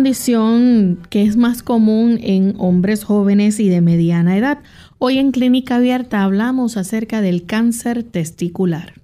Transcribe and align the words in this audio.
Condición 0.00 0.98
que 1.10 1.24
es 1.24 1.36
más 1.36 1.62
común 1.62 2.18
en 2.22 2.54
hombres 2.56 3.04
jóvenes 3.04 3.60
y 3.60 3.68
de 3.68 3.82
mediana 3.82 4.38
edad. 4.38 4.60
Hoy 4.96 5.18
en 5.18 5.30
Clínica 5.30 5.76
Abierta 5.76 6.22
hablamos 6.22 6.78
acerca 6.78 7.20
del 7.20 7.44
cáncer 7.44 8.02
testicular. 8.02 8.99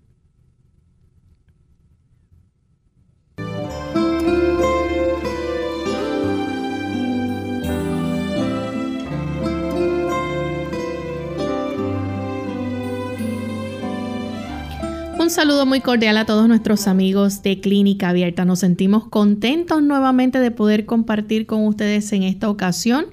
Un 15.27 15.31
saludo 15.31 15.67
muy 15.67 15.81
cordial 15.81 16.19
a 16.19 16.25
todos 16.25 16.47
nuestros 16.47 16.87
amigos 16.87 17.43
de 17.43 17.59
Clínica 17.59 18.11
Abierta. 18.11 18.45
Nos 18.45 18.61
sentimos 18.61 19.09
contentos 19.09 19.83
nuevamente 19.83 20.39
de 20.39 20.53
poder 20.53 20.87
compartir 20.87 21.47
con 21.47 21.67
ustedes 21.67 22.13
en 22.13 22.23
esta 22.23 22.49
ocasión 22.49 23.07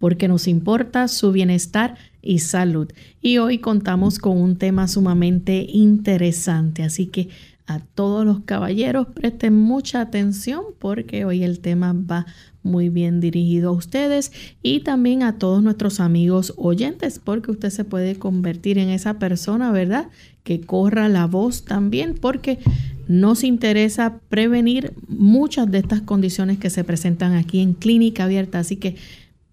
porque 0.00 0.26
nos 0.26 0.48
importa 0.48 1.06
su 1.06 1.30
bienestar 1.30 1.94
y 2.22 2.40
salud. 2.40 2.90
Y 3.22 3.38
hoy 3.38 3.58
contamos 3.58 4.18
con 4.18 4.36
un 4.36 4.56
tema 4.56 4.88
sumamente 4.88 5.64
interesante, 5.68 6.82
así 6.82 7.06
que 7.06 7.28
a 7.70 7.78
todos 7.78 8.26
los 8.26 8.40
caballeros 8.40 9.06
presten 9.14 9.54
mucha 9.54 10.00
atención 10.00 10.64
porque 10.80 11.24
hoy 11.24 11.44
el 11.44 11.60
tema 11.60 11.92
va 11.94 12.26
muy 12.64 12.88
bien 12.88 13.20
dirigido 13.20 13.70
a 13.70 13.74
ustedes 13.74 14.32
y 14.60 14.80
también 14.80 15.22
a 15.22 15.38
todos 15.38 15.62
nuestros 15.62 16.00
amigos 16.00 16.52
oyentes 16.56 17.20
porque 17.22 17.52
usted 17.52 17.70
se 17.70 17.84
puede 17.84 18.16
convertir 18.16 18.76
en 18.78 18.88
esa 18.88 19.20
persona, 19.20 19.70
¿verdad? 19.70 20.08
Que 20.42 20.60
corra 20.60 21.08
la 21.08 21.28
voz 21.28 21.64
también 21.64 22.14
porque 22.20 22.58
nos 23.06 23.44
interesa 23.44 24.18
prevenir 24.28 24.92
muchas 25.06 25.70
de 25.70 25.78
estas 25.78 26.00
condiciones 26.00 26.58
que 26.58 26.70
se 26.70 26.82
presentan 26.82 27.34
aquí 27.34 27.60
en 27.60 27.74
clínica 27.74 28.24
abierta. 28.24 28.58
Así 28.58 28.76
que 28.76 28.96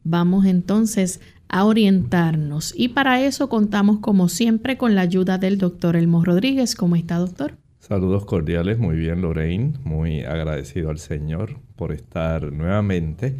vamos 0.03 0.47
entonces 0.47 1.21
a 1.49 1.65
orientarnos 1.65 2.73
y 2.75 2.87
para 2.87 3.21
eso 3.21 3.47
contamos 3.47 3.99
como 3.99 4.27
siempre 4.27 4.75
con 4.75 4.95
la 4.95 5.01
ayuda 5.01 5.37
del 5.37 5.59
doctor 5.59 5.95
Elmo 5.95 6.25
Rodríguez. 6.25 6.73
¿Cómo 6.73 6.95
está, 6.95 7.17
doctor? 7.19 7.57
Saludos 7.87 8.25
cordiales, 8.25 8.79
muy 8.79 8.97
bien 8.97 9.21
Lorraine, 9.21 9.71
muy 9.85 10.25
agradecido 10.25 10.89
al 10.89 10.97
Señor 10.97 11.61
por 11.77 11.93
estar 11.93 12.51
nuevamente 12.51 13.37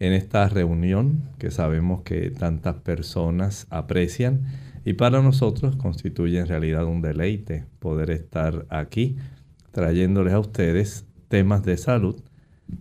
en 0.00 0.12
esta 0.12 0.48
reunión 0.48 1.30
que 1.38 1.52
sabemos 1.52 2.02
que 2.02 2.30
tantas 2.30 2.74
personas 2.74 3.68
aprecian 3.70 4.46
y 4.84 4.94
para 4.94 5.22
nosotros 5.22 5.76
constituye 5.76 6.40
en 6.40 6.48
realidad 6.48 6.86
un 6.86 7.02
deleite 7.02 7.66
poder 7.78 8.10
estar 8.10 8.66
aquí 8.68 9.14
trayéndoles 9.70 10.32
a 10.32 10.40
ustedes 10.40 11.06
temas 11.28 11.62
de 11.62 11.76
salud, 11.76 12.20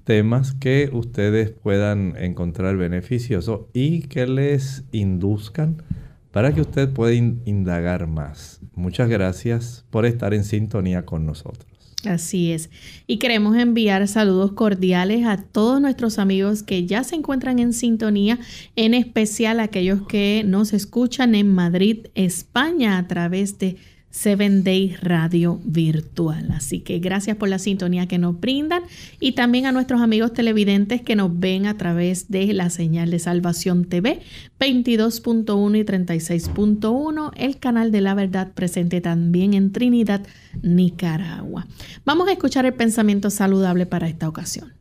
temas 0.06 0.54
que 0.56 0.90
ustedes 0.92 1.52
puedan 1.52 2.16
encontrar 2.18 2.76
beneficiosos 2.76 3.68
y 3.72 4.08
que 4.08 4.26
les 4.26 4.84
induzcan 4.92 5.84
para 6.34 6.52
que 6.52 6.62
usted 6.62 6.90
pueda 6.90 7.14
indagar 7.14 8.08
más. 8.08 8.60
Muchas 8.74 9.08
gracias 9.08 9.86
por 9.92 10.08
estar 10.08 10.34
en 10.34 10.44
sintonía 10.44 11.06
con 11.06 11.28
nosotros. 11.28 11.72
Así 12.06 12.52
es. 12.52 12.72
Y 13.06 13.18
queremos 13.18 13.56
enviar 13.56 14.06
saludos 14.08 14.52
cordiales 14.54 15.28
a 15.28 15.38
todos 15.38 15.80
nuestros 15.80 16.18
amigos 16.18 16.64
que 16.64 16.88
ya 16.88 17.04
se 17.04 17.16
encuentran 17.16 17.60
en 17.60 17.72
sintonía, 17.72 18.40
en 18.76 18.96
especial 18.96 19.60
a 19.60 19.64
aquellos 19.64 20.08
que 20.08 20.44
nos 20.44 20.74
escuchan 20.74 21.36
en 21.36 21.54
Madrid, 21.54 22.08
España, 22.16 22.98
a 22.98 23.08
través 23.08 23.60
de 23.60 23.78
Seven 24.14 24.64
Day 24.64 24.96
Radio 25.02 25.60
Virtual. 25.66 26.52
Así 26.52 26.82
que 26.82 27.00
gracias 27.00 27.36
por 27.36 27.50
la 27.50 27.58
sintonía 27.58 28.08
que 28.08 28.20
nos 28.20 28.40
brindan 28.40 28.84
y 29.20 29.32
también 29.32 29.66
a 29.66 29.72
nuestros 29.72 30.02
amigos 30.02 30.34
televidentes 30.34 31.02
que 31.02 31.16
nos 31.16 31.40
ven 31.40 31.66
a 31.66 31.78
través 31.80 32.30
de 32.30 32.54
la 32.54 32.70
señal 32.70 33.10
de 33.10 33.18
Salvación 33.18 33.86
TV 33.86 34.22
22.1 34.60 35.80
y 35.80 35.84
36.1, 35.84 37.32
el 37.36 37.58
canal 37.58 37.92
de 37.92 38.02
la 38.02 38.14
verdad 38.14 38.54
presente 38.54 39.02
también 39.02 39.56
en 39.56 39.72
Trinidad, 39.72 40.22
Nicaragua. 40.62 41.66
Vamos 42.06 42.28
a 42.28 42.34
escuchar 42.34 42.68
el 42.68 42.76
pensamiento 42.76 43.32
saludable 43.32 43.88
para 43.88 44.08
esta 44.08 44.30
ocasión. 44.30 44.74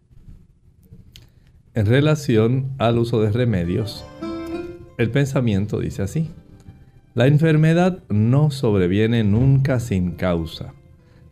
En 1.72 1.86
relación 1.86 2.72
al 2.76 2.98
uso 2.98 3.22
de 3.22 3.32
remedios, 3.32 4.04
el 4.98 5.10
pensamiento 5.10 5.80
dice 5.80 6.02
así. 6.02 6.28
La 7.14 7.26
enfermedad 7.26 8.02
no 8.08 8.50
sobreviene 8.50 9.22
nunca 9.22 9.80
sin 9.80 10.12
causa. 10.12 10.72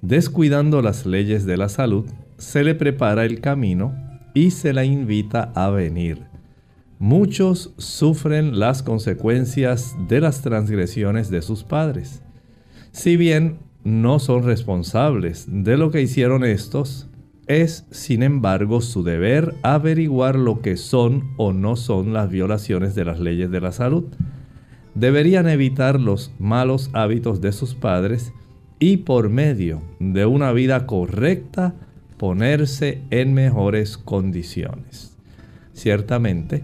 Descuidando 0.03 0.83
las 0.83 1.07
leyes 1.07 1.47
de 1.47 1.57
la 1.57 1.71
salud, 1.71 2.05
se 2.37 2.65
le 2.65 2.75
prepara 2.75 3.25
el 3.25 3.41
camino 3.41 3.95
y 4.35 4.51
se 4.51 4.75
la 4.75 4.85
invita 4.85 5.53
a 5.55 5.71
venir. 5.71 6.27
Muchos 6.99 7.73
sufren 7.79 8.59
las 8.59 8.83
consecuencias 8.83 9.97
de 10.07 10.21
las 10.21 10.43
transgresiones 10.43 11.31
de 11.31 11.41
sus 11.41 11.65
padres. 11.65 12.23
Si 12.93 13.17
bien 13.17 13.61
no 13.83 14.19
son 14.19 14.43
responsables 14.43 15.47
de 15.49 15.79
lo 15.79 15.91
que 15.91 16.03
hicieron 16.03 16.45
estos, 16.45 17.09
es 17.47 17.87
sin 17.91 18.23
embargo 18.23 18.83
su 18.83 19.03
deber 19.03 19.55
averiguar 19.63 20.37
lo 20.37 20.61
que 20.61 20.77
son 20.77 21.31
o 21.39 21.55
no 21.55 21.75
son 21.77 22.13
las 22.13 22.29
violaciones 22.29 22.95
de 22.95 23.07
las 23.07 23.19
leyes 23.19 23.51
de 23.51 23.63
la 23.63 23.73
salud 23.73 24.05
deberían 25.01 25.49
evitar 25.49 25.99
los 25.99 26.31
malos 26.39 26.91
hábitos 26.93 27.41
de 27.41 27.53
sus 27.53 27.75
padres 27.75 28.35
y 28.79 28.99
por 28.99 29.31
medio 29.31 29.81
de 29.99 30.27
una 30.27 30.53
vida 30.53 30.87
correcta 30.87 31.75
ponerse 32.19 33.01
en 33.09 33.33
mejores 33.33 33.97
condiciones. 33.97 35.17
Ciertamente, 35.73 36.63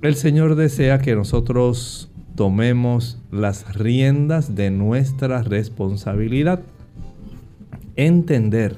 el 0.00 0.14
Señor 0.14 0.54
desea 0.54 0.98
que 0.98 1.14
nosotros 1.14 2.10
tomemos 2.34 3.20
las 3.30 3.74
riendas 3.74 4.54
de 4.54 4.70
nuestra 4.70 5.42
responsabilidad. 5.42 6.60
Entender 7.96 8.76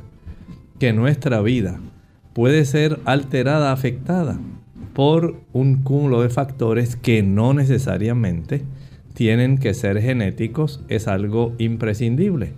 que 0.80 0.92
nuestra 0.92 1.40
vida 1.42 1.78
puede 2.32 2.64
ser 2.64 2.98
alterada, 3.04 3.70
afectada 3.70 4.36
por 4.94 5.36
un 5.52 5.82
cúmulo 5.82 6.22
de 6.22 6.28
factores 6.28 6.96
que 6.96 7.22
no 7.22 7.54
necesariamente 7.54 8.64
tienen 9.16 9.56
que 9.56 9.72
ser 9.72 10.02
genéticos 10.02 10.82
es 10.88 11.08
algo 11.08 11.54
imprescindible. 11.56 12.52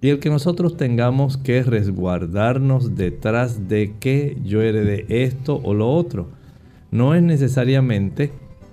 Y 0.00 0.08
el 0.08 0.18
que 0.18 0.30
nosotros 0.30 0.76
tengamos 0.76 1.36
que 1.36 1.62
resguardarnos 1.62 2.96
detrás 2.96 3.68
de 3.68 3.94
que 4.00 4.36
yo 4.44 4.62
herede 4.62 5.06
esto 5.08 5.60
o 5.62 5.74
lo 5.74 5.88
otro, 5.88 6.26
no 6.90 7.14
es 7.14 7.22
necesariamente 7.22 8.32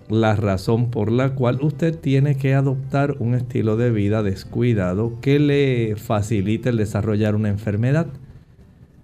la 0.10 0.36
razón 0.36 0.89
por 0.89 1.12
la 1.12 1.36
cual 1.36 1.60
usted 1.62 1.95
tiene 1.95 2.36
que 2.36 2.56
adoptar 2.56 3.15
un 3.19 3.36
estilo 3.36 3.77
de 3.77 3.92
vida 3.92 4.24
descuidado 4.24 5.19
que 5.21 5.38
le 5.38 5.95
facilite 5.95 6.69
el 6.69 6.77
desarrollar 6.77 7.36
una 7.36 7.50
enfermedad. 7.50 8.07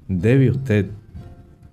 Debe 0.07 0.49
usted 0.49 0.87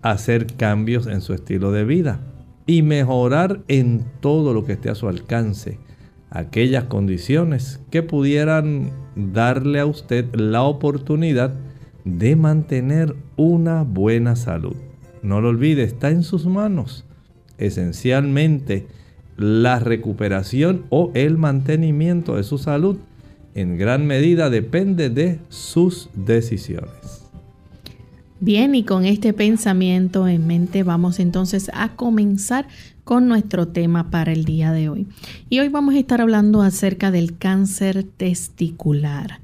hacer 0.03 0.47
cambios 0.59 1.06
en 1.06 1.23
su 1.23 1.33
estilo 1.33 1.73
de 1.73 1.85
vida 1.85 2.21
y 2.67 2.83
mejorar 2.83 3.62
en 3.69 4.05
todo 4.21 4.53
lo 4.53 4.67
que 4.67 4.75
esté 4.75 4.91
a 4.91 4.94
su 4.94 5.09
alcance 5.09 5.79
aquellas 6.31 6.84
condiciones 6.84 7.81
que 7.90 8.02
pudieran 8.02 8.90
darle 9.14 9.81
a 9.81 9.87
usted 9.87 10.34
la 10.34 10.62
oportunidad 10.62 11.55
de 12.05 12.37
mantener 12.37 13.14
una 13.37 13.82
buena 13.82 14.37
salud. 14.37 14.76
No 15.23 15.40
lo 15.40 15.49
olvide, 15.49 15.82
está 15.82 16.11
en 16.11 16.23
sus 16.23 16.46
manos. 16.46 17.05
Esencialmente, 17.58 18.87
la 19.37 19.78
recuperación 19.78 20.84
o 20.90 21.11
el 21.14 21.37
mantenimiento 21.37 22.37
de 22.37 22.44
su 22.44 22.58
salud 22.58 22.99
en 23.55 23.78
gran 23.78 24.06
medida 24.06 24.50
depende 24.50 25.11
de 25.11 25.40
sus 25.49 26.11
decisiones. 26.14 27.23
Bien, 28.38 28.75
y 28.75 28.84
con 28.84 29.06
este 29.06 29.32
pensamiento 29.32 30.28
en 30.28 30.46
mente 30.46 30.82
vamos 30.82 31.19
entonces 31.19 31.70
a 31.73 31.96
comenzar 31.96 32.69
con 33.06 33.29
nuestro 33.29 33.69
tema 33.69 34.11
para 34.11 34.32
el 34.32 34.44
día 34.44 34.73
de 34.73 34.88
hoy. 34.88 35.06
Y 35.49 35.61
hoy 35.61 35.69
vamos 35.69 35.94
a 35.94 35.99
estar 36.00 36.20
hablando 36.20 36.61
acerca 36.61 37.12
del 37.12 37.38
cáncer 37.38 38.03
testicular. 38.03 39.38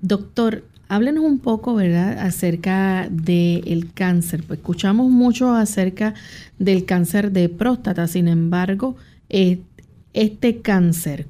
Doctor, 0.00 0.64
háblenos 0.88 1.24
un 1.24 1.38
poco, 1.38 1.76
¿verdad?, 1.76 2.18
acerca 2.18 3.08
del 3.12 3.92
cáncer. 3.94 4.42
Pues 4.44 4.58
escuchamos 4.58 5.08
mucho 5.08 5.54
acerca 5.54 6.14
del 6.58 6.84
cáncer 6.84 7.30
de 7.30 7.48
próstata, 7.48 8.08
sin 8.08 8.26
embargo, 8.26 8.96
eh, 9.28 9.60
este 10.12 10.58
cáncer, 10.58 11.26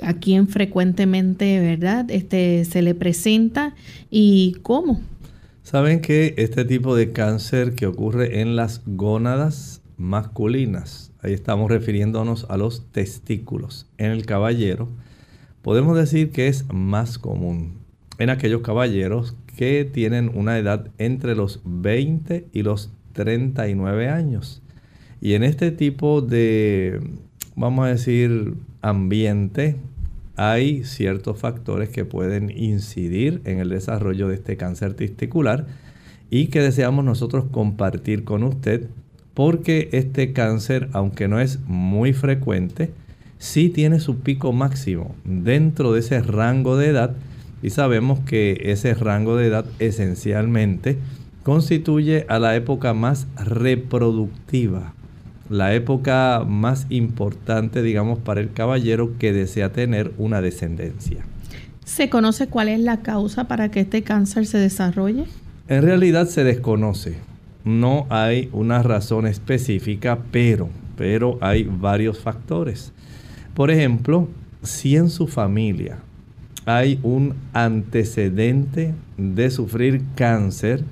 ¿a 0.00 0.14
quién 0.14 0.48
frecuentemente, 0.48 1.60
verdad, 1.60 2.10
este, 2.10 2.64
se 2.64 2.80
le 2.80 2.94
presenta 2.94 3.74
y 4.10 4.56
cómo? 4.62 5.02
Saben 5.62 6.00
que 6.00 6.32
este 6.38 6.64
tipo 6.64 6.96
de 6.96 7.12
cáncer 7.12 7.74
que 7.74 7.84
ocurre 7.84 8.40
en 8.40 8.56
las 8.56 8.80
gónadas 8.86 9.82
masculinas, 9.96 11.12
ahí 11.22 11.32
estamos 11.32 11.70
refiriéndonos 11.70 12.46
a 12.48 12.56
los 12.56 12.90
testículos 12.92 13.86
en 13.98 14.10
el 14.10 14.26
caballero, 14.26 14.88
podemos 15.62 15.96
decir 15.96 16.30
que 16.30 16.48
es 16.48 16.66
más 16.72 17.18
común 17.18 17.78
en 18.18 18.30
aquellos 18.30 18.62
caballeros 18.62 19.36
que 19.56 19.84
tienen 19.84 20.30
una 20.34 20.58
edad 20.58 20.90
entre 20.98 21.34
los 21.34 21.60
20 21.64 22.46
y 22.52 22.62
los 22.62 22.92
39 23.12 24.08
años. 24.08 24.62
Y 25.20 25.34
en 25.34 25.42
este 25.42 25.70
tipo 25.70 26.20
de, 26.20 27.00
vamos 27.56 27.86
a 27.86 27.88
decir, 27.88 28.54
ambiente, 28.82 29.76
hay 30.36 30.84
ciertos 30.84 31.38
factores 31.38 31.88
que 31.88 32.04
pueden 32.04 32.50
incidir 32.50 33.40
en 33.44 33.58
el 33.58 33.68
desarrollo 33.68 34.28
de 34.28 34.34
este 34.34 34.56
cáncer 34.56 34.94
testicular 34.94 35.66
y 36.30 36.48
que 36.48 36.60
deseamos 36.60 37.04
nosotros 37.04 37.46
compartir 37.50 38.24
con 38.24 38.42
usted 38.42 38.88
porque 39.34 39.88
este 39.92 40.32
cáncer, 40.32 40.88
aunque 40.92 41.28
no 41.28 41.40
es 41.40 41.60
muy 41.66 42.12
frecuente, 42.12 42.92
sí 43.38 43.68
tiene 43.68 44.00
su 44.00 44.20
pico 44.20 44.52
máximo 44.52 45.14
dentro 45.24 45.92
de 45.92 46.00
ese 46.00 46.20
rango 46.22 46.76
de 46.76 46.88
edad 46.88 47.14
y 47.62 47.70
sabemos 47.70 48.20
que 48.20 48.60
ese 48.64 48.94
rango 48.94 49.36
de 49.36 49.48
edad 49.48 49.66
esencialmente 49.78 50.98
constituye 51.42 52.24
a 52.28 52.38
la 52.38 52.56
época 52.56 52.94
más 52.94 53.26
reproductiva 53.36 54.94
la 55.48 55.74
época 55.74 56.44
más 56.46 56.86
importante, 56.88 57.82
digamos, 57.82 58.18
para 58.18 58.40
el 58.40 58.52
caballero 58.52 59.18
que 59.18 59.32
desea 59.32 59.72
tener 59.72 60.12
una 60.18 60.40
descendencia. 60.40 61.24
¿Se 61.84 62.08
conoce 62.08 62.46
cuál 62.48 62.68
es 62.68 62.80
la 62.80 63.02
causa 63.02 63.44
para 63.44 63.70
que 63.70 63.80
este 63.80 64.02
cáncer 64.02 64.46
se 64.46 64.58
desarrolle? 64.58 65.24
En 65.68 65.82
realidad 65.82 66.26
se 66.26 66.44
desconoce. 66.44 67.16
No 67.64 68.06
hay 68.10 68.50
una 68.52 68.82
razón 68.82 69.26
específica, 69.26 70.18
pero, 70.30 70.68
pero 70.96 71.38
hay 71.40 71.64
varios 71.64 72.18
factores. 72.18 72.92
Por 73.54 73.70
ejemplo, 73.70 74.28
si 74.62 74.96
en 74.96 75.08
su 75.08 75.26
familia 75.26 75.98
hay 76.66 76.98
un 77.02 77.34
antecedente 77.52 78.94
de 79.16 79.50
sufrir 79.50 80.02
cáncer, 80.14 80.84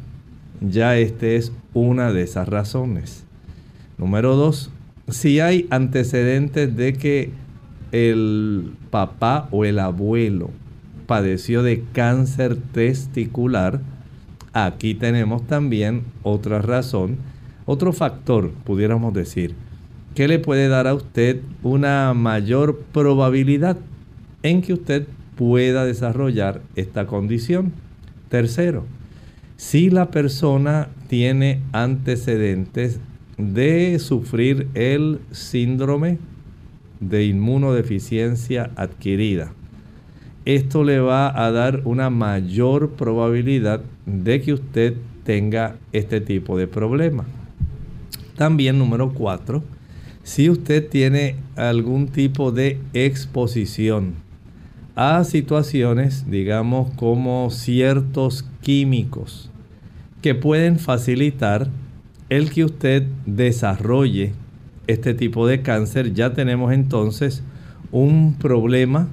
ya 0.61 0.97
este 0.97 1.37
es 1.37 1.53
una 1.75 2.13
de 2.13 2.23
esas 2.23 2.49
razones. 2.49 3.25
Número 3.99 4.37
dos, 4.37 4.71
si 5.09 5.41
hay 5.41 5.67
antecedentes 5.71 6.77
de 6.77 6.93
que 6.95 7.31
el 7.91 8.73
papá 8.91 9.49
o 9.51 9.65
el 9.65 9.79
abuelo 9.79 10.51
padeció 11.07 11.63
de 11.63 11.85
cáncer 11.93 12.57
testicular, 12.57 13.81
aquí 14.53 14.95
tenemos 14.95 15.47
también 15.47 16.03
otra 16.23 16.61
razón, 16.61 17.19
otro 17.67 17.93
factor, 17.93 18.51
pudiéramos 18.65 19.15
decir, 19.15 19.55
que 20.15 20.29
le 20.29 20.39
puede 20.39 20.69
dar 20.69 20.87
a 20.87 20.95
usted 20.95 21.41
una 21.63 22.13
mayor 22.15 22.81
probabilidad 22.93 23.79
en 24.43 24.63
que 24.63 24.75
usted 24.75 25.07
pueda 25.37 25.85
desarrollar 25.85 26.61
esta 26.77 27.07
condición. 27.07 27.73
Tercero, 28.29 28.85
si 29.57 29.91
la 29.91 30.11
persona 30.11 30.89
tiene 31.09 31.63
antecedentes 31.73 33.01
de 33.39 33.99
sufrir 33.99 34.69
el 34.75 35.21
síndrome 35.31 36.19
de 37.01 37.25
inmunodeficiencia 37.25 38.71
adquirida. 38.77 39.53
Esto 40.45 40.83
le 40.83 40.99
va 40.99 41.45
a 41.45 41.53
dar 41.53 41.83
una 41.85 42.11
mayor 42.11 42.91
probabilidad 42.91 43.83
de 44.07 44.41
que 44.41 44.53
usted 44.55 44.97
tenga 45.23 45.77
este 45.93 46.21
tipo 46.21 46.59
de 46.59 46.67
problema. 46.67 47.25
También 48.37 48.77
número 48.77 49.13
4, 49.15 49.63
si 50.25 50.51
usted 50.51 50.89
tiene 50.89 51.37
algún 51.55 52.09
tipo 52.09 52.51
de 52.51 52.81
exposición 52.93 54.15
a 54.97 55.23
situaciones, 55.23 56.29
digamos, 56.29 56.91
como 56.97 57.51
ciertos 57.51 58.45
químicos 58.63 59.49
que 60.23 60.35
pueden 60.35 60.81
facilitar 60.81 61.69
el 62.31 62.51
que 62.51 62.65
usted 62.65 63.07
desarrolle 63.27 64.33
este 64.89 65.15
tipo 65.15 65.47
de 65.47 65.63
cáncer, 65.63 66.15
ya 66.15 66.33
tenemos 66.35 66.73
entonces 66.73 67.45
un 67.93 68.35
problema 68.39 69.09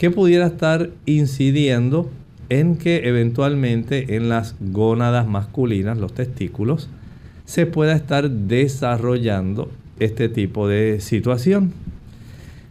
que 0.00 0.10
pudiera 0.10 0.46
estar 0.46 0.88
incidiendo 1.04 2.10
en 2.48 2.76
que 2.76 3.06
eventualmente 3.06 4.16
en 4.16 4.30
las 4.30 4.56
gónadas 4.58 5.26
masculinas, 5.26 5.98
los 5.98 6.14
testículos, 6.14 6.88
se 7.44 7.66
pueda 7.66 7.94
estar 7.96 8.30
desarrollando 8.30 9.70
este 9.98 10.30
tipo 10.30 10.68
de 10.68 11.02
situación. 11.02 11.74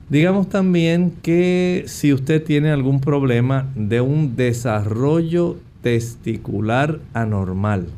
Digamos 0.09 0.49
también 0.49 1.13
que 1.21 1.83
si 1.85 2.13
usted 2.13 2.43
tiene 2.43 2.71
algún 2.71 2.99
problema 2.99 3.71
de 3.75 4.01
un 4.01 4.35
desarrollo 4.35 5.57
testicular 5.83 6.99
anormal, 7.13 7.89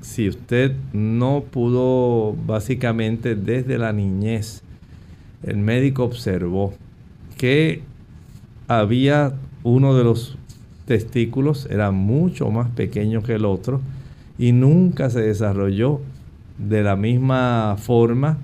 si 0.00 0.30
usted 0.30 0.72
no 0.94 1.44
pudo 1.50 2.34
básicamente 2.46 3.34
desde 3.34 3.76
la 3.76 3.92
niñez, 3.92 4.62
el 5.42 5.58
médico 5.58 6.04
observó 6.04 6.72
que 7.36 7.82
había 8.70 9.32
uno 9.64 9.96
de 9.96 10.04
los 10.04 10.38
testículos, 10.84 11.66
era 11.70 11.90
mucho 11.90 12.50
más 12.52 12.70
pequeño 12.70 13.20
que 13.20 13.34
el 13.34 13.44
otro 13.44 13.80
y 14.38 14.52
nunca 14.52 15.10
se 15.10 15.22
desarrolló 15.22 16.00
de 16.56 16.84
la 16.84 16.94
misma 16.94 17.76
forma 17.78 18.38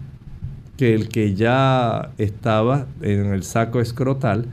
que 0.76 0.94
el 0.94 1.08
que 1.08 1.34
ya 1.34 2.10
estaba 2.18 2.86
en 3.02 3.26
el 3.26 3.44
saco 3.44 3.80
escrotal, 3.80 4.46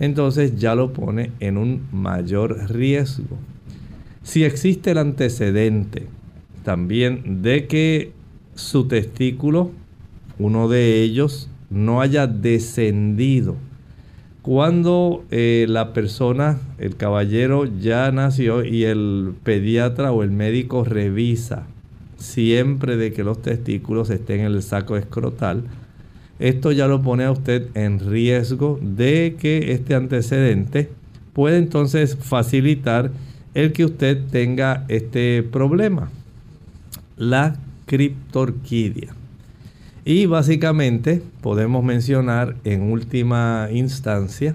entonces 0.00 0.56
ya 0.56 0.74
lo 0.74 0.92
pone 0.92 1.30
en 1.38 1.58
un 1.58 1.86
mayor 1.92 2.72
riesgo. 2.72 3.38
Si 4.24 4.42
existe 4.42 4.90
el 4.90 4.98
antecedente 4.98 6.08
también 6.64 7.40
de 7.42 7.68
que 7.68 8.12
su 8.56 8.88
testículo, 8.88 9.70
uno 10.40 10.68
de 10.68 11.02
ellos, 11.02 11.48
no 11.70 12.00
haya 12.00 12.26
descendido. 12.26 13.54
Cuando 14.44 15.24
eh, 15.30 15.64
la 15.70 15.94
persona, 15.94 16.58
el 16.76 16.96
caballero 16.96 17.64
ya 17.64 18.12
nació 18.12 18.62
y 18.62 18.84
el 18.84 19.32
pediatra 19.42 20.12
o 20.12 20.22
el 20.22 20.32
médico 20.32 20.84
revisa 20.84 21.66
siempre 22.18 22.98
de 22.98 23.14
que 23.14 23.24
los 23.24 23.40
testículos 23.40 24.10
estén 24.10 24.40
en 24.40 24.52
el 24.52 24.62
saco 24.62 24.98
escrotal, 24.98 25.62
esto 26.38 26.72
ya 26.72 26.86
lo 26.88 27.00
pone 27.00 27.24
a 27.24 27.32
usted 27.32 27.68
en 27.72 27.98
riesgo 27.98 28.78
de 28.82 29.36
que 29.40 29.72
este 29.72 29.94
antecedente 29.94 30.90
puede 31.32 31.56
entonces 31.56 32.14
facilitar 32.20 33.12
el 33.54 33.72
que 33.72 33.86
usted 33.86 34.26
tenga 34.30 34.84
este 34.88 35.42
problema 35.42 36.10
la 37.16 37.56
criptorquidia. 37.86 39.14
Y 40.04 40.26
básicamente 40.26 41.22
podemos 41.40 41.82
mencionar 41.82 42.56
en 42.64 42.92
última 42.92 43.68
instancia 43.72 44.54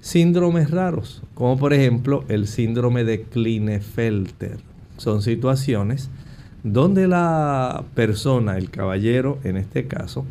síndromes 0.00 0.70
raros, 0.70 1.22
como 1.34 1.58
por 1.58 1.72
ejemplo 1.72 2.24
el 2.28 2.46
síndrome 2.46 3.02
de 3.02 3.22
Klinefelter. 3.22 4.58
Son 4.96 5.22
situaciones 5.22 6.10
donde 6.62 7.08
la 7.08 7.84
persona, 7.94 8.56
el 8.56 8.70
caballero 8.70 9.38
en 9.42 9.56
este 9.56 9.86
caso, 9.88 10.24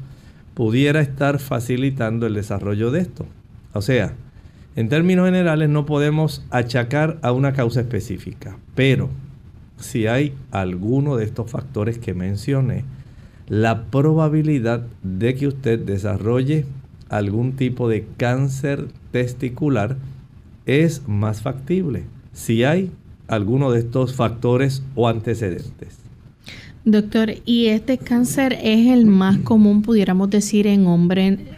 pudiera 0.53 1.01
estar 1.01 1.39
facilitando 1.39 2.25
el 2.25 2.33
desarrollo 2.33 2.89
de 2.89 3.01
esto. 3.01 3.25
O 3.73 3.81
sea, 3.81 4.13
en 4.77 4.87
términos 4.87 5.25
generales 5.25 5.67
no 5.67 5.85
podemos 5.85 6.45
achacar 6.51 7.19
a 7.21 7.33
una 7.33 7.51
causa 7.51 7.81
específica, 7.81 8.57
pero 8.75 9.09
si 9.77 10.07
hay 10.07 10.33
alguno 10.51 11.17
de 11.17 11.25
estos 11.25 11.51
factores 11.51 11.97
que 11.97 12.13
mencioné, 12.13 12.85
la 13.47 13.85
probabilidad 13.85 14.85
de 15.03 15.35
que 15.35 15.47
usted 15.47 15.79
desarrolle 15.79 16.65
algún 17.09 17.55
tipo 17.55 17.87
de 17.89 18.05
cáncer 18.17 18.87
testicular 19.11 19.97
es 20.65 21.07
más 21.07 21.41
factible 21.41 22.03
si 22.31 22.63
hay 22.63 22.91
alguno 23.27 23.71
de 23.71 23.79
estos 23.79 24.15
factores 24.15 24.83
o 24.95 25.07
antecedentes. 25.07 26.02
Doctor, 26.85 27.35
¿y 27.45 27.67
este 27.67 27.97
cáncer 27.97 28.57
es 28.61 28.87
el 28.91 29.05
más 29.05 29.37
común, 29.37 29.83
pudiéramos 29.83 30.29
decir, 30.29 30.67
en, 30.67 30.85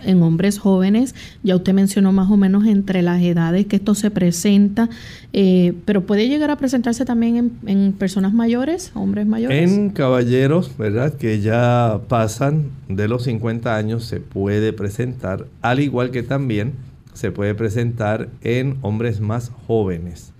en 0.03 0.21
hombres 0.21 0.59
jóvenes? 0.59 1.15
Ya 1.41 1.55
usted 1.55 1.73
mencionó 1.73 2.11
más 2.11 2.29
o 2.29 2.37
menos 2.37 2.67
entre 2.67 3.01
las 3.01 3.23
edades 3.23 3.65
que 3.65 3.77
esto 3.77 3.95
se 3.95 4.11
presenta, 4.11 4.87
eh, 5.33 5.73
pero 5.85 6.05
puede 6.05 6.27
llegar 6.29 6.51
a 6.51 6.57
presentarse 6.57 7.05
también 7.05 7.37
en, 7.37 7.51
en, 7.65 7.93
personas 7.93 8.35
mayores, 8.35 8.91
hombres 8.93 9.25
mayores. 9.25 9.71
En 9.71 9.89
caballeros, 9.89 10.77
¿verdad? 10.77 11.15
Que 11.15 11.41
ya 11.41 12.01
pasan 12.07 12.69
de 12.87 13.07
los 13.07 13.23
50 13.23 13.75
años 13.75 14.05
se 14.05 14.19
puede 14.19 14.73
presentar, 14.73 15.47
al 15.63 15.79
igual 15.79 16.11
que 16.11 16.21
también 16.21 16.73
se 17.13 17.31
puede 17.31 17.55
presentar 17.55 18.29
en 18.41 18.77
hombres 18.83 19.21
más 19.21 19.51
jóvenes. 19.65 20.33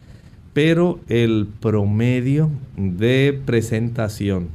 Pero 0.54 1.00
el 1.10 1.48
promedio 1.60 2.52
de 2.78 3.42
presentación 3.46 4.50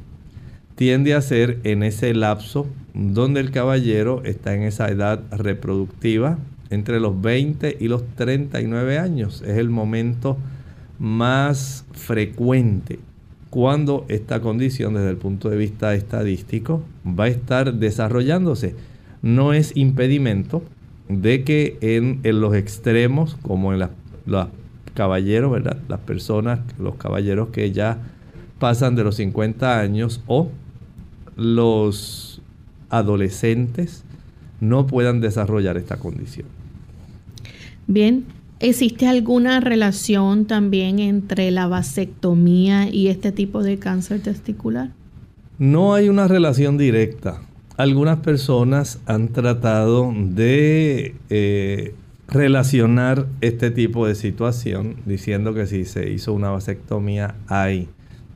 tiende 0.81 1.13
a 1.13 1.21
ser 1.21 1.59
en 1.63 1.83
ese 1.83 2.11
lapso 2.15 2.65
donde 2.95 3.39
el 3.39 3.51
caballero 3.51 4.23
está 4.25 4.55
en 4.55 4.63
esa 4.63 4.89
edad 4.89 5.21
reproductiva 5.29 6.39
entre 6.71 6.99
los 6.99 7.21
20 7.21 7.77
y 7.79 7.87
los 7.87 8.03
39 8.15 8.97
años. 8.97 9.43
Es 9.45 9.59
el 9.59 9.69
momento 9.69 10.39
más 10.97 11.85
frecuente 11.91 12.97
cuando 13.51 14.07
esta 14.09 14.41
condición 14.41 14.95
desde 14.95 15.11
el 15.11 15.17
punto 15.17 15.51
de 15.51 15.57
vista 15.57 15.93
estadístico 15.93 16.81
va 17.05 17.25
a 17.25 17.27
estar 17.27 17.75
desarrollándose. 17.75 18.73
No 19.21 19.53
es 19.53 19.77
impedimento 19.77 20.63
de 21.09 21.43
que 21.43 21.77
en, 21.81 22.21
los 22.23 22.55
extremos, 22.55 23.35
como 23.43 23.71
en 23.71 23.87
los 24.25 24.47
caballeros, 24.95 25.51
¿verdad? 25.51 25.77
Las 25.87 25.99
personas, 25.99 26.61
los 26.79 26.95
caballeros 26.95 27.49
que 27.49 27.71
ya 27.71 27.99
pasan 28.57 28.95
de 28.95 29.03
los 29.03 29.17
50 29.17 29.79
años 29.79 30.23
o 30.25 30.49
los 31.35 32.41
adolescentes 32.89 34.03
no 34.59 34.87
puedan 34.87 35.21
desarrollar 35.21 35.77
esta 35.77 35.97
condición. 35.97 36.47
Bien, 37.87 38.25
¿existe 38.59 39.07
alguna 39.07 39.59
relación 39.59 40.45
también 40.45 40.99
entre 40.99 41.51
la 41.51 41.67
vasectomía 41.67 42.89
y 42.89 43.07
este 43.07 43.31
tipo 43.31 43.63
de 43.63 43.79
cáncer 43.79 44.21
testicular? 44.21 44.91
No 45.57 45.93
hay 45.93 46.09
una 46.09 46.27
relación 46.27 46.77
directa. 46.77 47.41
Algunas 47.77 48.19
personas 48.19 48.99
han 49.05 49.29
tratado 49.29 50.13
de 50.15 51.15
eh, 51.29 51.95
relacionar 52.27 53.27
este 53.41 53.71
tipo 53.71 54.07
de 54.07 54.15
situación 54.15 54.95
diciendo 55.05 55.53
que 55.53 55.67
si 55.67 55.85
se 55.85 56.09
hizo 56.11 56.33
una 56.33 56.49
vasectomía 56.49 57.35
hay 57.47 57.89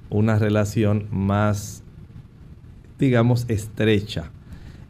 una 0.09 0.37
relación 0.37 1.05
más 1.11 1.84
digamos, 2.99 3.45
estrecha 3.49 4.31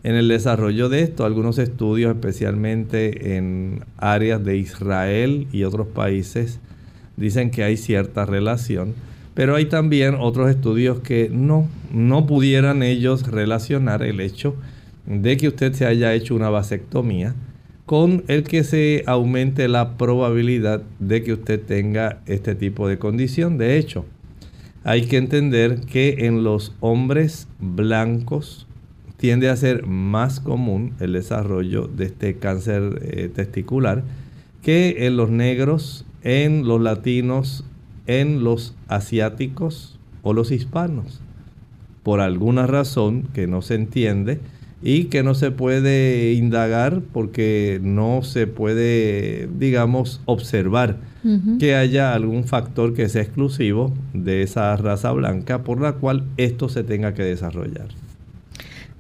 en 0.04 0.16
el 0.16 0.28
desarrollo 0.28 0.90
de 0.90 1.02
esto. 1.02 1.26
Algunos 1.26 1.58
estudios, 1.58 2.16
especialmente 2.16 3.38
en 3.38 3.84
áreas 3.98 4.44
de 4.44 4.58
Israel 4.58 5.48
y 5.52 5.64
otros 5.64 5.88
países, 5.88 6.60
dicen 7.18 7.50
que 7.52 7.64
hay 7.64 7.78
cierta 7.78 8.26
relación. 8.26 8.94
Pero 9.34 9.56
hay 9.56 9.66
también 9.66 10.16
otros 10.16 10.50
estudios 10.50 11.00
que 11.00 11.30
no, 11.32 11.68
no 11.92 12.26
pudieran 12.26 12.84
ellos 12.84 13.28
relacionar 13.28 14.04
el 14.04 14.22
hecho 14.22 14.56
de 15.06 15.38
que 15.38 15.48
usted 15.48 15.74
se 15.74 15.86
haya 15.86 16.14
hecho 16.14 16.36
una 16.36 16.50
vasectomía 16.50 17.36
con 17.86 18.24
el 18.28 18.44
que 18.44 18.64
se 18.64 19.04
aumente 19.06 19.68
la 19.68 19.98
probabilidad 19.98 20.82
de 21.00 21.24
que 21.24 21.34
usted 21.34 21.62
tenga 21.62 22.22
este 22.26 22.56
tipo 22.56 22.88
de 22.88 22.98
condición. 22.98 23.58
De 23.58 23.78
hecho, 23.78 24.06
hay 24.86 25.08
que 25.08 25.18
entender 25.18 25.82
que 25.82 26.28
en 26.28 26.44
los 26.44 26.72
hombres 26.80 27.48
blancos 27.60 28.68
tiende 29.18 29.50
a 29.50 29.56
ser 29.56 29.88
más 29.88 30.40
común 30.40 30.94
el 31.00 31.14
desarrollo 31.14 31.88
de 31.88 32.06
este 32.06 32.36
cáncer 32.38 33.02
eh, 33.02 33.32
testicular 33.34 34.04
que 34.62 35.08
en 35.08 35.18
los 35.18 35.32
negros, 35.32 36.06
en 36.22 36.68
los 36.68 36.80
latinos, 36.80 37.66
en 38.06 38.44
los 38.44 38.76
asiáticos 38.88 39.98
o 40.22 40.34
los 40.34 40.52
hispanos. 40.52 41.20
Por 42.04 42.20
alguna 42.20 42.68
razón 42.68 43.24
que 43.34 43.48
no 43.48 43.64
se 43.64 43.74
entiende 43.74 44.40
y 44.82 45.06
que 45.06 45.24
no 45.24 45.36
se 45.36 45.52
puede 45.52 46.34
indagar 46.34 47.02
porque 47.14 47.80
no 47.82 48.22
se 48.24 48.48
puede, 48.48 49.50
digamos, 49.58 50.22
observar 50.26 50.98
que 51.60 51.74
haya 51.74 52.14
algún 52.14 52.44
factor 52.44 52.94
que 52.94 53.10
sea 53.10 53.24
exclusivo 53.24 53.92
de 54.14 54.44
esa 54.44 54.76
raza 54.78 55.12
blanca 55.12 55.64
por 55.64 55.82
la 55.82 55.94
cual 55.94 56.24
esto 56.38 56.70
se 56.70 56.84
tenga 56.84 57.16
que 57.16 57.24
desarrollar. 57.24 57.88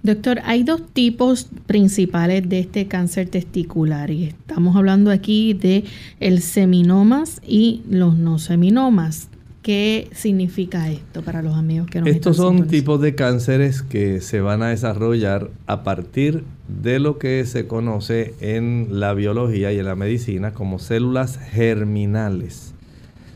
Doctor, 0.02 0.40
hay 0.44 0.64
dos 0.64 0.84
tipos 0.92 1.48
principales 1.66 2.48
de 2.48 2.60
este 2.60 2.88
cáncer 2.88 3.28
testicular 3.30 4.12
y 4.12 4.26
estamos 4.26 4.76
hablando 4.76 5.10
aquí 5.10 5.54
de 5.54 5.84
el 6.20 6.42
seminomas 6.42 7.42
y 7.46 7.82
los 7.90 8.18
no 8.18 8.38
seminomas. 8.38 9.30
¿Qué 9.66 10.10
significa 10.12 10.92
esto 10.92 11.24
para 11.24 11.42
los 11.42 11.56
amigos 11.56 11.88
que 11.88 12.00
nos 12.00 12.08
Estos 12.08 12.38
son 12.38 12.68
tipos 12.68 13.02
de 13.02 13.16
cánceres 13.16 13.82
que 13.82 14.22
se 14.22 14.40
van 14.40 14.62
a 14.62 14.68
desarrollar 14.68 15.50
a 15.66 15.82
partir 15.82 16.44
de 16.68 17.00
lo 17.00 17.18
que 17.18 17.44
se 17.48 17.66
conoce 17.66 18.36
en 18.42 19.00
la 19.00 19.16
biología 19.16 19.74
y 19.74 19.80
en 19.80 19.86
la 19.86 19.96
medicina 19.96 20.54
como 20.54 20.78
células 20.78 21.40
germinales. 21.40 22.76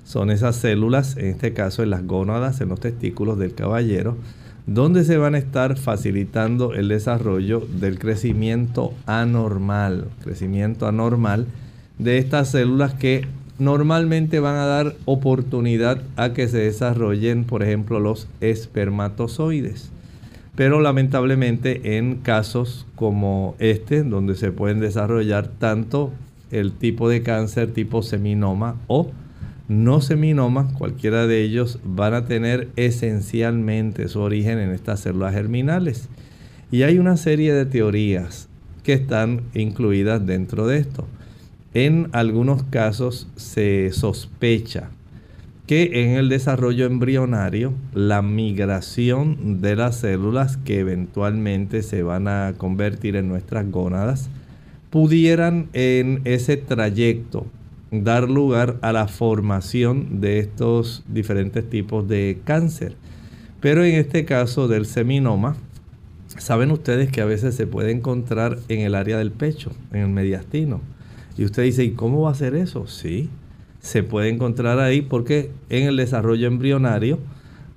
Son 0.03 0.29
esas 0.29 0.55
células, 0.55 1.17
en 1.17 1.29
este 1.29 1.53
caso 1.53 1.81
en 1.81 1.89
las 1.89 2.05
gónadas, 2.05 2.61
en 2.61 2.69
los 2.69 2.79
testículos 2.79 3.39
del 3.39 3.55
caballero, 3.55 4.15
donde 4.67 5.05
se 5.05 5.17
van 5.17 5.33
a 5.33 5.39
estar 5.39 5.79
facilitando 5.79 6.75
el 6.75 6.89
desarrollo 6.89 7.67
del 7.79 7.97
crecimiento 7.97 8.93
anormal, 9.07 10.05
crecimiento 10.23 10.85
anormal 10.87 11.47
de 11.97 12.19
estas 12.19 12.51
células 12.51 12.93
que 12.93 13.25
normalmente 13.59 14.39
van 14.39 14.55
a 14.55 14.65
dar 14.65 14.95
oportunidad 15.05 16.01
a 16.15 16.33
que 16.33 16.47
se 16.47 16.59
desarrollen, 16.59 17.43
por 17.43 17.61
ejemplo, 17.61 17.99
los 17.99 18.27
espermatozoides. 18.41 19.91
Pero 20.55 20.81
lamentablemente 20.81 21.97
en 21.97 22.15
casos 22.15 22.85
como 22.95 23.55
este, 23.59 24.03
donde 24.03 24.35
se 24.35 24.51
pueden 24.51 24.79
desarrollar 24.79 25.47
tanto 25.47 26.11
el 26.51 26.73
tipo 26.73 27.07
de 27.09 27.21
cáncer 27.21 27.71
tipo 27.71 28.01
seminoma 28.01 28.75
o 28.87 29.11
no 29.69 30.01
seminoma, 30.01 30.73
cualquiera 30.77 31.27
de 31.27 31.43
ellos 31.43 31.79
van 31.83 32.15
a 32.15 32.25
tener 32.25 32.69
esencialmente 32.75 34.07
su 34.07 34.19
origen 34.19 34.57
en 34.57 34.71
estas 34.71 35.01
células 35.01 35.33
germinales. 35.33 36.09
Y 36.71 36.81
hay 36.81 36.97
una 36.97 37.17
serie 37.17 37.53
de 37.53 37.67
teorías 37.67 38.49
que 38.83 38.93
están 38.93 39.43
incluidas 39.53 40.25
dentro 40.25 40.65
de 40.65 40.79
esto. 40.79 41.05
En 41.73 42.09
algunos 42.13 42.63
casos 42.63 43.27
se 43.35 43.91
sospecha 43.91 44.89
que 45.67 46.03
en 46.03 46.17
el 46.17 46.27
desarrollo 46.27 46.87
embrionario 46.87 47.73
la 47.93 48.23
migración 48.23 49.61
de 49.61 49.75
las 49.75 49.97
células 49.97 50.57
que 50.57 50.79
eventualmente 50.79 51.83
se 51.83 52.01
van 52.01 52.27
a 52.27 52.55
convertir 52.57 53.15
en 53.15 53.27
nuestras 53.27 53.69
gónadas 53.69 54.31
pudieran 54.89 55.69
en 55.73 56.21
ese 56.25 56.57
trayecto 56.57 57.45
dar 57.91 58.31
lugar 58.31 58.77
a 58.81 58.91
la 58.91 59.07
formación 59.07 60.21
de 60.21 60.39
estos 60.39 61.03
diferentes 61.07 61.69
tipos 61.69 62.07
de 62.07 62.39
cáncer. 62.45 62.95
Pero 63.61 63.83
en 63.83 63.93
este 63.93 64.25
caso 64.25 64.67
del 64.67 64.87
seminoma, 64.87 65.55
saben 66.35 66.71
ustedes 66.71 67.11
que 67.11 67.21
a 67.21 67.25
veces 67.25 67.53
se 67.53 67.67
puede 67.67 67.91
encontrar 67.91 68.57
en 68.69 68.79
el 68.79 68.95
área 68.95 69.19
del 69.19 69.31
pecho, 69.31 69.71
en 69.93 70.01
el 70.01 70.09
mediastino. 70.09 70.81
Y 71.39 71.45
usted 71.45 71.63
dice, 71.63 71.85
¿y 71.85 71.91
cómo 71.91 72.23
va 72.23 72.31
a 72.31 72.35
ser 72.35 72.53
eso? 72.53 72.85
Sí, 72.85 73.29
se 73.79 74.03
puede 74.03 74.27
encontrar 74.27 74.77
ahí 74.77 75.01
porque 75.01 75.51
en 75.69 75.87
el 75.87 75.95
desarrollo 75.95 76.47
embrionario 76.47 77.17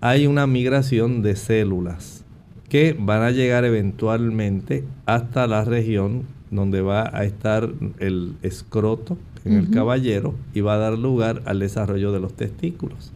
hay 0.00 0.26
una 0.26 0.48
migración 0.48 1.22
de 1.22 1.36
células 1.36 2.24
que 2.68 2.96
van 2.98 3.22
a 3.22 3.30
llegar 3.30 3.64
eventualmente 3.64 4.82
hasta 5.06 5.46
la 5.46 5.64
región 5.64 6.24
donde 6.50 6.80
va 6.80 7.08
a 7.16 7.22
estar 7.22 7.72
el 8.00 8.34
escroto 8.42 9.16
en 9.44 9.52
el 9.52 9.70
caballero 9.70 10.34
y 10.52 10.60
va 10.60 10.74
a 10.74 10.78
dar 10.78 10.98
lugar 10.98 11.42
al 11.44 11.60
desarrollo 11.60 12.10
de 12.10 12.18
los 12.18 12.34
testículos. 12.34 13.12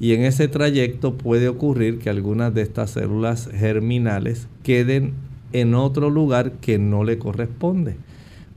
Y 0.00 0.14
en 0.14 0.22
ese 0.22 0.48
trayecto 0.48 1.14
puede 1.14 1.46
ocurrir 1.46 2.00
que 2.00 2.10
algunas 2.10 2.52
de 2.52 2.62
estas 2.62 2.90
células 2.90 3.48
germinales 3.54 4.48
queden 4.64 5.12
en 5.52 5.76
otro 5.76 6.10
lugar 6.10 6.54
que 6.54 6.76
no 6.76 7.04
le 7.04 7.18
corresponde. 7.18 7.94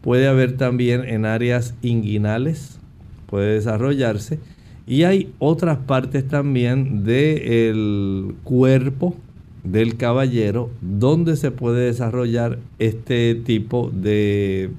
Puede 0.02 0.28
haber 0.28 0.58
también 0.58 1.04
en 1.04 1.26
áreas 1.26 1.76
inguinales, 1.82 2.80
puede 3.28 3.56
desarrollarse. 3.56 4.40
Y 4.88 5.04
hay 5.04 5.32
otras 5.40 5.78
partes 5.78 6.28
también 6.28 7.04
del 7.04 8.36
cuerpo 8.44 9.16
del 9.64 9.98
caballero 9.98 10.72
donde 10.82 11.36
se 11.36 11.52
puede 11.52 11.86
desarrollar 11.86 12.60
este 12.80 13.36
tipo 13.36 13.92
de 13.94 14.72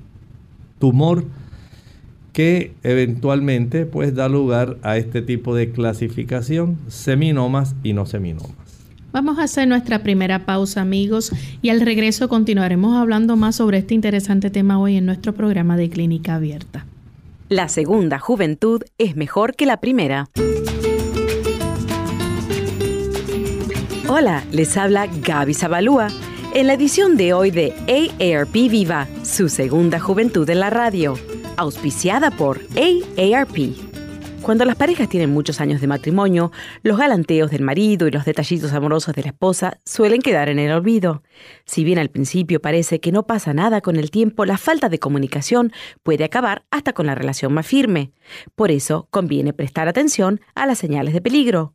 tumor 0.79 1.25
que 2.33 2.73
eventualmente 2.83 3.87
pues 3.87 4.15
da 4.15 4.29
lugar 4.29 4.79
a 4.83 4.97
este 4.97 5.21
tipo 5.23 5.55
de 5.55 5.71
clasificación, 5.71 6.79
seminomas 6.89 7.75
y 7.83 7.93
no 7.93 8.07
seminomas. 8.07 8.70
Vamos 9.13 9.39
a 9.39 9.45
hacer 9.45 9.67
nuestra 9.67 10.03
primera 10.03 10.47
pausa 10.47 10.81
amigos 10.81 11.33
y 11.63 11.71
al 11.71 11.81
regreso 11.81 12.29
continuaremos 12.29 12.97
hablando 12.97 13.37
más 13.37 13.57
sobre 13.57 13.79
este 13.79 13.95
interesante 13.95 14.51
tema 14.51 14.79
hoy 14.79 14.97
en 14.97 15.07
nuestro 15.07 15.35
programa 15.35 15.77
de 15.77 15.91
Clínica 15.91 16.37
Abierta. 16.37 16.87
La 17.49 17.69
segunda 17.69 18.21
juventud 18.21 18.83
es 18.99 19.17
mejor 19.17 19.57
que 19.57 19.67
la 19.67 19.79
primera. 19.79 20.29
Hola, 24.09 24.45
les 24.53 24.77
habla 24.77 25.07
Gaby 25.07 25.55
Zabalúa 25.55 26.09
en 26.55 26.69
la 26.69 26.75
edición 26.75 27.17
de 27.17 27.33
hoy 27.33 27.51
de 27.51 27.73
AARP 27.89 28.53
Viva, 28.53 29.09
su 29.25 29.49
segunda 29.49 29.99
juventud 29.99 30.49
en 30.49 30.61
la 30.61 30.71
radio 30.71 31.15
auspiciada 31.57 32.31
por 32.31 32.61
AARP. 32.77 33.90
Cuando 34.43 34.65
las 34.65 34.77
parejas 34.77 35.09
tienen 35.09 35.31
muchos 35.31 35.61
años 35.61 35.81
de 35.81 35.87
matrimonio, 35.87 36.51
los 36.83 36.97
galanteos 36.97 37.51
del 37.51 37.63
marido 37.63 38.09
y 38.09 38.11
los 38.11 38.25
detallitos 38.25 38.73
amorosos 38.73 39.15
de 39.15 39.23
la 39.23 39.29
esposa 39.29 39.79
suelen 39.85 40.23
quedar 40.23 40.49
en 40.49 40.59
el 40.59 40.73
olvido. 40.73 41.23
Si 41.67 41.85
bien 41.85 41.99
al 41.99 42.09
principio 42.09 42.61
parece 42.61 43.01
que 43.01 43.13
no 43.13 43.27
pasa 43.27 43.53
nada 43.53 43.81
con 43.81 43.97
el 43.97 44.11
tiempo, 44.11 44.47
la 44.47 44.57
falta 44.57 44.89
de 44.89 44.99
comunicación 44.99 45.73
puede 46.03 46.25
acabar 46.25 46.65
hasta 46.71 46.95
con 46.95 47.07
la 47.07 47.15
relación 47.15 47.53
más 47.53 47.67
firme. 47.67 48.13
Por 48.55 48.71
eso 48.71 49.09
conviene 49.11 49.53
prestar 49.53 49.89
atención 49.89 50.41
a 50.55 50.67
las 50.67 50.79
señales 50.79 51.13
de 51.13 51.21
peligro. 51.21 51.75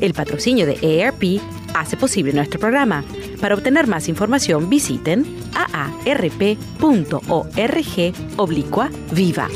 El 0.00 0.14
patrocinio 0.14 0.66
de 0.66 1.02
AARP 1.02 1.40
hace 1.74 1.96
posible 1.96 2.32
nuestro 2.32 2.60
programa. 2.60 3.04
Para 3.40 3.54
obtener 3.54 3.86
más 3.86 4.08
información 4.08 4.68
visiten 4.68 5.24
aarp.org 5.54 6.54
oblicua 8.36 8.90
viva. 9.12 9.48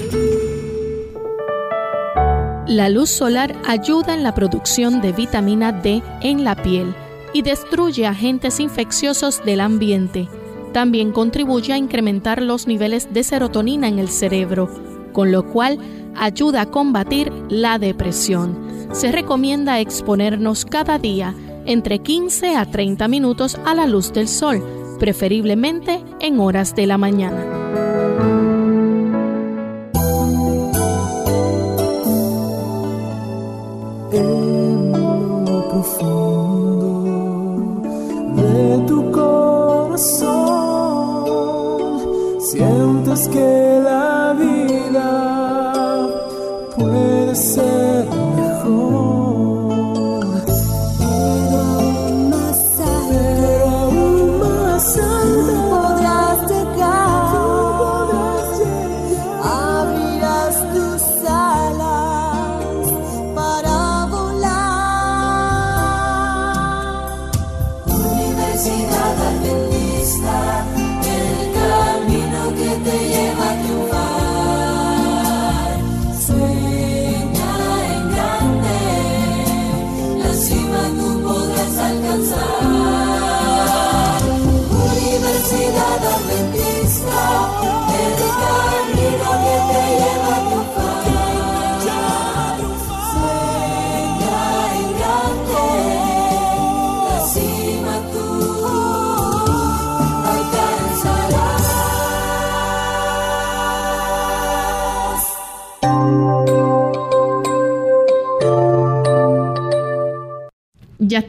La 2.66 2.88
luz 2.88 3.10
solar 3.10 3.54
ayuda 3.66 4.14
en 4.14 4.22
la 4.22 4.34
producción 4.34 5.00
de 5.00 5.12
vitamina 5.12 5.72
D 5.72 6.02
en 6.22 6.44
la 6.44 6.56
piel 6.56 6.94
y 7.32 7.42
destruye 7.42 8.06
agentes 8.06 8.60
infecciosos 8.60 9.44
del 9.44 9.60
ambiente. 9.60 10.28
También 10.72 11.12
contribuye 11.12 11.72
a 11.72 11.76
incrementar 11.76 12.40
los 12.40 12.66
niveles 12.66 13.12
de 13.12 13.24
serotonina 13.24 13.88
en 13.88 13.98
el 13.98 14.08
cerebro, 14.08 14.70
con 15.12 15.32
lo 15.32 15.44
cual 15.44 15.78
ayuda 16.16 16.62
a 16.62 16.66
combatir 16.66 17.32
la 17.48 17.78
depresión. 17.78 18.58
Se 18.92 19.12
recomienda 19.12 19.80
exponernos 19.80 20.64
cada 20.64 20.98
día 20.98 21.34
entre 21.64 22.00
15 22.00 22.56
a 22.56 22.66
30 22.66 23.08
minutos 23.08 23.58
a 23.64 23.74
la 23.74 23.86
luz 23.86 24.12
del 24.12 24.28
sol, 24.28 24.62
preferiblemente 24.98 26.02
en 26.20 26.40
horas 26.40 26.74
de 26.74 26.86
la 26.86 26.98
mañana. 26.98 27.62
Sientes 42.52 43.28
que 43.28 43.71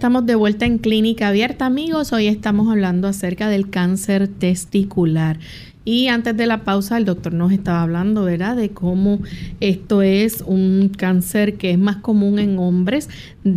estamos 0.03 0.25
de 0.25 0.35
vuelta 0.35 0.65
en 0.65 0.79
Clínica 0.79 1.29
Abierta, 1.29 1.65
amigos. 1.65 2.11
Hoy 2.11 2.27
estamos 2.27 2.69
hablando 2.69 3.07
acerca 3.07 3.47
del 3.47 3.69
cáncer 3.69 4.27
testicular. 4.27 5.39
Y 5.85 6.07
antes 6.07 6.35
de 6.35 6.45
la 6.45 6.65
pausa, 6.65 6.97
el 6.97 7.05
doctor 7.05 7.33
nos 7.33 7.53
estaba 7.53 7.81
hablando, 7.81 8.25
¿verdad?, 8.25 8.57
de 8.57 8.71
cómo 8.71 9.19
esto 9.61 10.01
es 10.01 10.41
un 10.45 10.89
cáncer 10.89 11.55
que 11.55 11.71
es 11.71 11.79
más 11.79 11.97
común 11.97 12.39
en 12.39 12.59
hombres 12.59 13.07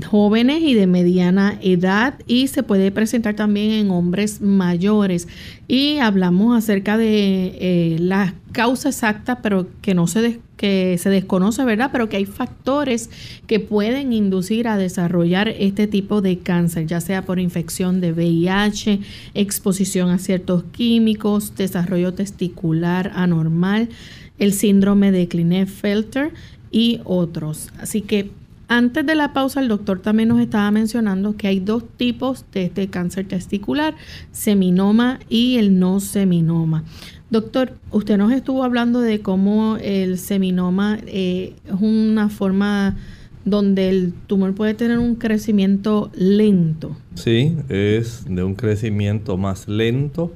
jóvenes 0.08 0.62
y 0.62 0.74
de 0.74 0.86
mediana 0.86 1.58
edad 1.62 2.14
y 2.28 2.46
se 2.46 2.62
puede 2.62 2.92
presentar 2.92 3.34
también 3.34 3.72
en 3.72 3.90
hombres 3.90 4.40
mayores. 4.40 5.26
Y 5.68 5.98
hablamos 5.98 6.56
acerca 6.56 6.96
de 6.96 7.56
eh, 7.58 7.96
la 7.98 8.34
causa 8.52 8.90
exacta, 8.90 9.42
pero 9.42 9.66
que 9.82 9.94
no 9.94 10.06
se 10.06 10.40
que 10.56 10.96
se 10.98 11.10
desconoce, 11.10 11.64
¿verdad? 11.64 11.90
Pero 11.92 12.08
que 12.08 12.16
hay 12.16 12.24
factores 12.24 13.10
que 13.46 13.60
pueden 13.60 14.12
inducir 14.12 14.68
a 14.68 14.78
desarrollar 14.78 15.48
este 15.48 15.86
tipo 15.86 16.22
de 16.22 16.38
cáncer, 16.38 16.86
ya 16.86 17.00
sea 17.00 17.26
por 17.26 17.38
infección 17.38 18.00
de 18.00 18.12
VIH, 18.12 19.00
exposición 19.34 20.08
a 20.10 20.18
ciertos 20.18 20.64
químicos, 20.72 21.54
desarrollo 21.56 22.14
testicular 22.14 23.12
anormal, 23.14 23.90
el 24.38 24.52
síndrome 24.52 25.12
de 25.12 25.28
Klinefelter 25.28 26.32
y 26.70 27.00
otros. 27.04 27.70
Así 27.78 28.00
que 28.00 28.30
Antes 28.68 29.06
de 29.06 29.14
la 29.14 29.32
pausa, 29.32 29.60
el 29.60 29.68
doctor 29.68 30.00
también 30.00 30.28
nos 30.28 30.40
estaba 30.40 30.68
mencionando 30.72 31.36
que 31.36 31.46
hay 31.46 31.60
dos 31.60 31.84
tipos 31.96 32.44
de 32.52 32.64
este 32.64 32.88
cáncer 32.88 33.28
testicular, 33.28 33.94
seminoma 34.32 35.20
y 35.28 35.58
el 35.58 35.78
no 35.78 36.00
seminoma. 36.00 36.82
Doctor, 37.30 37.74
usted 37.92 38.18
nos 38.18 38.32
estuvo 38.32 38.64
hablando 38.64 39.00
de 39.00 39.20
cómo 39.20 39.76
el 39.80 40.18
seminoma 40.18 40.98
eh, 41.06 41.54
es 41.64 41.80
una 41.80 42.28
forma 42.28 42.96
donde 43.44 43.88
el 43.88 44.12
tumor 44.26 44.52
puede 44.54 44.74
tener 44.74 44.98
un 44.98 45.14
crecimiento 45.14 46.10
lento. 46.14 46.96
Sí, 47.14 47.56
es 47.68 48.24
de 48.28 48.42
un 48.42 48.54
crecimiento 48.54 49.36
más 49.36 49.68
lento. 49.68 50.32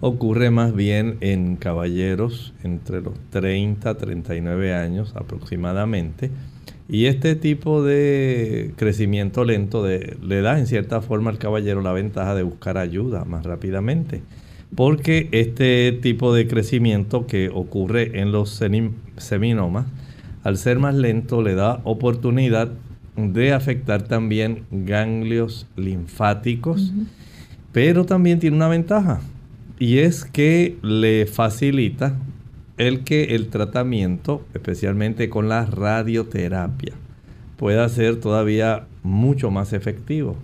Ocurre 0.00 0.50
más 0.50 0.74
bien 0.74 1.16
en 1.20 1.56
caballeros 1.56 2.52
entre 2.62 3.00
los 3.00 3.14
30 3.30 3.88
a 3.88 3.94
39 3.94 4.74
años 4.74 5.14
aproximadamente 5.16 6.30
y 6.92 7.06
este 7.06 7.36
tipo 7.36 7.82
de 7.82 8.74
crecimiento 8.76 9.46
lento 9.46 9.82
le 9.86 10.42
da 10.42 10.58
en 10.58 10.66
cierta 10.66 11.00
forma 11.00 11.30
al 11.30 11.38
caballero 11.38 11.80
la 11.80 11.94
ventaja 11.94 12.34
de 12.34 12.42
buscar 12.42 12.76
ayuda 12.76 13.24
más 13.24 13.46
rápidamente. 13.46 14.20
Porque 14.74 15.30
este 15.32 15.92
tipo 16.02 16.34
de 16.34 16.46
crecimiento 16.46 17.26
que 17.26 17.48
ocurre 17.48 18.20
en 18.20 18.30
los 18.30 18.60
seminomas, 19.16 19.86
al 20.44 20.58
ser 20.58 20.80
más 20.80 20.94
lento, 20.94 21.40
le 21.40 21.54
da 21.54 21.80
oportunidad 21.84 22.72
de 23.16 23.54
afectar 23.54 24.02
también 24.02 24.64
ganglios 24.70 25.66
linfáticos, 25.76 26.92
pero 27.72 28.04
también 28.04 28.38
tiene 28.38 28.56
una 28.56 28.68
ventaja 28.68 29.22
y 29.78 29.98
es 29.98 30.26
que 30.26 30.76
le 30.82 31.24
facilita 31.24 32.16
el 32.78 33.04
que 33.04 33.34
el 33.34 33.48
tratamiento, 33.48 34.44
especialmente 34.54 35.28
con 35.28 35.48
la 35.48 35.66
radioterapia, 35.66 36.94
pueda 37.56 37.88
ser 37.88 38.16
todavía 38.16 38.86
mucho 39.02 39.50
más 39.50 39.72
efectivo. 39.72 40.36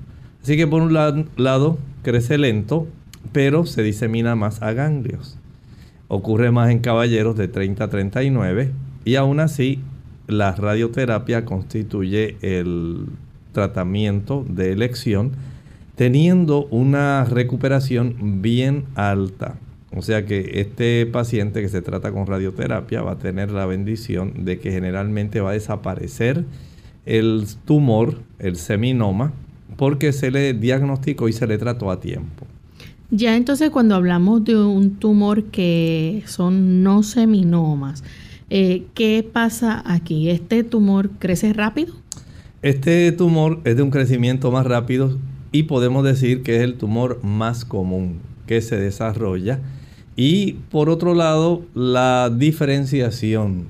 Así 0.42 0.56
que 0.56 0.66
por 0.66 0.82
un 0.82 0.92
lado 0.92 1.78
crece 2.02 2.38
lento, 2.38 2.86
pero 3.32 3.66
se 3.66 3.82
disemina 3.82 4.36
más 4.36 4.62
a 4.62 4.72
ganglios. 4.72 5.38
Ocurre 6.08 6.50
más 6.50 6.70
en 6.70 6.78
caballeros 6.78 7.36
de 7.36 7.48
30 7.48 7.84
a 7.84 7.88
39 7.88 8.72
y 9.04 9.16
aún 9.16 9.40
así 9.40 9.80
la 10.26 10.54
radioterapia 10.54 11.44
constituye 11.44 12.36
el 12.40 13.06
tratamiento 13.52 14.44
de 14.48 14.72
elección 14.72 15.32
teniendo 15.96 16.66
una 16.66 17.24
recuperación 17.24 18.40
bien 18.40 18.84
alta. 18.94 19.56
O 19.98 20.02
sea 20.02 20.24
que 20.24 20.60
este 20.60 21.06
paciente 21.06 21.60
que 21.60 21.68
se 21.68 21.82
trata 21.82 22.12
con 22.12 22.24
radioterapia 22.24 23.02
va 23.02 23.12
a 23.12 23.18
tener 23.18 23.50
la 23.50 23.66
bendición 23.66 24.44
de 24.44 24.60
que 24.60 24.70
generalmente 24.70 25.40
va 25.40 25.50
a 25.50 25.54
desaparecer 25.54 26.44
el 27.04 27.46
tumor, 27.64 28.20
el 28.38 28.54
seminoma, 28.54 29.32
porque 29.76 30.12
se 30.12 30.30
le 30.30 30.54
diagnosticó 30.54 31.28
y 31.28 31.32
se 31.32 31.48
le 31.48 31.58
trató 31.58 31.90
a 31.90 31.98
tiempo. 31.98 32.46
Ya 33.10 33.34
entonces 33.34 33.70
cuando 33.70 33.96
hablamos 33.96 34.44
de 34.44 34.56
un 34.56 34.96
tumor 35.00 35.46
que 35.46 36.22
son 36.26 36.84
no 36.84 37.02
seminomas, 37.02 38.04
eh, 38.50 38.84
¿qué 38.94 39.28
pasa 39.30 39.82
aquí? 39.84 40.30
¿Este 40.30 40.62
tumor 40.62 41.10
crece 41.18 41.52
rápido? 41.52 41.94
Este 42.62 43.10
tumor 43.10 43.60
es 43.64 43.76
de 43.76 43.82
un 43.82 43.90
crecimiento 43.90 44.52
más 44.52 44.64
rápido 44.64 45.18
y 45.50 45.64
podemos 45.64 46.04
decir 46.04 46.44
que 46.44 46.54
es 46.54 46.62
el 46.62 46.74
tumor 46.74 47.18
más 47.24 47.64
común 47.64 48.20
que 48.46 48.60
se 48.60 48.76
desarrolla 48.76 49.58
y 50.20 50.54
por 50.72 50.90
otro 50.90 51.14
lado, 51.14 51.62
la 51.74 52.28
diferenciación 52.28 53.68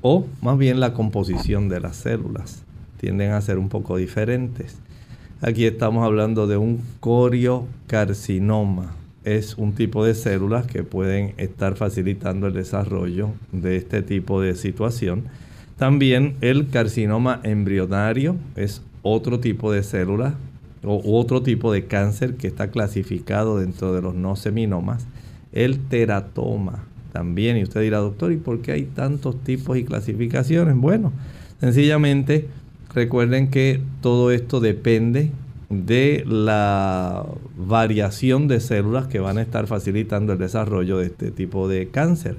o 0.00 0.26
más 0.40 0.56
bien 0.56 0.80
la 0.80 0.94
composición 0.94 1.68
de 1.68 1.78
las 1.78 1.96
células 1.96 2.62
tienden 2.98 3.32
a 3.32 3.40
ser 3.42 3.58
un 3.58 3.68
poco 3.68 3.98
diferentes. 3.98 4.78
Aquí 5.42 5.66
estamos 5.66 6.06
hablando 6.06 6.46
de 6.46 6.56
un 6.56 6.80
coriocarcinoma. 7.00 8.94
Es 9.24 9.58
un 9.58 9.74
tipo 9.74 10.06
de 10.06 10.14
células 10.14 10.66
que 10.66 10.84
pueden 10.84 11.34
estar 11.36 11.76
facilitando 11.76 12.46
el 12.46 12.54
desarrollo 12.54 13.32
de 13.52 13.76
este 13.76 14.00
tipo 14.00 14.40
de 14.40 14.54
situación. 14.54 15.24
También 15.76 16.36
el 16.40 16.70
carcinoma 16.70 17.40
embrionario 17.42 18.36
es 18.56 18.80
otro 19.02 19.38
tipo 19.38 19.70
de 19.70 19.82
célula 19.82 20.34
o 20.82 21.02
otro 21.20 21.42
tipo 21.42 21.70
de 21.74 21.84
cáncer 21.84 22.36
que 22.36 22.46
está 22.46 22.70
clasificado 22.70 23.58
dentro 23.58 23.92
de 23.92 24.00
los 24.00 24.14
no 24.14 24.34
seminomas 24.34 25.06
el 25.52 25.78
teratoma 25.88 26.84
también. 27.12 27.56
Y 27.56 27.62
usted 27.62 27.82
dirá, 27.82 27.98
doctor, 27.98 28.32
¿y 28.32 28.36
por 28.36 28.60
qué 28.60 28.72
hay 28.72 28.84
tantos 28.84 29.42
tipos 29.42 29.76
y 29.76 29.84
clasificaciones? 29.84 30.76
Bueno, 30.76 31.12
sencillamente 31.60 32.48
recuerden 32.94 33.48
que 33.50 33.80
todo 34.00 34.30
esto 34.30 34.60
depende 34.60 35.30
de 35.70 36.24
la 36.26 37.26
variación 37.56 38.48
de 38.48 38.60
células 38.60 39.06
que 39.06 39.20
van 39.20 39.38
a 39.38 39.42
estar 39.42 39.66
facilitando 39.66 40.32
el 40.32 40.38
desarrollo 40.38 40.98
de 40.98 41.06
este 41.06 41.30
tipo 41.30 41.68
de 41.68 41.88
cáncer. 41.88 42.36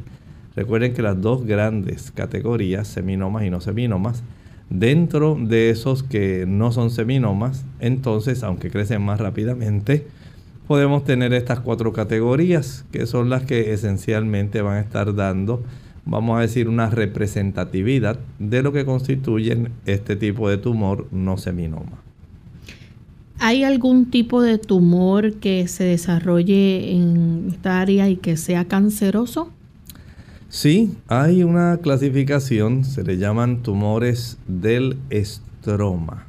Recuerden 0.56 0.93
que 0.93 1.02
las 1.02 1.22
dos 1.22 1.45
grandes 1.45 2.12
categorías, 2.12 2.88
seminomas 2.88 3.43
y 3.43 3.50
no 3.50 3.62
seminomas, 3.62 4.24
dentro 4.69 5.38
de 5.39 5.69
esos 5.69 6.04
que 6.04 6.45
no 6.48 6.72
son 6.72 6.89
seminomas, 6.89 7.65
entonces, 7.80 8.43
aunque 8.43 8.69
crecen 8.69 9.02
más 9.02 9.19
rápidamente, 9.19 10.08
podemos 10.69 11.03
tener 11.03 11.34
estas 11.34 11.62
cuatro 11.62 11.93
categorías, 11.93 12.86
que 12.91 13.08
son 13.08 13.32
las 13.32 13.43
que 13.43 13.73
esencialmente 13.73 14.62
van 14.62 14.77
a 14.77 14.82
estar 14.82 15.15
dando, 15.15 15.63
vamos 16.05 16.38
a 16.38 16.41
decir, 16.41 16.69
una 16.69 16.91
representatividad 16.91 18.19
de 18.38 18.62
lo 18.62 18.71
que 18.71 18.86
constituyen 18.86 19.71
este 19.88 20.15
tipo 20.15 20.47
de 20.47 20.60
tumor 20.60 21.08
no 21.12 21.39
seminoma. 21.39 22.03
¿Hay 23.39 23.63
algún 23.63 24.12
tipo 24.12 24.43
de 24.43 24.60
tumor 24.60 25.34
que 25.38 25.67
se 25.67 25.86
desarrolle 25.86 26.91
en 26.91 27.47
esta 27.49 27.82
área 27.82 28.08
y 28.08 28.17
que 28.17 28.38
sea 28.38 28.65
canceroso? 28.65 29.51
Sí, 30.49 30.91
hay 31.08 31.41
una 31.41 31.79
clasificación, 31.82 32.86
se 32.86 33.01
le 33.01 33.17
llaman 33.17 33.63
tumores 33.63 34.38
del 34.47 34.99
estroma. 35.10 36.27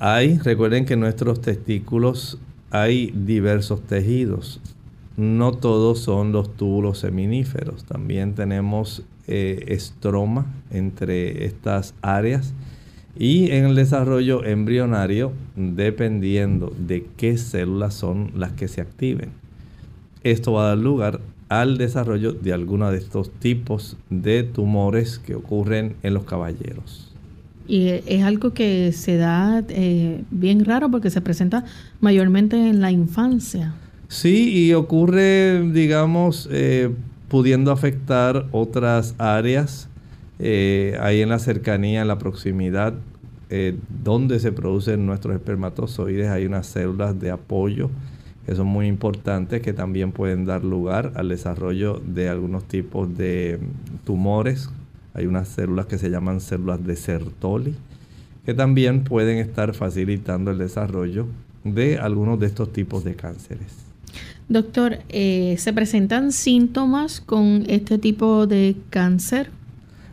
Hay, 0.00 0.38
recuerden 0.38 0.86
que 0.86 0.96
nuestros 0.96 1.40
testículos 1.40 2.40
hay 2.72 3.12
diversos 3.14 3.82
tejidos. 3.82 4.58
No 5.18 5.52
todos 5.52 5.98
son 5.98 6.32
los 6.32 6.56
túbulos 6.56 6.98
seminíferos. 7.00 7.84
También 7.84 8.34
tenemos 8.34 9.02
eh, 9.28 9.66
estroma 9.68 10.46
entre 10.70 11.44
estas 11.44 11.94
áreas. 12.00 12.54
Y 13.18 13.50
en 13.50 13.66
el 13.66 13.74
desarrollo 13.74 14.42
embrionario, 14.46 15.32
dependiendo 15.54 16.72
de 16.78 17.06
qué 17.18 17.36
células 17.36 17.92
son 17.92 18.32
las 18.34 18.52
que 18.52 18.68
se 18.68 18.80
activen. 18.80 19.28
Esto 20.24 20.54
va 20.54 20.64
a 20.64 20.68
dar 20.68 20.78
lugar 20.78 21.20
al 21.50 21.76
desarrollo 21.76 22.32
de 22.32 22.54
alguno 22.54 22.90
de 22.90 22.96
estos 22.96 23.30
tipos 23.32 23.98
de 24.08 24.44
tumores 24.44 25.18
que 25.18 25.34
ocurren 25.34 25.94
en 26.02 26.14
los 26.14 26.24
caballeros. 26.24 27.11
Y 27.66 27.88
es 27.88 28.22
algo 28.24 28.52
que 28.52 28.92
se 28.92 29.16
da 29.16 29.64
eh, 29.68 30.22
bien 30.30 30.64
raro 30.64 30.90
porque 30.90 31.10
se 31.10 31.20
presenta 31.20 31.64
mayormente 32.00 32.56
en 32.56 32.80
la 32.80 32.90
infancia. 32.90 33.74
Sí, 34.08 34.52
y 34.52 34.74
ocurre, 34.74 35.70
digamos, 35.72 36.48
eh, 36.52 36.90
pudiendo 37.28 37.70
afectar 37.70 38.46
otras 38.52 39.14
áreas 39.18 39.88
eh, 40.38 40.98
ahí 41.00 41.22
en 41.22 41.28
la 41.28 41.38
cercanía, 41.38 42.02
en 42.02 42.08
la 42.08 42.18
proximidad, 42.18 42.94
donde 44.02 44.40
se 44.40 44.50
producen 44.50 45.04
nuestros 45.04 45.34
espermatozoides, 45.34 46.30
hay 46.30 46.46
unas 46.46 46.66
células 46.66 47.20
de 47.20 47.30
apoyo 47.30 47.90
que 48.46 48.54
son 48.54 48.66
muy 48.66 48.86
importantes, 48.86 49.60
que 49.60 49.74
también 49.74 50.12
pueden 50.12 50.46
dar 50.46 50.64
lugar 50.64 51.12
al 51.16 51.28
desarrollo 51.28 52.00
de 52.04 52.30
algunos 52.30 52.64
tipos 52.64 53.14
de 53.14 53.60
tumores 54.04 54.70
hay 55.14 55.26
unas 55.26 55.48
células 55.48 55.86
que 55.86 55.98
se 55.98 56.10
llaman 56.10 56.40
células 56.40 56.84
de 56.84 56.96
Sertoli, 56.96 57.74
que 58.44 58.54
también 58.54 59.04
pueden 59.04 59.38
estar 59.38 59.74
facilitando 59.74 60.50
el 60.50 60.58
desarrollo 60.58 61.26
de 61.64 61.98
algunos 61.98 62.40
de 62.40 62.46
estos 62.46 62.72
tipos 62.72 63.04
de 63.04 63.14
cánceres. 63.14 63.82
Doctor, 64.48 64.98
eh, 65.08 65.56
¿se 65.58 65.72
presentan 65.72 66.32
síntomas 66.32 67.20
con 67.20 67.64
este 67.68 67.98
tipo 67.98 68.46
de 68.46 68.76
cáncer? 68.90 69.50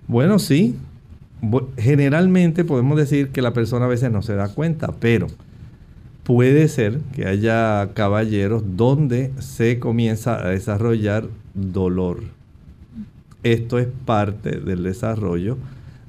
Bueno, 0.08 0.40
sí. 0.40 0.76
Generalmente 1.78 2.66
podemos 2.66 2.98
decir 2.98 3.30
que 3.30 3.42
la 3.42 3.54
persona 3.54 3.86
a 3.86 3.88
veces 3.88 4.12
no 4.12 4.22
se 4.22 4.36
da 4.36 4.50
cuenta, 4.50 4.94
pero 5.00 5.28
puede 6.24 6.68
ser 6.68 7.00
que 7.16 7.26
haya 7.26 7.92
caballeros 7.94 8.64
donde 8.76 9.32
se 9.40 9.80
comienza 9.80 10.36
a 10.36 10.50
desarrollar 10.50 11.28
dolor 11.54 12.39
esto 13.44 13.80
es 13.80 13.88
parte 14.06 14.60
del 14.60 14.84
desarrollo 14.84 15.58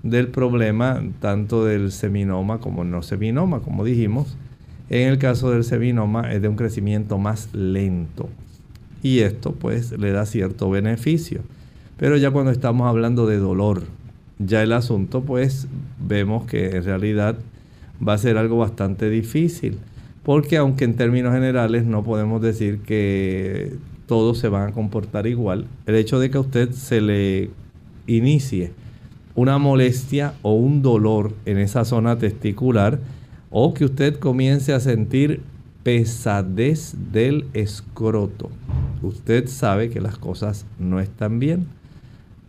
del 0.02 0.28
problema 0.28 1.02
tanto 1.20 1.64
del 1.64 1.92
seminoma 1.92 2.58
como 2.58 2.84
no 2.84 3.02
seminoma, 3.02 3.60
como 3.60 3.84
dijimos. 3.84 4.36
En 4.88 5.08
el 5.08 5.18
caso 5.18 5.50
del 5.50 5.64
seminoma 5.64 6.32
es 6.32 6.42
de 6.42 6.48
un 6.48 6.56
crecimiento 6.56 7.18
más 7.18 7.52
lento 7.54 8.28
y 9.02 9.20
esto 9.20 9.52
pues 9.52 9.92
le 9.92 10.10
da 10.10 10.26
cierto 10.26 10.70
beneficio. 10.70 11.42
Pero 11.96 12.16
ya 12.16 12.30
cuando 12.30 12.50
estamos 12.50 12.88
hablando 12.88 13.26
de 13.26 13.38
dolor 13.38 13.82
ya 14.38 14.62
el 14.62 14.72
asunto 14.72 15.22
pues 15.22 15.68
vemos 15.98 16.46
que 16.46 16.76
en 16.76 16.84
realidad 16.84 17.36
va 18.06 18.14
a 18.14 18.18
ser 18.18 18.36
algo 18.38 18.58
bastante 18.58 19.10
difícil. 19.10 19.78
Porque 20.22 20.56
aunque 20.56 20.84
en 20.84 20.94
términos 20.94 21.32
generales 21.32 21.84
no 21.84 22.02
podemos 22.02 22.42
decir 22.42 22.80
que 22.80 23.74
todos 24.10 24.38
se 24.38 24.48
van 24.48 24.70
a 24.70 24.72
comportar 24.72 25.28
igual, 25.28 25.68
el 25.86 25.94
hecho 25.94 26.18
de 26.18 26.32
que 26.32 26.36
a 26.36 26.40
usted 26.40 26.72
se 26.72 27.00
le 27.00 27.50
inicie 28.08 28.72
una 29.36 29.56
molestia 29.58 30.34
o 30.42 30.54
un 30.54 30.82
dolor 30.82 31.32
en 31.46 31.58
esa 31.58 31.84
zona 31.84 32.18
testicular 32.18 32.98
o 33.50 33.72
que 33.72 33.84
usted 33.84 34.18
comience 34.18 34.72
a 34.72 34.80
sentir 34.80 35.42
pesadez 35.84 36.96
del 37.12 37.46
escroto. 37.52 38.50
Usted 39.00 39.46
sabe 39.46 39.90
que 39.90 40.00
las 40.00 40.18
cosas 40.18 40.66
no 40.80 40.98
están 40.98 41.38
bien 41.38 41.68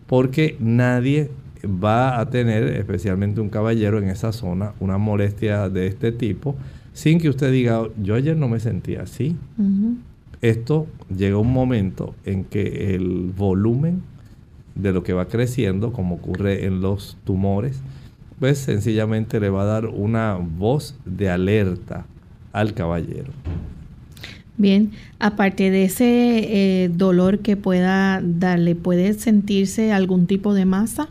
porque 0.08 0.58
nadie 0.60 1.30
va 1.64 2.20
a 2.20 2.32
tener, 2.32 2.64
especialmente 2.70 3.40
un 3.40 3.50
caballero 3.50 4.00
en 4.00 4.10
esa 4.10 4.32
zona, 4.32 4.74
una 4.80 4.98
molestia 4.98 5.70
de 5.70 5.86
este 5.86 6.12
tipo 6.12 6.56
sin 6.94 7.20
que 7.20 7.30
usted 7.30 7.52
diga, 7.52 7.84
yo 8.02 8.16
ayer 8.16 8.36
no 8.36 8.48
me 8.48 8.60
sentía 8.60 9.04
así. 9.04 9.36
Esto 10.42 10.88
llega 11.16 11.38
un 11.38 11.54
momento 11.54 12.16
en 12.26 12.44
que 12.44 12.96
el 12.96 13.32
volumen 13.36 14.02
de 14.76 14.92
lo 14.92 15.04
que 15.04 15.14
va 15.14 15.28
creciendo, 15.28 15.94
como 15.94 16.16
ocurre 16.16 16.66
en 16.66 16.82
los 16.82 17.18
tumores, 17.24 17.82
pues 18.40 18.58
sencillamente 18.58 19.40
le 19.40 19.50
va 19.50 19.62
a 19.64 19.66
dar 19.66 19.86
una 19.86 20.36
voz 20.36 20.96
de 21.06 21.30
alerta 21.30 22.06
al 22.54 22.74
caballero. 22.74 23.32
Bien, 24.58 24.92
aparte 25.20 25.72
de 25.72 25.86
ese 25.86 26.04
eh, 26.84 26.90
dolor 26.90 27.40
que 27.40 27.56
pueda 27.56 28.22
darle, 28.24 28.76
¿puede 28.76 29.14
sentirse 29.14 29.92
algún 29.92 30.28
tipo 30.28 30.54
de 30.54 30.66
masa? 30.66 31.10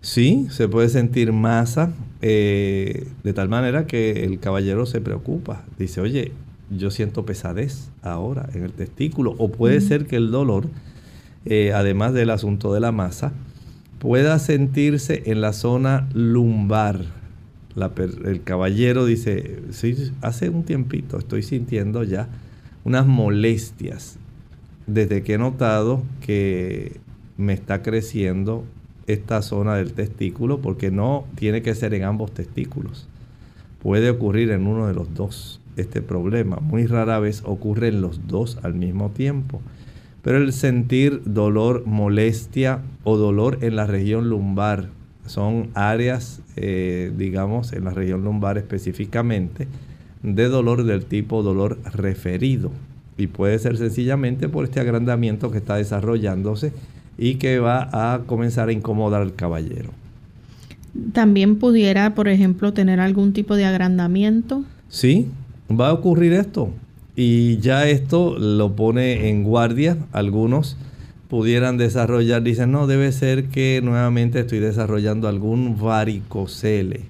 Sí, 0.00 0.46
se 0.50 0.66
puede 0.66 0.88
sentir 0.88 1.32
masa, 1.32 1.92
eh, 2.22 3.08
de 3.22 3.32
tal 3.32 3.48
manera 3.48 3.86
que 3.86 4.24
el 4.24 4.40
caballero 4.40 4.86
se 4.86 5.00
preocupa. 5.00 5.64
Dice, 5.78 6.00
oye, 6.00 6.32
yo 6.70 6.90
siento 6.90 7.26
pesadez 7.26 7.90
ahora 8.02 8.48
en 8.54 8.62
el 8.62 8.72
testículo. 8.72 9.34
O 9.38 9.50
puede 9.50 9.80
ser 9.80 10.06
que 10.06 10.16
el 10.16 10.30
dolor, 10.30 10.68
eh, 11.44 11.72
además 11.74 12.14
del 12.14 12.30
asunto 12.30 12.72
de 12.72 12.80
la 12.80 12.92
masa, 12.92 13.32
pueda 13.98 14.38
sentirse 14.38 15.24
en 15.26 15.40
la 15.40 15.52
zona 15.52 16.08
lumbar. 16.14 17.04
el 17.76 18.42
caballero 18.42 19.04
dice, 19.04 19.62
sí, 19.70 20.12
hace 20.22 20.48
un 20.48 20.64
tiempito 20.64 21.18
estoy 21.18 21.42
sintiendo 21.42 22.02
ya 22.02 22.28
unas 22.84 23.06
molestias 23.06 24.18
desde 24.86 25.22
que 25.22 25.34
he 25.34 25.38
notado 25.38 26.02
que 26.20 27.00
me 27.36 27.52
está 27.52 27.82
creciendo 27.82 28.64
esta 29.06 29.42
zona 29.42 29.76
del 29.76 29.92
testículo 29.92 30.60
porque 30.60 30.90
no 30.90 31.24
tiene 31.36 31.62
que 31.62 31.74
ser 31.74 31.94
en 31.94 32.04
ambos 32.04 32.32
testículos. 32.32 33.08
Puede 33.82 34.10
ocurrir 34.10 34.50
en 34.50 34.66
uno 34.66 34.86
de 34.86 34.94
los 34.94 35.14
dos 35.14 35.59
este 35.76 36.02
problema. 36.02 36.56
Muy 36.56 36.86
rara 36.86 37.18
vez 37.18 37.42
ocurre 37.44 37.88
en 37.88 38.00
los 38.00 38.26
dos 38.26 38.58
al 38.62 38.74
mismo 38.74 39.10
tiempo. 39.10 39.60
Pero 40.22 40.38
el 40.38 40.52
sentir 40.52 41.22
dolor, 41.24 41.84
molestia 41.86 42.80
o 43.04 43.16
dolor 43.16 43.58
en 43.62 43.76
la 43.76 43.86
región 43.86 44.28
lumbar 44.28 44.90
son 45.26 45.68
áreas, 45.74 46.42
eh, 46.56 47.12
digamos, 47.16 47.72
en 47.72 47.84
la 47.84 47.90
región 47.90 48.24
lumbar 48.24 48.58
específicamente, 48.58 49.68
de 50.22 50.48
dolor 50.48 50.84
del 50.84 51.04
tipo 51.04 51.42
dolor 51.42 51.78
referido. 51.94 52.70
Y 53.16 53.28
puede 53.28 53.58
ser 53.58 53.76
sencillamente 53.76 54.48
por 54.48 54.64
este 54.64 54.80
agrandamiento 54.80 55.50
que 55.50 55.58
está 55.58 55.76
desarrollándose 55.76 56.72
y 57.16 57.36
que 57.36 57.58
va 57.58 57.88
a 57.92 58.22
comenzar 58.26 58.68
a 58.68 58.72
incomodar 58.72 59.22
al 59.22 59.34
caballero. 59.34 59.90
También 61.12 61.56
pudiera, 61.56 62.14
por 62.14 62.28
ejemplo, 62.28 62.72
tener 62.72 62.98
algún 62.98 63.32
tipo 63.32 63.54
de 63.54 63.64
agrandamiento. 63.64 64.64
Sí, 64.88 65.28
va 65.78 65.88
a 65.88 65.92
ocurrir 65.92 66.32
esto. 66.32 66.70
Y 67.16 67.58
ya 67.58 67.88
esto 67.88 68.38
lo 68.38 68.76
pone 68.76 69.28
en 69.28 69.44
guardia. 69.44 69.96
Algunos 70.12 70.76
pudieran 71.28 71.76
desarrollar, 71.76 72.42
dicen, 72.42 72.72
no, 72.72 72.86
debe 72.86 73.12
ser 73.12 73.46
que 73.48 73.80
nuevamente 73.82 74.40
estoy 74.40 74.58
desarrollando 74.58 75.28
algún 75.28 75.78
varicocele. 75.78 77.02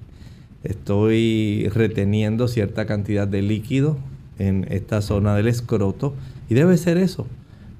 Estoy 0.63 1.69
reteniendo 1.73 2.47
cierta 2.47 2.85
cantidad 2.85 3.27
de 3.27 3.41
líquido 3.41 3.97
en 4.37 4.67
esta 4.69 5.01
zona 5.01 5.35
del 5.35 5.47
escroto 5.47 6.13
y 6.49 6.53
debe 6.53 6.77
ser 6.77 6.97
eso. 6.97 7.25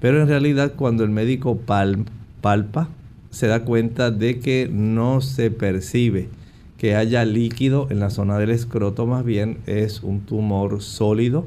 Pero 0.00 0.20
en 0.20 0.28
realidad 0.28 0.72
cuando 0.74 1.04
el 1.04 1.10
médico 1.10 1.58
palpa, 1.58 2.10
palpa, 2.40 2.88
se 3.30 3.46
da 3.46 3.64
cuenta 3.64 4.10
de 4.10 4.40
que 4.40 4.68
no 4.70 5.20
se 5.20 5.50
percibe 5.50 6.28
que 6.82 6.96
haya 6.96 7.24
líquido 7.24 7.86
en 7.90 8.00
la 8.00 8.10
zona 8.10 8.38
del 8.38 8.50
escroto, 8.50 9.06
más 9.06 9.24
bien 9.24 9.58
es 9.66 10.02
un 10.02 10.22
tumor 10.22 10.82
sólido. 10.82 11.46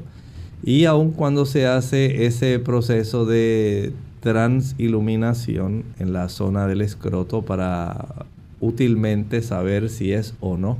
Y 0.64 0.86
aun 0.86 1.10
cuando 1.10 1.44
se 1.44 1.66
hace 1.66 2.24
ese 2.24 2.58
proceso 2.58 3.26
de 3.26 3.92
transiluminación 4.20 5.84
en 5.98 6.14
la 6.14 6.30
zona 6.30 6.66
del 6.66 6.80
escroto 6.80 7.42
para 7.42 8.24
útilmente 8.60 9.42
saber 9.42 9.90
si 9.90 10.14
es 10.14 10.32
o 10.40 10.56
no 10.56 10.78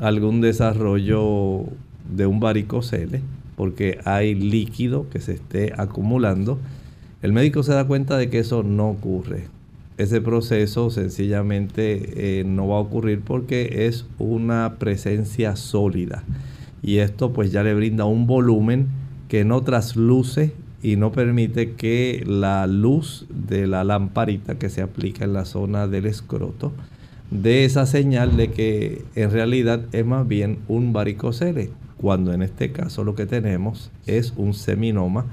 algún 0.00 0.40
desarrollo 0.40 1.64
de 2.16 2.24
un 2.24 2.40
varicocele, 2.40 3.20
porque 3.56 3.98
hay 4.06 4.34
líquido 4.34 5.10
que 5.10 5.20
se 5.20 5.34
esté 5.34 5.74
acumulando, 5.76 6.58
el 7.20 7.34
médico 7.34 7.62
se 7.62 7.74
da 7.74 7.86
cuenta 7.86 8.16
de 8.16 8.30
que 8.30 8.38
eso 8.38 8.62
no 8.62 8.88
ocurre. 8.88 9.48
Ese 10.02 10.20
proceso 10.20 10.90
sencillamente 10.90 12.40
eh, 12.40 12.44
no 12.44 12.66
va 12.66 12.78
a 12.78 12.80
ocurrir 12.80 13.20
porque 13.20 13.86
es 13.86 14.04
una 14.18 14.74
presencia 14.80 15.54
sólida. 15.54 16.24
Y 16.82 16.96
esto 16.96 17.32
pues 17.32 17.52
ya 17.52 17.62
le 17.62 17.72
brinda 17.72 18.04
un 18.04 18.26
volumen 18.26 18.88
que 19.28 19.44
no 19.44 19.62
trasluce 19.62 20.54
y 20.82 20.96
no 20.96 21.12
permite 21.12 21.74
que 21.74 22.24
la 22.26 22.66
luz 22.66 23.26
de 23.28 23.68
la 23.68 23.84
lamparita 23.84 24.58
que 24.58 24.70
se 24.70 24.82
aplica 24.82 25.24
en 25.24 25.34
la 25.34 25.44
zona 25.44 25.86
del 25.86 26.06
escroto 26.06 26.72
dé 27.30 27.64
esa 27.64 27.86
señal 27.86 28.36
de 28.36 28.50
que 28.50 29.04
en 29.14 29.30
realidad 29.30 29.82
es 29.92 30.04
más 30.04 30.26
bien 30.26 30.58
un 30.66 30.92
varicocele, 30.92 31.70
cuando 31.96 32.32
en 32.32 32.42
este 32.42 32.72
caso 32.72 33.04
lo 33.04 33.14
que 33.14 33.26
tenemos 33.26 33.92
es 34.08 34.34
un 34.36 34.52
seminoma 34.52 35.26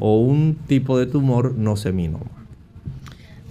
o 0.00 0.18
un 0.18 0.56
tipo 0.66 0.98
de 0.98 1.06
tumor 1.06 1.54
no 1.56 1.76
seminoma. 1.76 2.45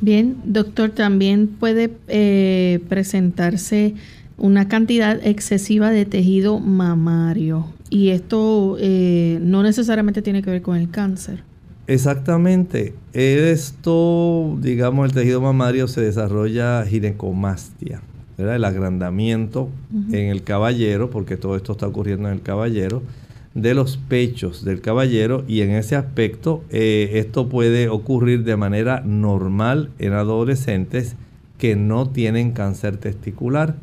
Bien, 0.02 0.38
doctor, 0.44 0.92
también 0.92 1.48
puede 1.48 1.92
eh, 2.08 2.80
presentarse 2.90 3.96
una 4.38 4.68
cantidad 4.68 5.26
excesiva 5.26 5.92
de 5.92 6.06
tejido 6.06 6.60
mamario 6.60 7.68
y 7.90 8.10
esto 8.10 8.78
eh, 8.80 9.40
no 9.42 9.64
necesariamente 9.64 10.22
tiene 10.22 10.42
que 10.42 10.52
ver 10.52 10.62
con 10.62 10.76
el 10.76 10.90
cáncer. 10.90 11.44
Exactamente. 11.88 12.94
Esto, 13.14 14.58
digamos, 14.60 15.06
el 15.06 15.14
tejido 15.14 15.40
mamario 15.40 15.88
se 15.88 16.02
desarrolla 16.02 16.84
ginecomastia, 16.86 18.02
¿verdad? 18.38 18.56
el 18.56 18.66
agrandamiento 18.66 19.70
en 20.12 20.30
el 20.30 20.44
caballero, 20.44 21.10
porque 21.10 21.38
todo 21.38 21.56
esto 21.56 21.74
está 21.74 21.88
ocurriendo 21.88 22.28
en 22.28 22.34
el 22.34 22.42
caballero 22.42 23.04
de 23.56 23.74
los 23.74 23.98
pechos 23.98 24.64
del 24.66 24.82
caballero 24.82 25.46
y 25.48 25.62
en 25.62 25.72
ese 25.72 25.96
aspecto 25.96 26.64
eh, 26.70 27.12
esto 27.14 27.48
puede 27.50 27.88
ocurrir 27.90 28.44
de 28.44 28.58
manera 28.58 29.02
normal 29.04 29.90
en 29.98 30.14
adolescentes 30.14 31.16
que 31.58 31.76
no 31.76 32.10
tienen 32.10 32.52
cáncer 32.52 32.98
testicular. 32.98 33.76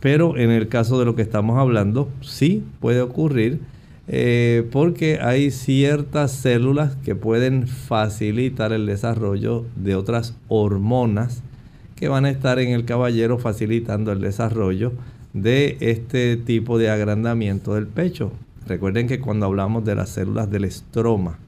Pero 0.00 0.36
en 0.38 0.50
el 0.50 0.68
caso 0.68 1.00
de 1.00 1.04
lo 1.04 1.16
que 1.16 1.22
estamos 1.22 1.58
hablando, 1.58 2.08
sí 2.20 2.64
puede 2.80 3.00
ocurrir 3.00 3.60
eh, 4.06 4.66
porque 4.70 5.18
hay 5.20 5.50
ciertas 5.50 6.30
células 6.30 6.94
que 7.04 7.16
pueden 7.16 7.66
facilitar 7.66 8.72
el 8.72 8.86
desarrollo 8.86 9.66
de 9.74 9.96
otras 9.96 10.36
hormonas 10.46 11.42
que 11.96 12.06
van 12.06 12.24
a 12.24 12.30
estar 12.30 12.60
en 12.60 12.70
el 12.70 12.84
caballero 12.84 13.38
facilitando 13.38 14.12
el 14.12 14.20
desarrollo 14.20 14.92
de 15.34 15.76
este 15.80 16.36
tipo 16.36 16.78
de 16.78 16.90
agrandamiento 16.90 17.74
del 17.74 17.88
pecho. 17.88 18.32
Recuerden 18.68 19.06
que 19.06 19.18
cuando 19.18 19.46
hablamos 19.46 19.86
de 19.86 19.94
las 19.94 20.10
células 20.10 20.50
del 20.50 20.64
estroma, 20.64 21.38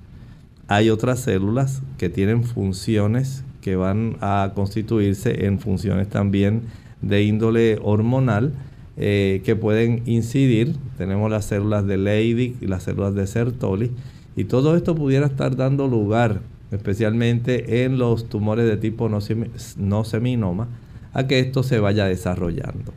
hay 0.69 0.89
otras 0.89 1.21
células 1.21 1.83
que 1.99 2.09
tienen 2.09 2.45
funciones 2.45 3.45
que 3.61 3.77
van 3.77 4.17
a 4.23 4.53
constituirse 4.55 5.45
en 5.45 5.59
funciones 5.59 6.09
también 6.09 6.63
de 7.03 7.23
índole 7.23 7.79
hormonal 7.83 8.55
eh, 8.97 9.43
que 9.45 9.55
pueden 9.55 10.03
incidir. 10.07 10.77
Tenemos 10.97 11.31
las 11.31 11.45
células 11.45 11.87
de 11.87 11.99
Leydig 11.99 12.57
y 12.63 12.67
las 12.67 12.85
células 12.85 13.15
de 13.15 13.27
Sertoli. 13.27 13.91
Y 14.35 14.45
todo 14.45 14.75
esto 14.75 14.95
pudiera 14.95 15.27
estar 15.27 15.57
dando 15.57 15.89
lugar, 15.89 16.41
especialmente 16.71 17.85
en 17.85 17.99
los 17.99 18.31
tumores 18.31 18.65
de 18.65 18.79
tipo 18.79 19.11
no 19.11 20.05
seminoma, 20.05 20.69
a 21.13 21.27
que 21.27 21.39
esto 21.39 21.63
se 21.65 21.81
vaya 21.81 22.07
desarrollando. 22.07 22.95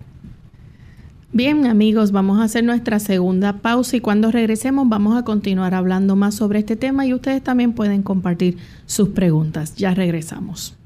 Bien 1.35 1.65
amigos, 1.65 2.11
vamos 2.11 2.39
a 2.39 2.43
hacer 2.43 2.63
nuestra 2.63 2.99
segunda 2.99 3.53
pausa 3.53 3.97
y 3.97 4.01
cuando 4.01 4.29
regresemos 4.29 4.87
vamos 4.87 5.17
a 5.17 5.23
continuar 5.23 5.73
hablando 5.73 6.15
más 6.15 6.35
sobre 6.35 6.59
este 6.59 6.75
tema 6.75 7.07
y 7.07 7.13
ustedes 7.15 7.41
también 7.41 7.73
pueden 7.73 8.03
compartir 8.03 8.59
sus 8.85 9.09
preguntas. 9.09 9.75
Ya 9.75 9.95
regresamos. 9.95 10.77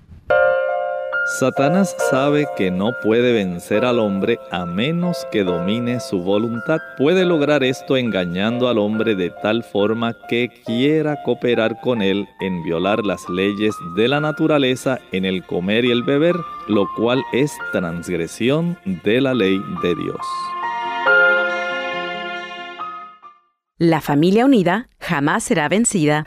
Satanás 1.27 1.93
sabe 2.09 2.47
que 2.55 2.71
no 2.71 2.93
puede 3.03 3.33
vencer 3.33 3.83
al 3.83 3.99
hombre 3.99 4.39
a 4.49 4.65
menos 4.65 5.27
que 5.29 5.43
domine 5.43 5.99
su 5.99 6.21
voluntad. 6.21 6.79
Puede 6.97 7.25
lograr 7.25 7.65
esto 7.65 7.97
engañando 7.97 8.69
al 8.69 8.77
hombre 8.77 9.13
de 9.13 9.29
tal 9.29 9.63
forma 9.63 10.15
que 10.29 10.49
quiera 10.65 11.21
cooperar 11.25 11.81
con 11.81 12.01
él 12.01 12.25
en 12.39 12.63
violar 12.63 13.05
las 13.05 13.27
leyes 13.27 13.75
de 13.97 14.07
la 14.07 14.21
naturaleza 14.21 14.99
en 15.11 15.25
el 15.25 15.45
comer 15.45 15.83
y 15.83 15.91
el 15.91 16.03
beber, 16.03 16.35
lo 16.69 16.87
cual 16.95 17.21
es 17.33 17.51
transgresión 17.73 18.77
de 19.03 19.19
la 19.19 19.33
ley 19.33 19.59
de 19.83 19.95
Dios. 19.95 20.21
La 23.77 23.99
familia 23.99 24.45
unida 24.45 24.87
jamás 24.97 25.43
será 25.43 25.67
vencida. 25.67 26.23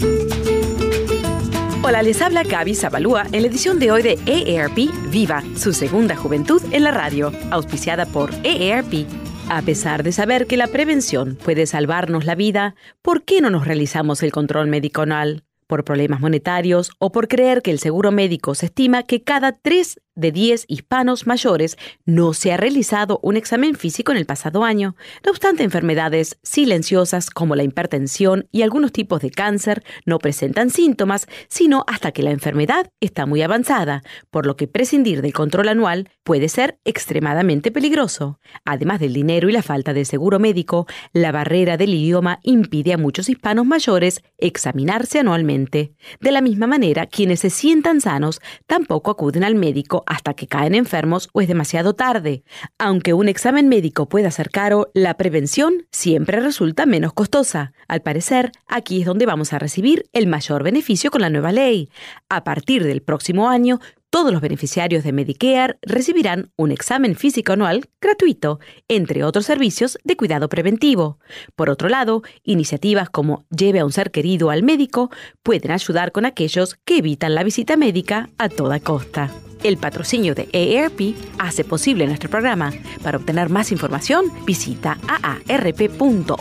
Hola, 1.91 2.05
les 2.05 2.23
habla 2.23 2.45
Gaby 2.45 2.77
Zabalúa 2.77 3.27
en 3.33 3.43
la 3.43 3.49
edición 3.49 3.81
de 3.81 3.91
hoy 3.91 4.03
de 4.05 4.13
AARP 4.13 5.11
Viva, 5.11 5.43
su 5.57 5.73
segunda 5.73 6.15
juventud 6.15 6.63
en 6.71 6.85
la 6.85 6.93
radio, 6.93 7.33
auspiciada 7.51 8.07
por 8.07 8.31
AARP. 8.33 9.09
A 9.49 9.61
pesar 9.63 10.05
de 10.05 10.13
saber 10.13 10.47
que 10.47 10.57
la 10.57 10.69
prevención 10.69 11.37
puede 11.45 11.67
salvarnos 11.67 12.27
la 12.27 12.37
vida, 12.37 12.77
¿por 13.03 13.25
qué 13.25 13.41
no 13.41 13.51
nos 13.51 13.67
realizamos 13.67 14.23
el 14.23 14.31
control 14.31 14.69
médico 14.69 15.03
anual? 15.03 15.43
¿Por 15.67 15.83
problemas 15.83 16.21
monetarios 16.21 16.93
o 17.01 17.11
por 17.11 17.27
creer 17.27 17.61
que 17.61 17.73
el 17.73 17.81
seguro 17.81 18.13
médico 18.13 18.55
se 18.55 18.67
estima 18.67 19.03
que 19.03 19.25
cada 19.25 19.59
3 19.59 20.01
de 20.15 20.33
10 20.33 20.65
hispanos 20.69 21.27
mayores 21.27 21.77
no 22.05 22.35
se 22.35 22.53
ha 22.53 22.57
realizado 22.57 23.21
un 23.23 23.37
examen 23.37 23.75
físico 23.75 24.13
en 24.13 24.19
el 24.19 24.27
pasado 24.27 24.65
año. 24.65 24.97
No 25.25 25.31
obstante, 25.31 25.65
enfermedades 25.65 26.39
silenciosas 26.43 27.31
como 27.31 27.57
la 27.57 27.63
hipertensión 27.63 28.49
y 28.53 28.63
algunos 28.63 28.93
tipos 28.93 29.21
de 29.23 29.31
cáncer 29.31 29.83
no 30.05 30.19
presentan 30.19 30.71
síntomas, 30.71 31.27
sino 31.49 31.85
hasta 31.87 32.13
que 32.13 32.23
la 32.23 32.31
enfermedad 32.31 32.91
está 33.01 33.27
muy 33.27 33.43
avanzada, 33.43 34.03
por 34.31 34.47
lo 34.47 34.57
que 34.57 34.69
prescindir 34.69 35.23
del 35.23 35.33
control 35.33 35.69
anual 35.69 36.09
puede 36.23 36.49
ser 36.49 36.79
extremadamente 36.85 37.71
peligroso. 37.71 38.41
Además 38.65 39.01
del 39.01 39.13
dinero 39.13 39.49
y 39.49 39.53
la 39.53 39.63
falta 39.63 39.93
de 39.93 40.05
seguro 40.05 40.39
médico, 40.39 40.87
la 41.13 41.33
barrera 41.33 41.77
del 41.77 41.95
idioma 41.95 42.41
impide 42.43 42.93
a 42.93 42.99
muchos 42.99 43.29
hispanos 43.29 43.67
mayores 43.67 44.23
examinarse 44.39 45.19
anualmente. 45.19 45.95
De 46.21 46.33
la 46.33 46.41
misma 46.41 46.67
manera, 46.67 47.07
quienes 47.07 47.41
se 47.41 47.51
sientan 47.51 48.01
sanos 48.01 48.41
tampoco 48.67 49.11
acuden 49.11 49.45
al 49.45 49.55
médico 49.55 50.00
hasta 50.07 50.35
que 50.35 50.47
caen 50.47 50.75
enfermos 50.75 51.29
o 51.33 51.41
es 51.41 51.49
demasiado 51.49 51.95
tarde. 51.95 52.43
Aunque 52.79 53.15
un 53.15 53.29
examen 53.29 53.69
médico 53.69 54.09
pueda 54.09 54.31
ser 54.31 54.51
caro, 54.51 54.91
la 54.95 55.17
prevención 55.17 55.87
siempre 55.91 56.41
resulta 56.41 56.87
menos 56.87 57.13
costosa. 57.13 57.73
Al 57.89 58.03
parecer, 58.03 58.53
aquí 58.67 59.01
es 59.01 59.07
donde 59.07 59.27
vamos 59.27 59.53
a 59.53 59.59
recibir 59.59 60.09
el 60.13 60.27
mayor 60.27 60.63
beneficio 60.63 61.11
con 61.11 61.21
la 61.21 61.31
nueva 61.31 61.53
ley. 61.53 61.91
A 62.29 62.45
partir 62.45 62.85
del 62.85 63.03
próximo 63.03 63.49
año, 63.49 63.81
todos 64.11 64.33
los 64.33 64.41
beneficiarios 64.41 65.05
de 65.05 65.13
Medicare 65.13 65.79
recibirán 65.83 66.51
un 66.57 66.73
examen 66.73 67.15
físico 67.15 67.53
anual 67.53 67.89
gratuito, 68.01 68.59
entre 68.89 69.23
otros 69.23 69.47
servicios 69.47 69.99
de 70.03 70.17
cuidado 70.17 70.49
preventivo. 70.49 71.21
Por 71.55 71.71
otro 71.71 71.89
lado, 71.89 72.23
iniciativas 72.43 73.09
como 73.09 73.45
Lleve 73.57 73.79
a 73.79 73.85
un 73.85 73.93
ser 73.93 74.11
querido 74.11 74.51
al 74.51 74.65
médico 74.65 75.11
pueden 75.45 75.71
ayudar 75.71 76.11
con 76.11 76.27
aquellos 76.27 76.77
que 76.85 76.99
evitan 76.99 77.37
la 77.37 77.45
visita 77.45 77.77
médica 77.77 78.29
a 78.37 78.49
toda 78.49 78.81
costa. 78.81 79.31
El 79.63 79.77
patrocinio 79.77 80.35
de 80.35 80.49
AARP 80.55 81.15
hace 81.39 81.65
posible 81.65 82.07
nuestro 82.07 82.31
programa. 82.31 82.73
Para 83.03 83.19
obtener 83.19 83.51
más 83.51 83.73
información, 83.73 84.27
visita 84.47 84.97
aarp.org 85.07 86.39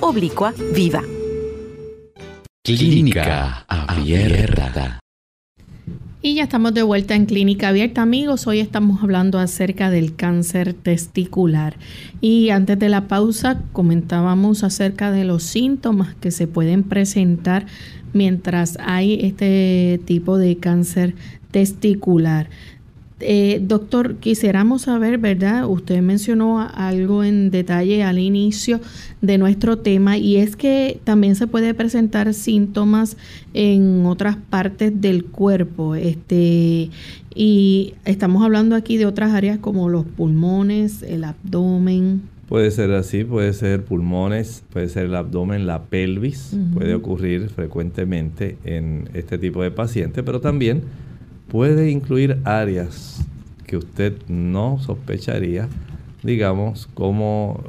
oblicua 0.00 0.52
viva. 0.74 1.02
Clínica 2.64 3.64
Abierta. 3.68 4.98
Y 6.20 6.34
ya 6.34 6.42
estamos 6.42 6.74
de 6.74 6.82
vuelta 6.82 7.14
en 7.14 7.26
Clínica 7.26 7.68
Abierta, 7.68 8.02
amigos. 8.02 8.48
Hoy 8.48 8.58
estamos 8.58 9.00
hablando 9.04 9.38
acerca 9.38 9.90
del 9.90 10.16
cáncer 10.16 10.74
testicular. 10.74 11.76
Y 12.20 12.50
antes 12.50 12.76
de 12.80 12.88
la 12.88 13.06
pausa 13.06 13.62
comentábamos 13.72 14.64
acerca 14.64 15.12
de 15.12 15.24
los 15.24 15.44
síntomas 15.44 16.16
que 16.16 16.32
se 16.32 16.48
pueden 16.48 16.82
presentar 16.82 17.66
mientras 18.12 18.78
hay 18.80 19.20
este 19.22 20.00
tipo 20.04 20.38
de 20.38 20.56
cáncer 20.56 21.14
testicular. 21.14 21.35
Eh, 23.20 23.60
doctor, 23.62 24.16
quisiéramos 24.16 24.82
saber, 24.82 25.16
¿verdad? 25.16 25.66
Usted 25.66 26.02
mencionó 26.02 26.60
algo 26.60 27.24
en 27.24 27.50
detalle 27.50 28.02
al 28.02 28.18
inicio 28.18 28.78
de 29.22 29.38
nuestro 29.38 29.78
tema 29.78 30.18
y 30.18 30.36
es 30.36 30.54
que 30.54 31.00
también 31.04 31.34
se 31.34 31.46
puede 31.46 31.72
presentar 31.72 32.34
síntomas 32.34 33.16
en 33.54 34.04
otras 34.04 34.36
partes 34.36 35.00
del 35.00 35.24
cuerpo. 35.24 35.94
Este, 35.94 36.90
y 37.34 37.94
estamos 38.04 38.44
hablando 38.44 38.76
aquí 38.76 38.98
de 38.98 39.06
otras 39.06 39.32
áreas 39.32 39.58
como 39.58 39.88
los 39.88 40.04
pulmones, 40.04 41.02
el 41.02 41.24
abdomen. 41.24 42.20
Puede 42.50 42.70
ser 42.70 42.92
así, 42.92 43.24
puede 43.24 43.54
ser 43.54 43.82
pulmones, 43.82 44.62
puede 44.72 44.90
ser 44.90 45.06
el 45.06 45.14
abdomen, 45.14 45.66
la 45.66 45.84
pelvis, 45.84 46.54
puede 46.74 46.94
ocurrir 46.94 47.48
frecuentemente 47.48 48.56
en 48.62 49.08
este 49.14 49.38
tipo 49.38 49.62
de 49.62 49.70
pacientes, 49.72 50.22
pero 50.22 50.40
también 50.40 50.82
puede 51.48 51.90
incluir 51.90 52.40
áreas 52.44 53.24
que 53.66 53.76
usted 53.76 54.14
no 54.28 54.78
sospecharía, 54.78 55.68
digamos, 56.22 56.88
como 56.94 57.64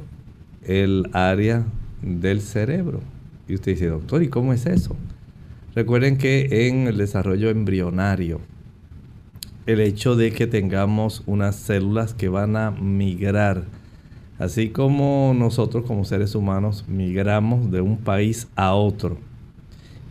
el 0.63 1.09
área 1.13 1.65
del 2.01 2.41
cerebro. 2.41 3.01
Y 3.47 3.55
usted 3.55 3.73
dice, 3.73 3.87
doctor, 3.87 4.23
¿y 4.23 4.29
cómo 4.29 4.53
es 4.53 4.65
eso? 4.65 4.95
Recuerden 5.75 6.17
que 6.17 6.67
en 6.67 6.87
el 6.87 6.97
desarrollo 6.97 7.49
embrionario, 7.49 8.41
el 9.65 9.79
hecho 9.79 10.15
de 10.15 10.31
que 10.31 10.47
tengamos 10.47 11.23
unas 11.25 11.55
células 11.55 12.13
que 12.13 12.29
van 12.29 12.55
a 12.55 12.71
migrar, 12.71 13.65
así 14.39 14.69
como 14.69 15.33
nosotros 15.37 15.85
como 15.85 16.05
seres 16.05 16.35
humanos 16.35 16.85
migramos 16.87 17.71
de 17.71 17.81
un 17.81 17.97
país 17.97 18.47
a 18.55 18.73
otro, 18.73 19.17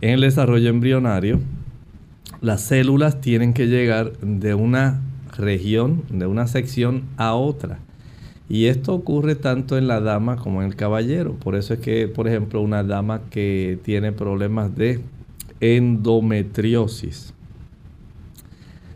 en 0.01 0.11
el 0.11 0.21
desarrollo 0.21 0.69
embrionario, 0.69 1.39
las 2.41 2.61
células 2.61 3.21
tienen 3.21 3.53
que 3.53 3.67
llegar 3.67 4.13
de 4.19 4.53
una 4.53 5.01
región, 5.35 6.03
de 6.09 6.25
una 6.27 6.47
sección 6.47 7.03
a 7.17 7.33
otra. 7.33 7.79
Y 8.49 8.65
esto 8.65 8.93
ocurre 8.93 9.35
tanto 9.35 9.77
en 9.77 9.87
la 9.87 9.99
dama 9.99 10.37
como 10.37 10.61
en 10.61 10.67
el 10.67 10.75
caballero. 10.75 11.33
Por 11.33 11.55
eso 11.55 11.73
es 11.73 11.79
que, 11.79 12.07
por 12.07 12.27
ejemplo, 12.27 12.61
una 12.61 12.83
dama 12.83 13.21
que 13.29 13.77
tiene 13.83 14.11
problemas 14.13 14.75
de 14.75 15.01
endometriosis, 15.59 17.33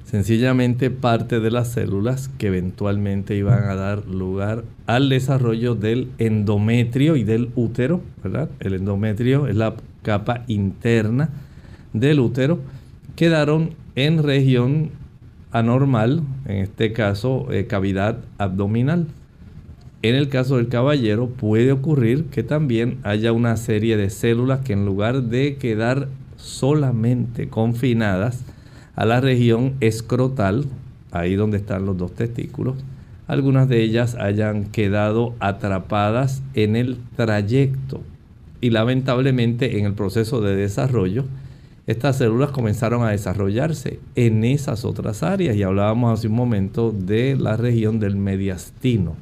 sencillamente 0.06 0.90
parte 0.90 1.40
de 1.40 1.52
las 1.52 1.72
células 1.72 2.30
que 2.38 2.48
eventualmente 2.48 3.36
iban 3.36 3.64
a 3.64 3.76
dar 3.76 4.08
lugar 4.08 4.64
al 4.86 5.10
desarrollo 5.10 5.76
del 5.76 6.12
endometrio 6.18 7.16
y 7.16 7.24
del 7.24 7.50
útero, 7.56 8.02
¿verdad? 8.24 8.50
El 8.60 8.76
endometrio 8.76 9.48
es 9.48 9.56
la 9.56 9.76
capa 10.04 10.44
interna 10.48 11.30
del 11.94 12.20
útero 12.20 12.60
quedaron 13.16 13.72
en 13.96 14.24
región 14.24 14.92
anormal, 15.52 16.24
en 16.46 16.58
este 16.58 16.94
caso 16.94 17.52
eh, 17.52 17.68
cavidad 17.68 18.20
abdominal. 18.38 19.08
En 20.04 20.16
el 20.16 20.30
caso 20.30 20.58
del 20.58 20.68
caballero 20.68 21.28
puede 21.28 21.72
ocurrir 21.72 22.26
que 22.26 22.42
también 22.42 22.98
haya 23.04 23.34
una 23.34 23.56
serie 23.58 23.98
de 23.98 24.10
células 24.10 24.62
que 24.62 24.74
en 24.74 24.86
lugar 24.86 25.24
de 25.24 25.58
quedar 25.58 26.08
solamente 26.38 27.50
confinadas 27.50 28.44
a 28.96 29.06
la 29.06 29.22
región 29.22 29.76
escrotal, 29.80 30.66
ahí 31.12 31.36
donde 31.36 31.58
están 31.58 31.86
los 31.86 31.98
dos 31.98 32.14
testículos, 32.14 32.78
algunas 33.28 33.70
de 33.70 33.82
ellas 33.82 34.16
hayan 34.16 34.66
quedado 34.66 35.36
atrapadas 35.40 36.42
en 36.54 36.76
el 36.76 36.98
trayecto 37.16 38.02
y 38.60 38.72
lamentablemente 38.72 39.80
en 39.80 39.86
el 39.86 39.94
proceso 39.94 40.42
de 40.42 40.56
desarrollo 40.56 41.26
estas 41.92 42.18
células 42.18 42.52
comenzaron 42.52 43.04
a 43.04 43.12
desarrollarse 43.12 44.00
en 44.16 44.44
esas 44.44 44.86
otras 44.86 45.24
áreas 45.24 45.56
y 45.56 45.64
hablábamos 45.64 46.18
hace 46.18 46.28
un 46.28 46.36
momento 46.36 46.92
de 46.92 47.36
la 47.36 47.58
región 47.58 48.00
del 48.00 48.16
mediastino, 48.16 49.16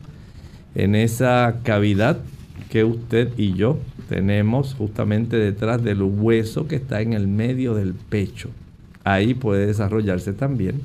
en 0.75 0.95
esa 0.95 1.59
cavidad 1.63 2.19
que 2.69 2.83
usted 2.83 3.31
y 3.37 3.53
yo 3.53 3.79
tenemos 4.07 4.73
justamente 4.75 5.37
detrás 5.37 5.83
del 5.83 6.01
hueso 6.01 6.67
que 6.67 6.75
está 6.75 7.01
en 7.01 7.13
el 7.13 7.27
medio 7.27 7.75
del 7.75 7.93
pecho. 7.93 8.49
Ahí 9.03 9.33
puede 9.33 9.67
desarrollarse 9.67 10.33
también 10.33 10.81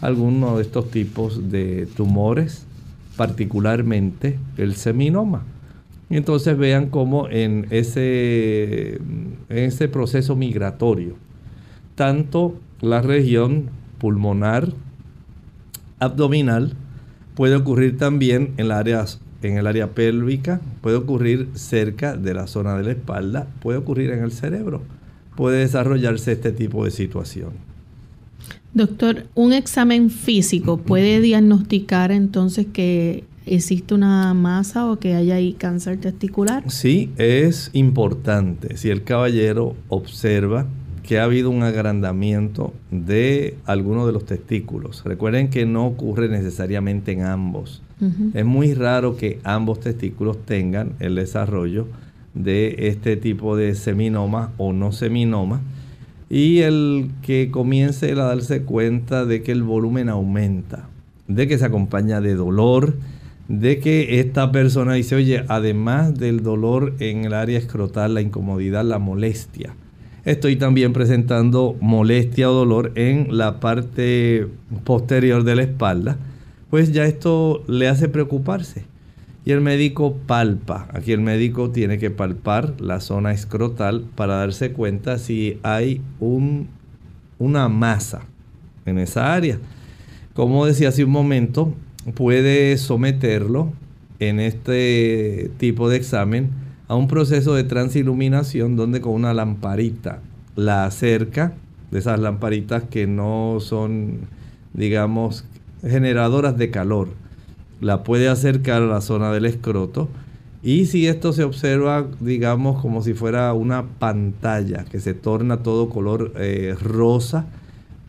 alguno 0.00 0.56
de 0.56 0.62
estos 0.62 0.90
tipos 0.90 1.50
de 1.50 1.86
tumores, 1.96 2.66
particularmente 3.16 4.38
el 4.58 4.74
seminoma. 4.74 5.44
Entonces 6.10 6.58
vean 6.58 6.90
cómo 6.90 7.28
en 7.28 7.66
ese, 7.70 8.96
en 8.96 9.38
ese 9.48 9.88
proceso 9.88 10.36
migratorio, 10.36 11.16
tanto 11.94 12.58
la 12.80 13.02
región 13.02 13.70
pulmonar, 13.98 14.72
abdominal, 15.98 16.74
puede 17.34 17.56
ocurrir 17.56 17.96
también 17.98 18.52
en, 18.56 18.70
en 18.70 19.56
el 19.58 19.66
área 19.66 19.90
pélvica, 19.90 20.60
puede 20.80 20.96
ocurrir 20.96 21.48
cerca 21.54 22.16
de 22.16 22.34
la 22.34 22.46
zona 22.46 22.76
de 22.76 22.84
la 22.84 22.90
espalda, 22.92 23.46
puede 23.60 23.78
ocurrir 23.78 24.10
en 24.10 24.22
el 24.22 24.32
cerebro. 24.32 24.82
Puede 25.36 25.58
desarrollarse 25.60 26.32
este 26.32 26.52
tipo 26.52 26.84
de 26.84 26.92
situación. 26.92 27.50
Doctor, 28.72 29.26
¿un 29.34 29.52
examen 29.52 30.10
físico 30.10 30.78
puede 30.78 31.20
diagnosticar 31.20 32.12
entonces 32.12 32.66
que 32.72 33.24
existe 33.46 33.94
una 33.94 34.32
masa 34.34 34.90
o 34.90 34.98
que 34.98 35.14
haya 35.14 35.36
ahí 35.36 35.52
cáncer 35.52 35.98
testicular? 35.98 36.68
Sí, 36.70 37.10
es 37.16 37.70
importante. 37.72 38.76
Si 38.76 38.90
el 38.90 39.04
caballero 39.04 39.76
observa 39.88 40.66
que 41.04 41.18
ha 41.18 41.24
habido 41.24 41.50
un 41.50 41.62
agrandamiento 41.62 42.72
de 42.90 43.56
alguno 43.66 44.06
de 44.06 44.12
los 44.12 44.24
testículos. 44.24 45.04
Recuerden 45.04 45.50
que 45.50 45.66
no 45.66 45.86
ocurre 45.86 46.28
necesariamente 46.28 47.12
en 47.12 47.22
ambos. 47.22 47.82
Es 48.34 48.44
muy 48.44 48.74
raro 48.74 49.16
que 49.16 49.38
ambos 49.44 49.80
testículos 49.80 50.44
tengan 50.44 50.92
el 51.00 51.14
desarrollo 51.14 51.86
de 52.34 52.74
este 52.88 53.16
tipo 53.16 53.56
de 53.56 53.74
seminoma 53.74 54.52
o 54.58 54.72
no 54.72 54.92
seminoma. 54.92 55.62
Y 56.28 56.60
el 56.60 57.10
que 57.22 57.50
comience 57.50 58.12
a 58.12 58.16
darse 58.16 58.62
cuenta 58.62 59.24
de 59.24 59.42
que 59.42 59.52
el 59.52 59.62
volumen 59.62 60.08
aumenta, 60.08 60.88
de 61.28 61.46
que 61.46 61.56
se 61.56 61.64
acompaña 61.66 62.20
de 62.20 62.34
dolor, 62.34 62.94
de 63.48 63.78
que 63.78 64.20
esta 64.20 64.52
persona 64.52 64.94
dice, 64.94 65.14
oye, 65.16 65.44
además 65.48 66.18
del 66.18 66.42
dolor 66.42 66.94
en 66.98 67.24
el 67.24 67.34
área 67.34 67.58
escrotal, 67.58 68.14
la 68.14 68.22
incomodidad, 68.22 68.84
la 68.84 68.98
molestia, 68.98 69.74
estoy 70.24 70.56
también 70.56 70.92
presentando 70.92 71.76
molestia 71.80 72.50
o 72.50 72.54
dolor 72.54 72.92
en 72.94 73.36
la 73.36 73.60
parte 73.60 74.48
posterior 74.84 75.44
de 75.44 75.56
la 75.56 75.62
espalda, 75.62 76.18
pues 76.70 76.92
ya 76.92 77.04
esto 77.04 77.62
le 77.66 77.88
hace 77.88 78.08
preocuparse. 78.08 78.84
Y 79.46 79.52
el 79.52 79.60
médico 79.60 80.16
palpa. 80.26 80.88
Aquí 80.92 81.12
el 81.12 81.20
médico 81.20 81.70
tiene 81.70 81.98
que 81.98 82.10
palpar 82.10 82.80
la 82.80 83.00
zona 83.00 83.32
escrotal 83.32 84.06
para 84.14 84.36
darse 84.36 84.72
cuenta 84.72 85.18
si 85.18 85.58
hay 85.62 86.00
un, 86.18 86.68
una 87.38 87.68
masa 87.68 88.22
en 88.86 88.98
esa 88.98 89.34
área. 89.34 89.58
Como 90.32 90.64
decía 90.64 90.88
hace 90.88 91.04
un 91.04 91.10
momento, 91.10 91.74
puede 92.14 92.78
someterlo 92.78 93.72
en 94.18 94.40
este 94.40 95.50
tipo 95.58 95.90
de 95.90 95.96
examen 95.96 96.63
a 96.88 96.94
un 96.94 97.08
proceso 97.08 97.54
de 97.54 97.64
transiluminación 97.64 98.76
donde 98.76 99.00
con 99.00 99.12
una 99.12 99.34
lamparita 99.34 100.20
la 100.56 100.84
acerca, 100.84 101.54
de 101.90 101.98
esas 101.98 102.18
lamparitas 102.18 102.82
que 102.84 103.06
no 103.06 103.58
son, 103.60 104.20
digamos, 104.72 105.44
generadoras 105.82 106.56
de 106.56 106.70
calor, 106.70 107.08
la 107.80 108.02
puede 108.02 108.28
acercar 108.28 108.82
a 108.82 108.86
la 108.86 109.00
zona 109.00 109.32
del 109.32 109.44
escroto 109.44 110.08
y 110.62 110.86
si 110.86 111.06
esto 111.06 111.32
se 111.34 111.44
observa, 111.44 112.06
digamos, 112.20 112.80
como 112.80 113.02
si 113.02 113.12
fuera 113.12 113.52
una 113.52 113.84
pantalla 113.98 114.84
que 114.84 114.98
se 114.98 115.12
torna 115.12 115.58
todo 115.58 115.90
color 115.90 116.32
eh, 116.36 116.74
rosa 116.80 117.46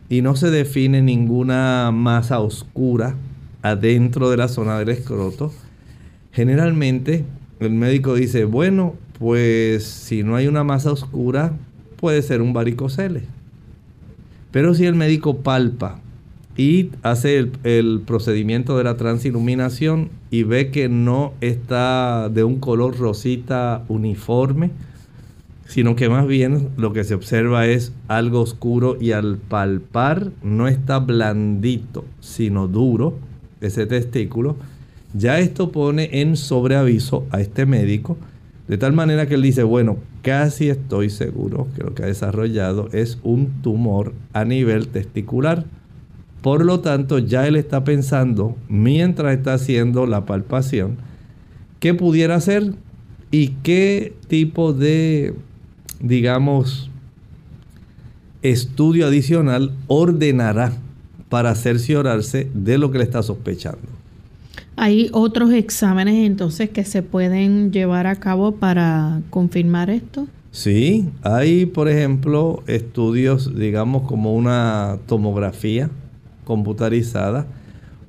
y 0.08 0.22
no 0.22 0.36
se 0.36 0.50
define 0.50 1.02
ninguna 1.02 1.90
masa 1.92 2.40
oscura 2.40 3.14
adentro 3.60 4.30
de 4.30 4.38
la 4.38 4.48
zona 4.48 4.78
del 4.78 4.88
escroto, 4.88 5.52
generalmente 6.32 7.24
el 7.60 7.72
médico 7.72 8.14
dice, 8.14 8.44
bueno, 8.44 8.94
pues 9.18 9.84
si 9.84 10.22
no 10.22 10.36
hay 10.36 10.46
una 10.46 10.64
masa 10.64 10.92
oscura, 10.92 11.52
puede 11.96 12.22
ser 12.22 12.42
un 12.42 12.52
varicocele. 12.52 13.22
Pero 14.50 14.74
si 14.74 14.86
el 14.86 14.94
médico 14.94 15.38
palpa 15.38 16.00
y 16.56 16.90
hace 17.02 17.38
el, 17.38 17.52
el, 17.64 18.02
procedimiento 18.06 18.78
de 18.78 18.84
la 18.84 18.96
transiluminación 18.96 20.10
y 20.30 20.42
ve 20.42 20.70
que 20.70 20.88
no 20.88 21.34
está 21.40 22.28
de 22.30 22.44
un 22.44 22.60
color 22.60 22.98
rosita 22.98 23.84
uniforme, 23.88 24.70
sino 25.66 25.96
que 25.96 26.08
más 26.08 26.26
bien 26.26 26.70
lo 26.76 26.92
que 26.92 27.04
se 27.04 27.14
observa 27.14 27.66
es 27.66 27.92
algo 28.08 28.40
oscuro 28.40 28.96
y 29.00 29.12
al 29.12 29.36
palpar 29.36 30.30
no 30.42 30.68
está 30.68 30.98
blandito, 31.00 32.04
sino 32.20 32.68
duro 32.68 33.18
ese 33.60 33.86
testículo, 33.86 34.56
ya 35.16 35.38
esto 35.38 35.72
pone 35.72 36.20
en 36.20 36.36
sobreaviso 36.36 37.26
a 37.30 37.40
este 37.40 37.66
médico, 37.66 38.16
de 38.68 38.78
tal 38.78 38.92
manera 38.92 39.26
que 39.26 39.34
él 39.34 39.42
dice, 39.42 39.62
bueno, 39.62 39.96
casi 40.22 40.68
estoy 40.68 41.08
seguro 41.10 41.68
que 41.74 41.84
lo 41.84 41.94
que 41.94 42.02
ha 42.02 42.06
desarrollado 42.06 42.88
es 42.92 43.18
un 43.22 43.62
tumor 43.62 44.12
a 44.32 44.44
nivel 44.44 44.88
testicular. 44.88 45.64
Por 46.42 46.64
lo 46.64 46.80
tanto, 46.80 47.18
ya 47.18 47.46
él 47.46 47.56
está 47.56 47.84
pensando, 47.84 48.56
mientras 48.68 49.36
está 49.36 49.54
haciendo 49.54 50.06
la 50.06 50.26
palpación, 50.26 50.96
qué 51.80 51.94
pudiera 51.94 52.34
hacer 52.34 52.74
y 53.30 53.48
qué 53.62 54.14
tipo 54.28 54.72
de, 54.72 55.34
digamos, 56.00 56.90
estudio 58.42 59.06
adicional 59.06 59.72
ordenará 59.86 60.72
para 61.28 61.54
cerciorarse 61.54 62.48
de 62.54 62.78
lo 62.78 62.90
que 62.90 62.98
le 62.98 63.04
está 63.04 63.22
sospechando. 63.22 63.95
¿Hay 64.78 65.08
otros 65.12 65.52
exámenes 65.52 66.26
entonces 66.26 66.68
que 66.68 66.84
se 66.84 67.02
pueden 67.02 67.72
llevar 67.72 68.06
a 68.06 68.16
cabo 68.16 68.52
para 68.52 69.22
confirmar 69.30 69.88
esto? 69.88 70.26
Sí, 70.50 71.08
hay 71.22 71.64
por 71.64 71.88
ejemplo 71.88 72.62
estudios, 72.66 73.56
digamos 73.56 74.02
como 74.02 74.34
una 74.34 74.98
tomografía 75.06 75.88
computarizada. 76.44 77.46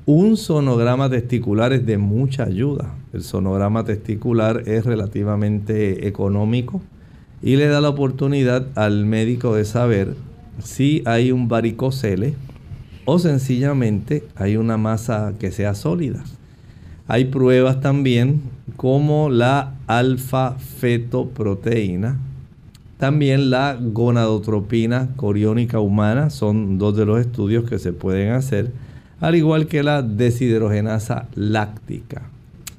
Un 0.06 0.36
sonograma 0.36 1.10
testicular 1.10 1.72
es 1.72 1.86
de 1.86 1.98
mucha 1.98 2.44
ayuda. 2.44 2.94
El 3.14 3.24
sonograma 3.24 3.86
testicular 3.86 4.64
es 4.68 4.86
relativamente 4.86 6.06
económico 6.06 6.82
y 7.42 7.56
le 7.56 7.68
da 7.68 7.80
la 7.80 7.90
oportunidad 7.90 8.68
al 8.76 9.06
médico 9.06 9.56
de 9.56 9.64
saber 9.64 10.16
si 10.60 11.02
hay 11.06 11.32
un 11.32 11.48
varicocele 11.48 12.36
o 13.06 13.20
sencillamente 13.20 14.26
hay 14.36 14.58
una 14.58 14.76
masa 14.76 15.34
que 15.40 15.52
sea 15.52 15.74
sólida. 15.74 16.26
Hay 17.10 17.26
pruebas 17.26 17.80
también 17.80 18.42
como 18.76 19.30
la 19.30 19.76
alfa-fetoproteína, 19.88 22.18
también 22.98 23.50
la 23.50 23.78
gonadotropina 23.80 25.10
coriónica 25.16 25.80
humana, 25.80 26.30
son 26.30 26.78
dos 26.78 26.98
de 26.98 27.06
los 27.06 27.22
estudios 27.22 27.70
que 27.70 27.80
se 27.80 27.94
pueden 27.94 28.32
hacer, 28.32 28.74
al 29.22 29.36
igual 29.36 29.68
que 29.68 29.84
la 29.84 30.02
deshidrogenasa 30.02 31.30
láctica. 31.34 32.24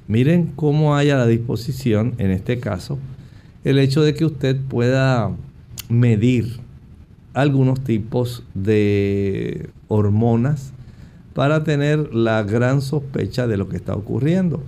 Miren 0.07 0.51
cómo 0.55 0.95
hay 0.95 1.09
a 1.09 1.17
la 1.17 1.25
disposición, 1.25 2.13
en 2.17 2.29
este 2.31 2.59
caso, 2.59 2.99
el 3.63 3.79
hecho 3.79 4.03
de 4.03 4.13
que 4.13 4.25
usted 4.25 4.57
pueda 4.57 5.31
medir 5.89 6.59
algunos 7.33 7.83
tipos 7.83 8.43
de 8.53 9.71
hormonas 9.87 10.71
para 11.33 11.63
tener 11.63 12.13
la 12.13 12.43
gran 12.43 12.81
sospecha 12.81 13.47
de 13.47 13.57
lo 13.57 13.69
que 13.69 13.77
está 13.77 13.93
ocurriendo. 13.93 14.61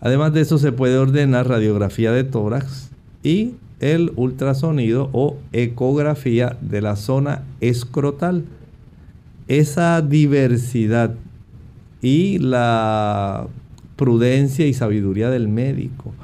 Además 0.00 0.32
de 0.32 0.42
eso 0.42 0.58
se 0.58 0.72
puede 0.72 0.96
ordenar 0.96 1.48
radiografía 1.48 2.12
de 2.12 2.24
tórax 2.24 2.90
y 3.22 3.54
el 3.80 4.12
ultrasonido 4.16 5.10
o 5.12 5.36
ecografía 5.52 6.56
de 6.60 6.82
la 6.82 6.96
zona 6.96 7.44
escrotal. 7.60 8.44
Esa 9.46 10.02
diversidad 10.02 11.14
y 12.02 12.38
la 12.38 13.46
prudencia 13.96 14.66
y 14.66 14.74
sabiduría 14.74 15.30
del 15.30 15.48
médico 15.48 16.14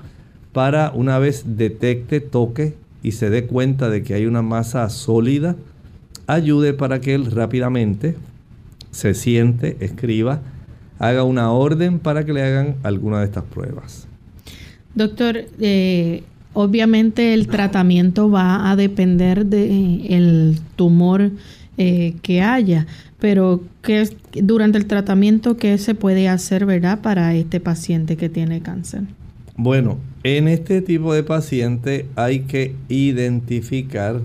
para 0.52 0.92
una 0.94 1.18
vez 1.18 1.44
detecte, 1.56 2.20
toque 2.20 2.74
y 3.02 3.12
se 3.12 3.28
dé 3.28 3.46
cuenta 3.46 3.90
de 3.90 4.02
que 4.02 4.14
hay 4.14 4.26
una 4.26 4.40
masa 4.40 4.88
sólida, 4.88 5.56
ayude 6.26 6.72
para 6.72 7.00
que 7.00 7.14
él 7.14 7.30
rápidamente 7.30 8.14
se 8.94 9.12
siente, 9.14 9.76
escriba, 9.80 10.40
haga 11.00 11.24
una 11.24 11.50
orden 11.50 11.98
para 11.98 12.24
que 12.24 12.32
le 12.32 12.42
hagan 12.42 12.76
alguna 12.84 13.18
de 13.18 13.26
estas 13.26 13.44
pruebas. 13.44 14.06
Doctor, 14.94 15.46
eh, 15.60 16.22
obviamente 16.52 17.34
el 17.34 17.48
tratamiento 17.48 18.30
va 18.30 18.70
a 18.70 18.76
depender 18.76 19.46
del 19.46 20.60
tumor 20.76 21.32
eh, 21.76 22.14
que 22.22 22.40
haya, 22.40 22.86
pero 23.18 23.64
¿qué, 23.82 24.08
durante 24.40 24.78
el 24.78 24.86
tratamiento, 24.86 25.56
¿qué 25.56 25.76
se 25.78 25.96
puede 25.96 26.28
hacer, 26.28 26.64
verdad, 26.64 27.00
para 27.00 27.34
este 27.34 27.58
paciente 27.58 28.16
que 28.16 28.28
tiene 28.28 28.60
cáncer? 28.60 29.02
Bueno, 29.56 29.98
en 30.22 30.46
este 30.46 30.82
tipo 30.82 31.12
de 31.12 31.24
paciente 31.24 32.06
hay 32.14 32.40
que 32.40 32.76
identificar 32.88 34.20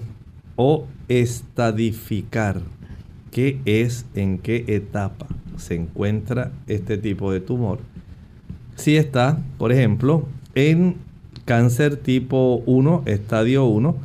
o 0.55 0.85
estadificar 1.07 2.61
qué 3.31 3.59
es, 3.65 4.05
en 4.15 4.39
qué 4.39 4.65
etapa 4.67 5.27
se 5.57 5.75
encuentra 5.75 6.51
este 6.67 6.97
tipo 6.97 7.31
de 7.31 7.41
tumor. 7.41 7.79
Si 8.75 8.95
está, 8.95 9.41
por 9.57 9.71
ejemplo, 9.71 10.25
en 10.55 10.95
cáncer 11.45 11.97
tipo 11.97 12.63
1, 12.65 13.03
estadio 13.05 13.65
1, 13.65 13.95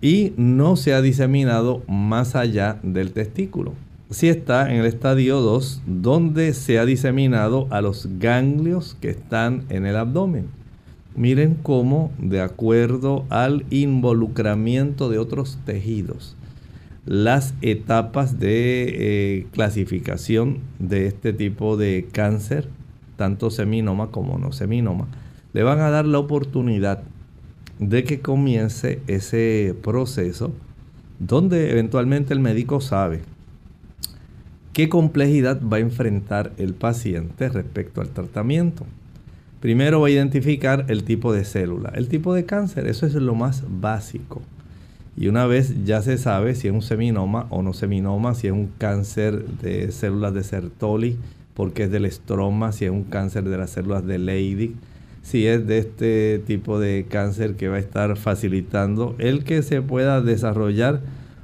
y 0.00 0.32
no 0.36 0.76
se 0.76 0.94
ha 0.94 1.00
diseminado 1.00 1.82
más 1.88 2.36
allá 2.36 2.78
del 2.82 3.12
testículo. 3.12 3.72
Si 4.10 4.28
está 4.28 4.70
en 4.70 4.80
el 4.80 4.86
estadio 4.86 5.40
2, 5.40 5.82
donde 5.86 6.52
se 6.52 6.78
ha 6.78 6.84
diseminado 6.84 7.66
a 7.70 7.80
los 7.80 8.08
ganglios 8.18 8.96
que 9.00 9.10
están 9.10 9.64
en 9.70 9.86
el 9.86 9.96
abdomen. 9.96 10.46
Miren 11.16 11.56
cómo, 11.62 12.12
de 12.18 12.40
acuerdo 12.40 13.24
al 13.30 13.64
involucramiento 13.70 15.08
de 15.08 15.18
otros 15.18 15.58
tejidos, 15.64 16.36
las 17.06 17.54
etapas 17.60 18.38
de 18.38 18.86
eh, 18.88 19.46
clasificación 19.52 20.60
de 20.78 21.06
este 21.06 21.32
tipo 21.32 21.76
de 21.76 22.08
cáncer, 22.10 22.68
tanto 23.16 23.50
seminoma 23.50 24.10
como 24.10 24.38
no 24.38 24.52
seminoma, 24.52 25.08
le 25.52 25.62
van 25.62 25.80
a 25.80 25.90
dar 25.90 26.06
la 26.06 26.18
oportunidad 26.18 27.02
de 27.78 28.04
que 28.04 28.20
comience 28.20 29.00
ese 29.06 29.74
proceso 29.82 30.52
donde 31.18 31.70
eventualmente 31.70 32.32
el 32.32 32.40
médico 32.40 32.80
sabe 32.80 33.22
qué 34.72 34.88
complejidad 34.88 35.60
va 35.62 35.76
a 35.76 35.80
enfrentar 35.80 36.52
el 36.58 36.74
paciente 36.74 37.48
respecto 37.48 38.00
al 38.00 38.08
tratamiento. 38.08 38.84
Primero 39.60 40.00
va 40.00 40.08
a 40.08 40.10
identificar 40.10 40.86
el 40.88 41.04
tipo 41.04 41.32
de 41.32 41.44
célula, 41.44 41.92
el 41.94 42.08
tipo 42.08 42.34
de 42.34 42.44
cáncer, 42.44 42.86
eso 42.86 43.06
es 43.06 43.14
lo 43.14 43.34
más 43.34 43.62
básico. 43.68 44.42
Y 45.16 45.28
una 45.28 45.46
vez 45.46 45.84
ya 45.84 46.02
se 46.02 46.18
sabe 46.18 46.54
si 46.54 46.68
es 46.68 46.74
un 46.74 46.82
seminoma 46.82 47.46
o 47.50 47.62
no 47.62 47.72
seminoma, 47.72 48.34
si 48.34 48.48
es 48.48 48.52
un 48.52 48.68
cáncer 48.78 49.44
de 49.46 49.92
células 49.92 50.34
de 50.34 50.42
Sertoli, 50.42 51.16
porque 51.54 51.84
es 51.84 51.90
del 51.90 52.04
estroma, 52.04 52.72
si 52.72 52.84
es 52.84 52.90
un 52.90 53.04
cáncer 53.04 53.44
de 53.44 53.56
las 53.56 53.70
células 53.70 54.04
de 54.04 54.18
Leydig, 54.18 54.74
si 55.22 55.46
es 55.46 55.66
de 55.66 55.78
este 55.78 56.42
tipo 56.46 56.80
de 56.80 57.06
cáncer 57.08 57.54
que 57.54 57.68
va 57.68 57.76
a 57.76 57.80
estar 57.80 58.16
facilitando 58.16 59.14
el 59.18 59.44
que 59.44 59.62
se 59.62 59.80
pueda 59.80 60.20
desarrollar 60.20 61.00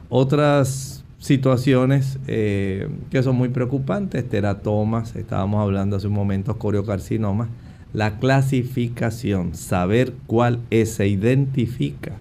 otras 0.09 1.05
situaciones 1.19 2.19
eh, 2.27 2.89
que 3.11 3.23
son 3.23 3.37
muy 3.37 3.51
preocupantes, 3.51 4.29
teratomas, 4.29 5.15
estábamos 5.15 5.63
hablando 5.63 5.97
hace 5.97 6.09
un 6.09 6.15
momento, 6.15 6.59
coriocarcinomas, 6.59 7.49
la 7.93 8.19
clasificación, 8.19 9.55
saber 9.55 10.13
cuál 10.27 10.59
es, 10.71 10.95
se 10.95 11.07
identifica 11.07 12.21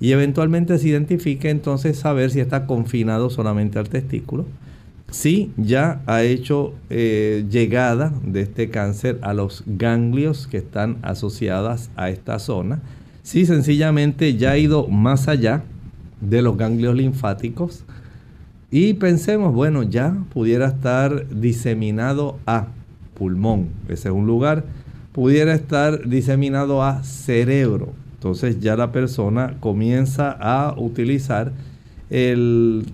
y 0.00 0.12
eventualmente 0.12 0.78
se 0.78 0.88
identifica 0.88 1.48
entonces 1.48 1.98
saber 1.98 2.30
si 2.30 2.40
está 2.40 2.66
confinado 2.66 3.30
solamente 3.30 3.78
al 3.78 3.88
testículo, 3.88 4.46
si 5.10 5.52
ya 5.56 6.02
ha 6.06 6.22
hecho 6.22 6.74
eh, 6.90 7.46
llegada 7.50 8.12
de 8.24 8.42
este 8.42 8.68
cáncer 8.68 9.18
a 9.22 9.32
los 9.32 9.64
ganglios 9.66 10.46
que 10.46 10.58
están 10.58 10.98
asociadas 11.02 11.90
a 11.96 12.10
esta 12.10 12.38
zona, 12.38 12.80
si 13.22 13.46
sencillamente 13.46 14.36
ya 14.36 14.52
ha 14.52 14.58
ido 14.58 14.86
más 14.88 15.28
allá 15.28 15.62
de 16.20 16.42
los 16.42 16.56
ganglios 16.56 16.94
linfáticos. 16.94 17.84
Y 18.70 18.94
pensemos, 18.94 19.54
bueno, 19.54 19.82
ya 19.82 20.14
pudiera 20.32 20.68
estar 20.68 21.26
diseminado 21.28 22.38
a 22.46 22.68
pulmón, 23.14 23.68
ese 23.88 24.08
es 24.08 24.14
un 24.14 24.26
lugar, 24.26 24.64
pudiera 25.12 25.54
estar 25.54 26.06
diseminado 26.06 26.82
a 26.82 27.02
cerebro, 27.02 27.94
entonces 28.18 28.58
ya 28.58 28.74
la 28.76 28.90
persona 28.90 29.54
comienza 29.60 30.36
a 30.40 30.74
utilizar 30.76 31.52
el 32.10 32.84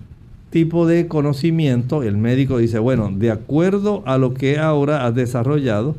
tipo 0.51 0.85
de 0.85 1.07
conocimiento, 1.07 2.03
el 2.03 2.15
médico 2.15 2.59
dice, 2.59 2.77
bueno, 2.77 3.11
de 3.11 3.31
acuerdo 3.31 4.03
a 4.05 4.19
lo 4.19 4.35
que 4.35 4.59
ahora 4.59 5.07
has 5.07 5.15
desarrollado, 5.15 5.95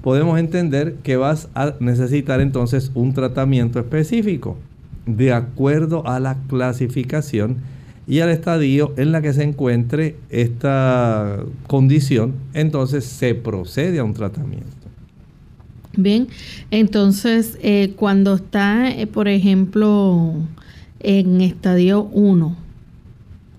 podemos 0.00 0.38
entender 0.38 0.94
que 1.02 1.16
vas 1.16 1.48
a 1.56 1.74
necesitar 1.80 2.40
entonces 2.40 2.92
un 2.94 3.14
tratamiento 3.14 3.80
específico, 3.80 4.56
de 5.06 5.32
acuerdo 5.32 6.06
a 6.06 6.20
la 6.20 6.36
clasificación 6.48 7.56
y 8.06 8.20
al 8.20 8.30
estadio 8.30 8.94
en 8.96 9.10
la 9.10 9.22
que 9.22 9.32
se 9.32 9.42
encuentre 9.42 10.14
esta 10.30 11.40
condición, 11.66 12.34
entonces 12.54 13.04
se 13.04 13.34
procede 13.34 13.98
a 13.98 14.04
un 14.04 14.14
tratamiento. 14.14 14.87
Bien, 16.00 16.28
entonces 16.70 17.58
eh, 17.60 17.94
cuando 17.96 18.36
está, 18.36 18.88
eh, 18.88 19.08
por 19.08 19.26
ejemplo, 19.26 20.32
en 21.00 21.40
estadio 21.40 22.04
1, 22.12 22.56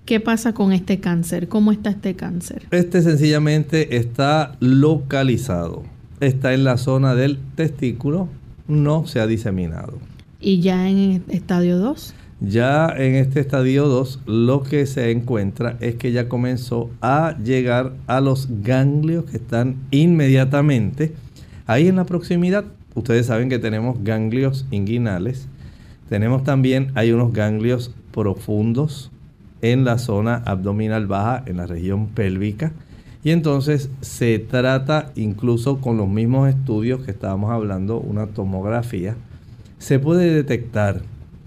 ¿qué 0.06 0.20
pasa 0.20 0.54
con 0.54 0.72
este 0.72 1.00
cáncer? 1.00 1.48
¿Cómo 1.48 1.70
está 1.70 1.90
este 1.90 2.16
cáncer? 2.16 2.62
Este 2.70 3.02
sencillamente 3.02 3.98
está 3.98 4.56
localizado, 4.58 5.82
está 6.20 6.54
en 6.54 6.64
la 6.64 6.78
zona 6.78 7.14
del 7.14 7.38
testículo, 7.56 8.26
no 8.66 9.06
se 9.06 9.20
ha 9.20 9.26
diseminado. 9.26 9.98
¿Y 10.40 10.60
ya 10.60 10.88
en 10.88 11.22
estadio 11.28 11.76
2? 11.76 12.14
Ya 12.40 12.88
en 12.96 13.16
este 13.16 13.40
estadio 13.40 13.86
2 13.86 14.20
lo 14.24 14.62
que 14.62 14.86
se 14.86 15.10
encuentra 15.10 15.76
es 15.80 15.96
que 15.96 16.10
ya 16.10 16.26
comenzó 16.30 16.88
a 17.02 17.36
llegar 17.44 17.92
a 18.06 18.22
los 18.22 18.48
ganglios 18.62 19.26
que 19.26 19.36
están 19.36 19.76
inmediatamente 19.90 21.12
Ahí 21.70 21.86
en 21.86 21.94
la 21.94 22.04
proximidad, 22.04 22.64
ustedes 22.96 23.26
saben 23.26 23.48
que 23.48 23.60
tenemos 23.60 24.02
ganglios 24.02 24.66
inguinales. 24.72 25.46
Tenemos 26.08 26.42
también, 26.42 26.90
hay 26.96 27.12
unos 27.12 27.32
ganglios 27.32 27.94
profundos 28.10 29.12
en 29.62 29.84
la 29.84 29.98
zona 29.98 30.42
abdominal 30.46 31.06
baja, 31.06 31.44
en 31.46 31.58
la 31.58 31.66
región 31.66 32.08
pélvica. 32.08 32.72
Y 33.22 33.30
entonces 33.30 33.88
se 34.00 34.40
trata, 34.40 35.12
incluso 35.14 35.80
con 35.80 35.96
los 35.96 36.08
mismos 36.08 36.48
estudios 36.48 37.04
que 37.04 37.12
estábamos 37.12 37.52
hablando, 37.52 38.00
una 38.00 38.26
tomografía, 38.26 39.14
se 39.78 40.00
puede 40.00 40.34
detectar 40.34 41.02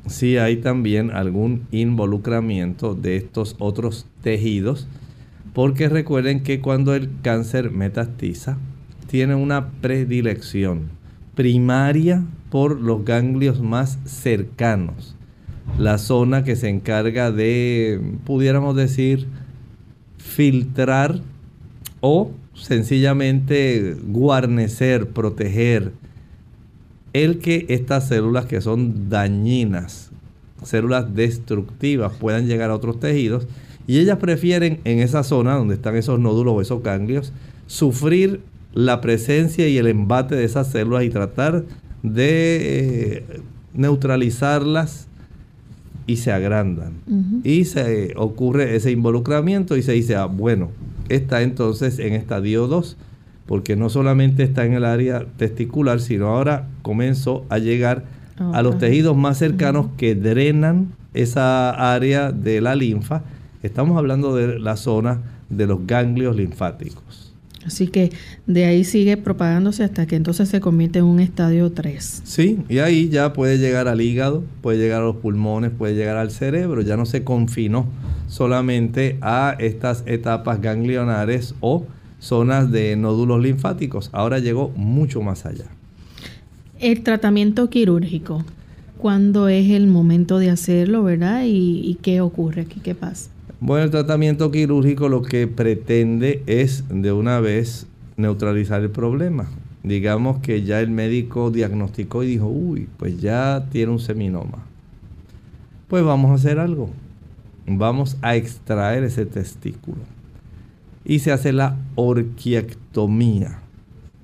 si 0.07 0.37
hay 0.37 0.55
también 0.55 1.11
algún 1.11 1.67
involucramiento 1.71 2.95
de 2.95 3.17
estos 3.17 3.57
otros 3.59 4.07
tejidos, 4.21 4.87
porque 5.51 5.89
recuerden 5.89 6.43
que 6.43 6.61
cuando 6.61 6.95
el 6.95 7.09
cáncer 7.21 7.71
metastiza, 7.71 8.57
tiene 9.05 9.35
una 9.35 9.69
predilección 9.81 10.89
primaria 11.35 12.23
por 12.49 12.79
los 12.79 13.03
ganglios 13.05 13.61
más 13.61 13.99
cercanos. 14.05 15.15
La 15.77 15.97
zona 15.97 16.43
que 16.43 16.55
se 16.55 16.69
encarga 16.69 17.31
de, 17.31 17.99
pudiéramos 18.25 18.75
decir, 18.75 19.27
filtrar 20.17 21.21
o 22.01 22.31
sencillamente 22.53 23.95
guarnecer, 24.07 25.07
proteger 25.07 25.93
el 27.13 27.39
que 27.39 27.65
estas 27.69 28.07
células 28.07 28.45
que 28.45 28.61
son 28.61 29.09
dañinas, 29.09 30.11
células 30.63 31.15
destructivas, 31.15 32.13
puedan 32.13 32.47
llegar 32.47 32.69
a 32.69 32.75
otros 32.75 32.99
tejidos. 32.99 33.47
Y 33.85 33.99
ellas 33.99 34.17
prefieren 34.17 34.79
en 34.85 34.99
esa 34.99 35.23
zona 35.23 35.55
donde 35.55 35.75
están 35.75 35.95
esos 35.95 36.19
nódulos 36.19 36.53
o 36.55 36.61
esos 36.61 36.83
ganglios 36.83 37.33
sufrir 37.67 38.41
la 38.73 39.01
presencia 39.01 39.67
y 39.67 39.77
el 39.77 39.87
embate 39.87 40.35
de 40.35 40.43
esas 40.43 40.67
células 40.67 41.03
y 41.03 41.09
tratar 41.09 41.63
de 42.01 43.17
eh, 43.21 43.41
neutralizarlas 43.73 45.07
y 46.05 46.17
se 46.17 46.31
agrandan. 46.31 46.93
Y 47.43 47.65
se 47.65 48.13
ocurre 48.17 48.75
ese 48.75 48.91
involucramiento 48.91 49.77
y 49.77 49.83
se 49.83 49.93
dice, 49.93 50.15
ah, 50.15 50.25
bueno, 50.25 50.71
está 51.09 51.41
entonces 51.41 51.99
en 51.99 52.13
estadio 52.13 52.67
2, 52.67 52.97
porque 53.45 53.75
no 53.75 53.89
solamente 53.89 54.43
está 54.43 54.65
en 54.65 54.73
el 54.73 54.85
área 54.85 55.25
testicular, 55.37 56.01
sino 56.01 56.27
ahora 56.27 56.67
comenzó 56.81 57.45
a 57.49 57.57
llegar 57.57 58.03
a 58.37 58.61
los 58.63 58.77
tejidos 58.79 59.15
más 59.15 59.37
cercanos 59.37 59.87
que 59.95 60.15
drenan 60.15 60.93
esa 61.13 61.93
área 61.93 62.31
de 62.31 62.59
la 62.59 62.75
linfa. 62.75 63.23
Estamos 63.61 63.97
hablando 63.97 64.35
de 64.35 64.59
la 64.59 64.75
zona 64.75 65.21
de 65.49 65.67
los 65.67 65.85
ganglios 65.87 66.35
linfáticos. 66.35 67.32
Así 67.65 67.87
que 67.87 68.11
de 68.45 68.65
ahí 68.65 68.83
sigue 68.83 69.17
propagándose 69.17 69.83
hasta 69.83 70.05
que 70.05 70.15
entonces 70.15 70.49
se 70.49 70.59
convierte 70.59 70.99
en 70.99 71.05
un 71.05 71.19
estadio 71.19 71.71
3. 71.71 72.21
Sí, 72.23 72.59
y 72.69 72.79
ahí 72.79 73.09
ya 73.09 73.33
puede 73.33 73.57
llegar 73.57 73.87
al 73.87 74.01
hígado, 74.01 74.43
puede 74.61 74.77
llegar 74.77 75.01
a 75.01 75.05
los 75.05 75.17
pulmones, 75.17 75.71
puede 75.71 75.95
llegar 75.95 76.17
al 76.17 76.31
cerebro. 76.31 76.81
Ya 76.81 76.97
no 76.97 77.05
se 77.05 77.23
confinó 77.23 77.87
solamente 78.27 79.17
a 79.21 79.55
estas 79.59 80.03
etapas 80.05 80.61
ganglionares 80.61 81.55
o 81.59 81.85
zonas 82.19 82.71
de 82.71 82.95
nódulos 82.95 83.41
linfáticos. 83.41 84.09
Ahora 84.13 84.39
llegó 84.39 84.69
mucho 84.75 85.21
más 85.21 85.45
allá. 85.45 85.65
El 86.79 87.03
tratamiento 87.03 87.69
quirúrgico, 87.69 88.43
¿cuándo 88.97 89.47
es 89.47 89.69
el 89.71 89.87
momento 89.87 90.39
de 90.39 90.49
hacerlo, 90.49 91.03
verdad? 91.03 91.43
¿Y, 91.45 91.81
y 91.85 91.97
qué 92.01 92.21
ocurre 92.21 92.63
aquí? 92.63 92.79
¿Qué 92.81 92.95
pasa? 92.95 93.32
Bueno, 93.65 93.85
el 93.85 93.91
tratamiento 93.91 94.51
quirúrgico 94.51 95.07
lo 95.07 95.21
que 95.21 95.47
pretende 95.47 96.43
es 96.47 96.83
de 96.89 97.13
una 97.13 97.39
vez 97.39 97.87
neutralizar 98.17 98.81
el 98.81 98.89
problema. 98.89 99.47
Digamos 99.83 100.39
que 100.39 100.63
ya 100.63 100.81
el 100.81 100.91
médico 100.91 101.49
diagnosticó 101.49 102.23
y 102.23 102.27
dijo, 102.27 102.47
uy, 102.47 102.89
pues 102.97 103.21
ya 103.21 103.69
tiene 103.71 103.93
un 103.93 103.99
seminoma. 103.99 104.65
Pues 105.87 106.03
vamos 106.03 106.31
a 106.31 106.33
hacer 106.33 106.59
algo. 106.59 106.89
Vamos 107.65 108.17
a 108.21 108.35
extraer 108.35 109.05
ese 109.05 109.25
testículo. 109.25 110.01
Y 111.05 111.19
se 111.19 111.31
hace 111.31 111.53
la 111.53 111.77
orquiectomía. 111.95 113.61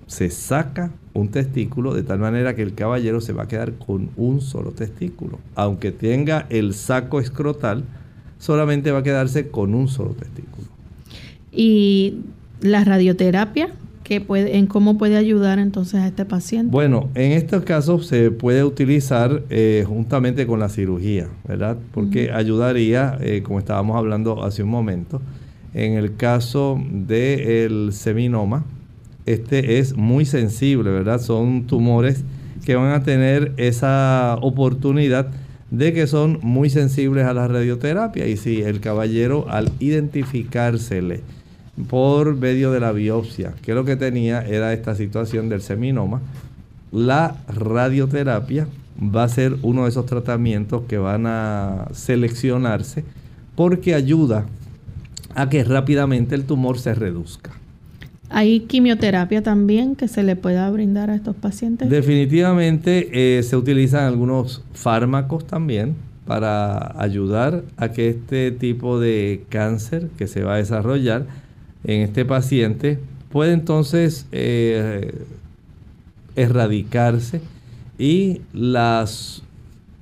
Se 0.06 0.32
saca 0.32 0.92
un 1.14 1.30
testículo 1.30 1.94
de 1.94 2.04
tal 2.04 2.20
manera 2.20 2.56
que 2.56 2.62
el 2.62 2.76
caballero 2.76 3.22
se 3.22 3.32
va 3.32 3.44
a 3.44 3.48
quedar 3.48 3.76
con 3.76 4.10
un 4.18 4.42
solo 4.42 4.72
testículo. 4.72 5.40
Aunque 5.56 5.94
tenga 5.94 6.46
el 6.50 6.74
saco 6.74 7.22
escrotal, 7.22 7.86
solamente 8.40 8.92
va 8.92 9.00
a 9.00 9.04
quedarse 9.04 9.50
con 9.50 9.76
un 9.76 9.88
solo 9.88 10.12
testículo. 10.12 10.68
¿Y 11.52 12.16
la 12.62 12.84
radioterapia? 12.84 13.70
que 14.10 14.22
puede, 14.22 14.58
en 14.58 14.66
cómo 14.66 14.98
puede 14.98 15.18
ayudar 15.18 15.60
entonces 15.60 16.00
a 16.00 16.08
este 16.08 16.26
paciente. 16.26 16.72
Bueno, 16.72 17.12
en 17.14 17.32
estos 17.32 17.64
casos 17.64 18.08
se 18.08 18.32
puede 18.32 18.64
utilizar 18.64 19.44
eh, 19.52 19.86
juntamente 19.88 20.48
con 20.48 20.60
la 20.60 20.68
cirugía, 20.70 21.28
¿verdad? 21.48 21.78
Porque 21.94 22.32
ayudaría, 22.32 23.20
eh, 23.22 23.44
como 23.44 23.60
estábamos 23.60 23.96
hablando 23.96 24.44
hace 24.44 24.64
un 24.64 24.70
momento, 24.70 25.22
en 25.76 25.94
el 25.94 26.16
caso 26.16 26.82
del 26.92 27.92
seminoma, 27.94 28.66
este 29.28 29.78
es 29.78 29.96
muy 29.96 30.26
sensible, 30.26 30.90
¿verdad? 30.90 31.22
Son 31.22 31.68
tumores 31.68 32.24
que 32.66 32.74
van 32.74 32.94
a 32.94 33.04
tener 33.04 33.54
esa 33.58 34.38
oportunidad 34.42 35.28
de 35.72 35.94
que 35.94 36.08
son 36.08 36.40
muy 36.42 36.70
sensibles 36.70 37.26
a 37.26 37.34
la 37.34 37.48
radioterapia 37.48 38.28
y 38.28 38.38
si 38.38 38.62
el 38.62 38.80
caballero 38.80 39.46
al 39.50 39.72
identificársele 39.80 41.22
por 41.90 42.36
medio 42.36 42.72
de 42.72 42.80
la 42.80 42.92
biopsia, 42.92 43.54
que 43.62 43.74
lo 43.74 43.86
que 43.86 43.96
tenía 43.96 44.42
era 44.42 44.74
esta 44.74 44.96
situación 44.96 45.48
del 45.48 45.62
seminoma, 45.62 46.22
la 46.92 47.38
radioterapia 47.48 48.68
va 49.00 49.24
a 49.24 49.30
ser 49.30 49.58
uno 49.62 49.84
de 49.84 49.90
esos 49.90 50.06
tratamientos 50.06 50.84
que 50.88 50.98
van 50.98 51.26
a 51.28 51.88
seleccionarse 51.94 53.06
porque 53.56 53.94
ayuda 53.94 54.46
a 55.36 55.50
que 55.50 55.64
rápidamente 55.64 56.36
el 56.36 56.46
tumor 56.46 56.80
se 56.80 56.96
reduzca. 56.96 57.52
¿Hay 58.30 58.62
quimioterapia 58.62 59.42
también 59.42 59.96
que 59.96 60.08
se 60.08 60.24
le 60.24 60.36
pueda 60.36 60.70
brindar 60.70 61.10
a 61.10 61.16
estos 61.16 61.36
pacientes? 61.36 61.90
Definitivamente 61.90 63.38
eh, 63.38 63.44
se 63.44 63.58
utilizan 63.58 64.06
algunos 64.06 64.64
fármacos 64.74 65.48
también 65.48 65.96
para 66.26 67.02
ayudar 67.02 67.64
a 67.76 67.90
que 67.92 68.10
este 68.10 68.52
tipo 68.52 69.00
de 69.00 69.46
cáncer 69.50 70.10
que 70.16 70.28
se 70.28 70.44
va 70.44 70.56
a 70.56 70.58
desarrollar 70.58 71.26
en 71.84 72.02
este 72.02 72.24
paciente 72.24 73.00
pueda 73.32 73.52
entonces 73.52 74.28
eh, 74.32 75.12
erradicarse 76.36 77.42
y 77.98 78.42
la 78.54 79.06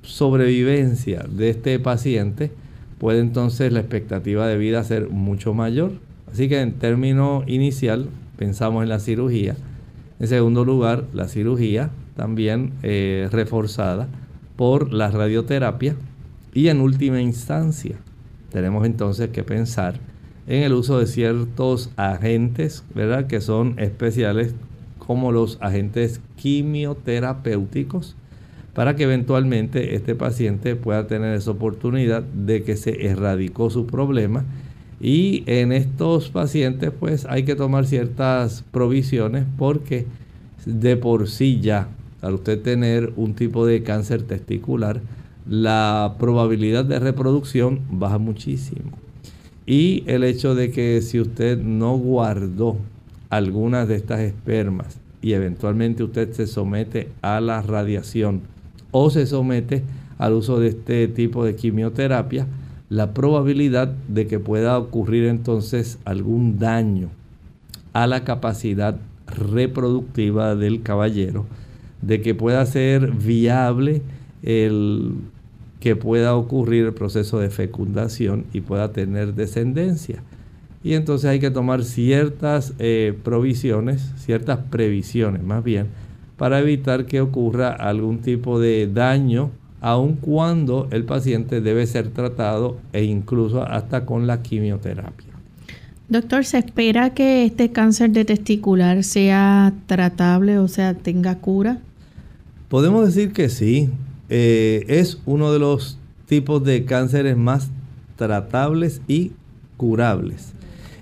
sobrevivencia 0.02 1.24
de 1.30 1.48
este 1.48 1.78
paciente 1.78 2.50
puede 2.98 3.20
entonces 3.20 3.72
la 3.72 3.80
expectativa 3.80 4.46
de 4.46 4.58
vida 4.58 4.84
ser 4.84 5.08
mucho 5.08 5.54
mayor 5.54 5.92
Así 6.32 6.48
que 6.48 6.60
en 6.60 6.74
término 6.74 7.42
inicial 7.46 8.08
pensamos 8.36 8.82
en 8.82 8.88
la 8.88 9.00
cirugía. 9.00 9.56
En 10.20 10.28
segundo 10.28 10.64
lugar, 10.64 11.04
la 11.12 11.28
cirugía 11.28 11.90
también 12.16 12.72
eh, 12.82 13.28
reforzada 13.30 14.08
por 14.56 14.92
la 14.92 15.10
radioterapia. 15.10 15.96
Y 16.52 16.68
en 16.68 16.80
última 16.80 17.20
instancia, 17.20 17.96
tenemos 18.50 18.84
entonces 18.86 19.30
que 19.30 19.44
pensar 19.44 20.00
en 20.46 20.62
el 20.62 20.72
uso 20.72 20.98
de 20.98 21.06
ciertos 21.06 21.90
agentes, 21.96 22.84
¿verdad? 22.94 23.26
Que 23.26 23.40
son 23.40 23.78
especiales 23.78 24.54
como 24.98 25.30
los 25.30 25.58
agentes 25.60 26.20
quimioterapéuticos 26.36 28.16
para 28.74 28.94
que 28.96 29.04
eventualmente 29.04 29.94
este 29.94 30.14
paciente 30.14 30.76
pueda 30.76 31.06
tener 31.06 31.34
esa 31.34 31.50
oportunidad 31.50 32.22
de 32.22 32.62
que 32.62 32.76
se 32.76 33.06
erradicó 33.06 33.70
su 33.70 33.86
problema 33.86 34.44
y 35.00 35.44
en 35.46 35.72
estos 35.72 36.28
pacientes 36.30 36.90
pues 36.98 37.24
hay 37.26 37.44
que 37.44 37.54
tomar 37.54 37.86
ciertas 37.86 38.64
provisiones 38.70 39.44
porque 39.56 40.06
de 40.66 40.96
por 40.96 41.28
sí 41.28 41.60
ya, 41.60 41.88
al 42.20 42.34
usted 42.34 42.60
tener 42.60 43.12
un 43.16 43.34
tipo 43.34 43.64
de 43.64 43.82
cáncer 43.82 44.22
testicular, 44.22 45.00
la 45.48 46.16
probabilidad 46.18 46.84
de 46.84 46.98
reproducción 46.98 47.80
baja 47.90 48.18
muchísimo. 48.18 48.90
Y 49.66 50.02
el 50.06 50.24
hecho 50.24 50.54
de 50.54 50.70
que 50.70 51.00
si 51.02 51.20
usted 51.20 51.58
no 51.58 51.96
guardó 51.96 52.76
algunas 53.30 53.86
de 53.86 53.96
estas 53.96 54.20
espermas 54.20 54.98
y 55.22 55.32
eventualmente 55.32 56.02
usted 56.02 56.32
se 56.32 56.46
somete 56.46 57.08
a 57.22 57.40
la 57.40 57.62
radiación 57.62 58.42
o 58.90 59.10
se 59.10 59.26
somete 59.26 59.82
al 60.16 60.32
uso 60.32 60.58
de 60.58 60.68
este 60.68 61.06
tipo 61.08 61.44
de 61.44 61.54
quimioterapia, 61.54 62.46
la 62.88 63.12
probabilidad 63.12 63.88
de 64.08 64.26
que 64.26 64.38
pueda 64.38 64.78
ocurrir 64.78 65.24
entonces 65.24 65.98
algún 66.04 66.58
daño 66.58 67.10
a 67.92 68.06
la 68.06 68.24
capacidad 68.24 68.98
reproductiva 69.26 70.54
del 70.54 70.82
caballero, 70.82 71.46
de 72.00 72.22
que 72.22 72.34
pueda 72.34 72.64
ser 72.64 73.12
viable 73.12 74.02
el 74.42 75.12
que 75.80 75.96
pueda 75.96 76.34
ocurrir 76.34 76.86
el 76.86 76.94
proceso 76.94 77.38
de 77.38 77.50
fecundación 77.50 78.46
y 78.52 78.62
pueda 78.62 78.92
tener 78.92 79.34
descendencia. 79.34 80.22
Y 80.82 80.94
entonces 80.94 81.28
hay 81.28 81.40
que 81.40 81.50
tomar 81.50 81.84
ciertas 81.84 82.74
eh, 82.78 83.16
provisiones, 83.22 84.12
ciertas 84.16 84.58
previsiones 84.70 85.42
más 85.42 85.62
bien, 85.62 85.88
para 86.36 86.60
evitar 86.60 87.06
que 87.06 87.20
ocurra 87.20 87.70
algún 87.70 88.20
tipo 88.20 88.60
de 88.60 88.88
daño 88.92 89.50
aun 89.80 90.16
cuando 90.16 90.88
el 90.90 91.04
paciente 91.04 91.60
debe 91.60 91.86
ser 91.86 92.08
tratado 92.08 92.78
e 92.92 93.04
incluso 93.04 93.62
hasta 93.62 94.04
con 94.04 94.26
la 94.26 94.42
quimioterapia. 94.42 95.28
Doctor, 96.08 96.44
¿se 96.44 96.58
espera 96.58 97.12
que 97.12 97.44
este 97.44 97.70
cáncer 97.70 98.10
de 98.10 98.24
testicular 98.24 99.04
sea 99.04 99.74
tratable, 99.86 100.58
o 100.58 100.66
sea, 100.66 100.94
tenga 100.94 101.36
cura? 101.36 101.80
Podemos 102.68 103.06
decir 103.06 103.32
que 103.32 103.48
sí. 103.48 103.90
Eh, 104.30 104.84
es 104.88 105.20
uno 105.26 105.52
de 105.52 105.58
los 105.58 105.98
tipos 106.26 106.62
de 106.64 106.84
cánceres 106.84 107.36
más 107.36 107.70
tratables 108.16 109.00
y 109.06 109.32
curables. 109.76 110.52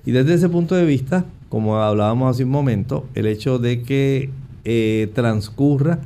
Y 0.05 0.13
desde 0.13 0.35
ese 0.35 0.49
punto 0.49 0.75
de 0.75 0.85
vista, 0.85 1.25
como 1.49 1.77
hablábamos 1.77 2.35
hace 2.35 2.45
un 2.45 2.51
momento, 2.51 3.07
el 3.15 3.27
hecho 3.27 3.59
de 3.59 3.83
que 3.83 4.31
eh, 4.65 5.11
transcurra 5.15 6.01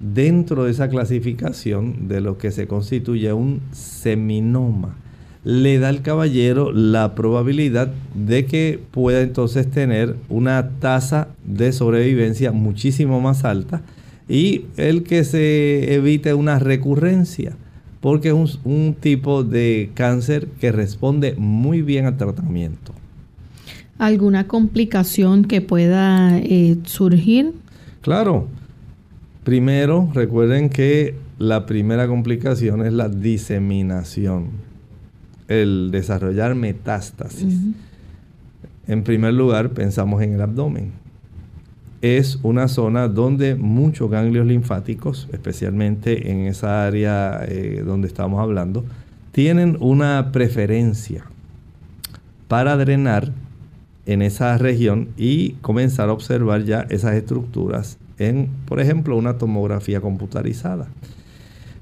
dentro 0.00 0.64
de 0.64 0.70
esa 0.72 0.88
clasificación 0.88 2.08
de 2.08 2.20
lo 2.20 2.38
que 2.38 2.50
se 2.50 2.66
constituye 2.66 3.32
un 3.32 3.60
seminoma, 3.72 4.96
le 5.44 5.78
da 5.78 5.88
al 5.88 6.02
caballero 6.02 6.72
la 6.72 7.14
probabilidad 7.14 7.92
de 8.14 8.46
que 8.46 8.80
pueda 8.90 9.20
entonces 9.20 9.70
tener 9.70 10.16
una 10.28 10.70
tasa 10.80 11.28
de 11.44 11.72
sobrevivencia 11.72 12.50
muchísimo 12.50 13.20
más 13.20 13.44
alta 13.44 13.82
y 14.28 14.64
el 14.76 15.04
que 15.04 15.22
se 15.22 15.94
evite 15.94 16.34
una 16.34 16.58
recurrencia, 16.58 17.52
porque 18.00 18.30
es 18.30 18.58
un, 18.64 18.96
tipo 18.98 19.44
de 19.44 19.90
cáncer 19.94 20.48
que 20.60 20.72
responde 20.72 21.34
muy 21.38 21.82
bien 21.82 22.06
al 22.06 22.16
tratamiento. 22.16 22.92
¿Alguna 23.98 24.48
complicación 24.48 25.44
que 25.44 25.60
pueda 25.60 26.38
eh, 26.38 26.76
surgir? 26.84 27.54
Claro, 28.02 28.48
Primero, 29.46 30.10
recuerden 30.12 30.70
que 30.70 31.14
la 31.38 31.66
primera 31.66 32.08
complicación 32.08 32.84
es 32.84 32.92
la 32.92 33.08
diseminación, 33.08 34.48
el 35.46 35.90
desarrollar 35.92 36.56
metástasis. 36.56 37.56
En 38.88 39.04
primer 39.04 39.34
lugar, 39.34 39.70
pensamos 39.70 40.20
en 40.22 40.32
el 40.32 40.40
abdomen. 40.40 40.90
Es 42.02 42.40
una 42.42 42.66
zona 42.66 43.06
donde 43.06 43.54
muchos 43.54 44.10
ganglios 44.10 44.48
linfáticos, 44.48 45.28
especialmente 45.32 46.32
en 46.32 46.48
esa 46.48 46.84
área 46.84 47.38
eh, 47.46 47.84
donde 47.86 48.08
estamos 48.08 48.40
hablando, 48.40 48.84
tienen 49.30 49.76
una 49.78 50.32
preferencia 50.32 51.24
para 52.48 52.76
drenar 52.76 53.30
en 54.06 54.22
esa 54.22 54.58
región 54.58 55.10
y 55.16 55.52
comenzar 55.60 56.08
a 56.08 56.14
observar 56.14 56.64
ya 56.64 56.84
esas 56.90 57.14
estructuras 57.14 57.98
en, 58.18 58.48
por 58.66 58.80
ejemplo, 58.80 59.16
una 59.16 59.38
tomografía 59.38 60.00
computarizada. 60.00 60.88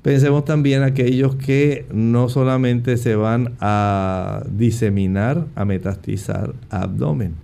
Pensemos 0.02 0.44
también 0.44 0.82
aquellos 0.82 1.34
que 1.36 1.86
no 1.92 2.28
solamente 2.28 2.98
se 2.98 3.16
van 3.16 3.54
a 3.60 4.44
diseminar, 4.50 5.46
a 5.54 5.64
metastizar 5.64 6.52
a 6.68 6.82
abdomen. 6.82 7.34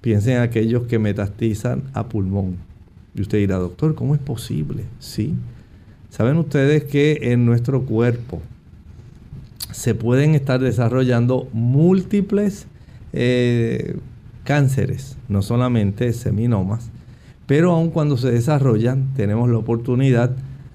Piensen 0.00 0.36
en 0.36 0.42
aquellos 0.42 0.84
que 0.84 0.98
metastizan 0.98 1.82
a 1.92 2.08
pulmón. 2.08 2.56
Y 3.14 3.20
usted 3.20 3.38
dirá, 3.38 3.56
doctor, 3.56 3.94
¿cómo 3.94 4.14
es 4.14 4.20
posible? 4.20 4.84
Sí. 4.98 5.34
¿Saben 6.08 6.38
ustedes 6.38 6.84
que 6.84 7.18
en 7.32 7.44
nuestro 7.44 7.82
cuerpo 7.82 8.40
se 9.72 9.94
pueden 9.94 10.34
estar 10.34 10.58
desarrollando 10.58 11.48
múltiples 11.52 12.66
eh, 13.12 13.98
cánceres, 14.44 15.16
no 15.28 15.42
solamente 15.42 16.12
seminomas, 16.12 16.90
pero 17.50 17.72
aun 17.72 17.90
cuando 17.90 18.16
se 18.16 18.30
desarrollan, 18.30 19.12
tenemos 19.16 19.50
la 19.50 19.58
oportunidad 19.58 20.30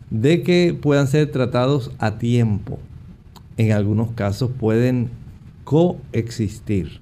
de 0.10 0.44
que 0.44 0.78
puedan 0.78 1.08
ser 1.08 1.32
tratados 1.32 1.94
a 2.00 2.18
tiempo. 2.18 2.80
En 3.56 3.72
algunos 3.72 4.12
casos 4.12 4.52
pueden 4.60 5.10
coexistir. 5.64 7.00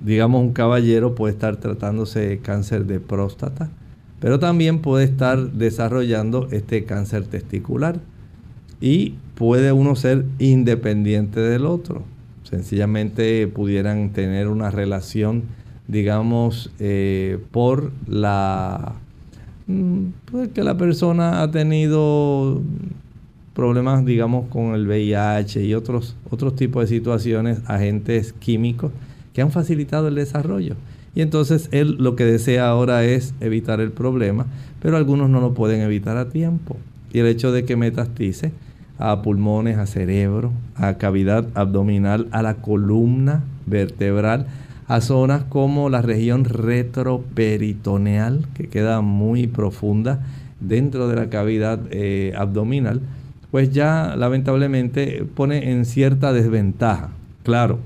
Digamos, 0.00 0.42
un 0.42 0.52
caballero 0.52 1.14
puede 1.14 1.32
estar 1.32 1.58
tratándose 1.58 2.26
de 2.26 2.38
cáncer 2.38 2.86
de 2.86 2.98
próstata, 2.98 3.70
pero 4.18 4.40
también 4.40 4.80
puede 4.80 5.04
estar 5.04 5.52
desarrollando 5.52 6.48
este 6.50 6.82
cáncer 6.84 7.28
testicular. 7.28 8.00
Y 8.80 9.14
puede 9.36 9.70
uno 9.70 9.94
ser 9.94 10.24
independiente 10.40 11.38
del 11.38 11.66
otro. 11.66 12.02
Sencillamente 12.42 13.46
pudieran 13.46 14.10
tener 14.10 14.48
una 14.48 14.72
relación 14.72 15.44
digamos, 15.88 16.70
eh, 16.78 17.38
por 17.50 17.92
la 18.06 18.94
mm, 19.66 20.06
pues 20.30 20.48
que 20.48 20.62
la 20.62 20.76
persona 20.76 21.42
ha 21.42 21.50
tenido 21.50 22.62
problemas, 23.54 24.04
digamos, 24.04 24.48
con 24.48 24.74
el 24.74 24.86
VIH 24.86 25.64
y 25.64 25.74
otros, 25.74 26.16
otros 26.30 26.56
tipos 26.56 26.82
de 26.82 26.86
situaciones, 26.88 27.60
agentes 27.66 28.32
químicos 28.32 28.92
que 29.32 29.42
han 29.42 29.50
facilitado 29.50 30.08
el 30.08 30.14
desarrollo. 30.14 30.76
Y 31.14 31.20
entonces 31.20 31.68
él 31.72 31.96
lo 31.98 32.16
que 32.16 32.24
desea 32.24 32.68
ahora 32.68 33.04
es 33.04 33.34
evitar 33.40 33.80
el 33.80 33.92
problema, 33.92 34.46
pero 34.80 34.96
algunos 34.96 35.28
no 35.28 35.40
lo 35.40 35.52
pueden 35.52 35.82
evitar 35.82 36.16
a 36.16 36.30
tiempo. 36.30 36.76
Y 37.12 37.18
el 37.18 37.26
hecho 37.26 37.52
de 37.52 37.64
que 37.64 37.76
metastice 37.76 38.52
a 38.98 39.20
pulmones, 39.20 39.78
a 39.78 39.86
cerebro, 39.86 40.52
a 40.76 40.94
cavidad 40.94 41.46
abdominal, 41.54 42.28
a 42.30 42.42
la 42.42 42.54
columna 42.54 43.44
vertebral, 43.66 44.46
a 44.92 45.00
zonas 45.00 45.44
como 45.44 45.88
la 45.88 46.02
región 46.02 46.44
retroperitoneal, 46.44 48.46
que 48.52 48.68
queda 48.68 49.00
muy 49.00 49.46
profunda 49.46 50.20
dentro 50.60 51.08
de 51.08 51.16
la 51.16 51.30
cavidad 51.30 51.80
eh, 51.90 52.34
abdominal, 52.36 53.00
pues 53.50 53.70
ya 53.70 54.14
lamentablemente 54.16 55.24
pone 55.34 55.70
en 55.70 55.86
cierta 55.86 56.34
desventaja. 56.34 57.08
Claro, 57.42 57.78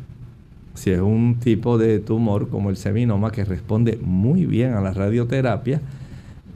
si 0.74 0.90
es 0.90 0.98
un 0.98 1.36
tipo 1.38 1.78
de 1.78 2.00
tumor 2.00 2.48
como 2.48 2.70
el 2.70 2.76
seminoma 2.76 3.30
que 3.30 3.44
responde 3.44 4.00
muy 4.02 4.44
bien 4.44 4.72
a 4.72 4.80
la 4.80 4.92
radioterapia, 4.92 5.80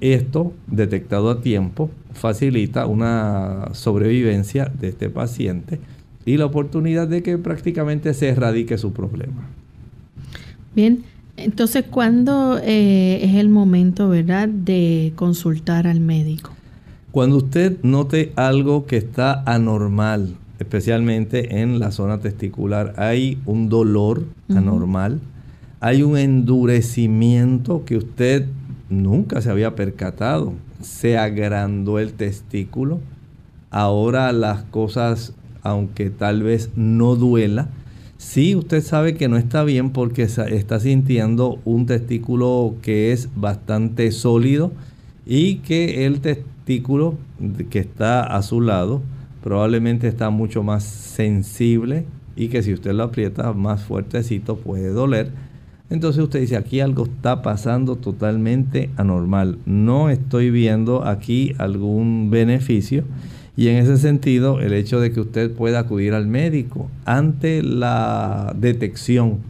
esto 0.01 0.53
detectado 0.66 1.30
a 1.30 1.42
tiempo 1.42 1.92
facilita 2.12 2.86
una 2.86 3.68
sobrevivencia 3.70 4.64
de 4.64 4.88
este 4.88 5.11
paciente 5.11 5.78
y 6.24 6.38
la 6.38 6.46
oportunidad 6.46 7.07
de 7.07 7.22
que 7.22 7.38
prácticamente 7.38 8.14
se 8.14 8.30
erradique 8.30 8.78
su 8.78 8.92
problema. 8.92 9.59
Bien, 10.75 11.05
entonces, 11.37 11.85
¿cuándo 11.91 12.59
eh, 12.62 13.21
es 13.23 13.35
el 13.37 13.49
momento, 13.49 14.09
verdad, 14.09 14.49
de 14.49 15.12
consultar 15.16 15.87
al 15.87 16.01
médico? 16.01 16.51
Cuando 17.11 17.39
usted 17.39 17.79
note 17.83 18.33
algo 18.37 18.87
que 18.87 18.97
está 18.97 19.43
anormal, 19.45 20.37
especialmente 20.61 21.61
en 21.61 21.79
la 21.81 21.91
zona 21.91 22.21
testicular, 22.21 22.95
hay 22.99 23.39
un 23.47 23.68
dolor 23.68 24.25
anormal, 24.49 25.21
hay 25.81 26.03
un 26.03 26.16
endurecimiento 26.16 27.85
que 27.85 27.97
usted 27.97 28.47
nunca 28.91 29.41
se 29.41 29.51
había 29.51 29.75
percatado, 29.75 30.53
se 30.83 31.18
agrandó 31.18 31.99
el 31.99 32.12
testículo, 32.12 33.01
ahora 33.71 34.31
las 34.33 34.62
cosas, 34.64 35.33
aunque 35.62 36.11
tal 36.11 36.43
vez 36.43 36.71
no 36.77 37.16
duela, 37.16 37.68
sí 38.21 38.55
usted 38.55 38.83
sabe 38.83 39.14
que 39.14 39.29
no 39.29 39.39
está 39.39 39.64
bien 39.64 39.91
porque 39.91 40.25
está 40.25 40.79
sintiendo 40.79 41.59
un 41.64 41.87
testículo 41.87 42.75
que 42.83 43.12
es 43.12 43.31
bastante 43.35 44.12
sólido 44.12 44.73
y 45.25 45.57
que 45.57 46.05
el 46.05 46.21
testículo 46.21 47.16
que 47.71 47.79
está 47.79 48.23
a 48.23 48.43
su 48.43 48.61
lado 48.61 49.01
probablemente 49.43 50.07
está 50.07 50.29
mucho 50.29 50.62
más 50.62 50.85
sensible 50.85 52.05
y 52.37 52.49
que 52.49 52.62
si 52.62 52.75
usted 52.75 52.93
lo 52.93 53.05
aprieta 53.05 53.55
más 53.55 53.83
fuertecito 53.83 54.57
puede 54.57 54.89
doler. 54.91 55.31
Entonces 55.89 56.23
usted 56.23 56.41
dice, 56.41 56.59
aquí 56.59 56.81
algo 56.81 57.05
está 57.05 57.41
pasando 57.41 57.97
totalmente 57.97 58.91
anormal. 58.99 59.59
No 59.64 60.11
estoy 60.11 60.51
viendo 60.51 61.07
aquí 61.07 61.55
algún 61.57 62.29
beneficio 62.31 63.05
y 63.61 63.68
en 63.68 63.76
ese 63.76 63.98
sentido, 63.98 64.58
el 64.62 64.72
hecho 64.72 65.00
de 65.00 65.12
que 65.12 65.20
usted 65.20 65.50
pueda 65.52 65.80
acudir 65.80 66.14
al 66.14 66.26
médico 66.26 66.90
ante 67.04 67.62
la 67.62 68.54
detección 68.56 69.40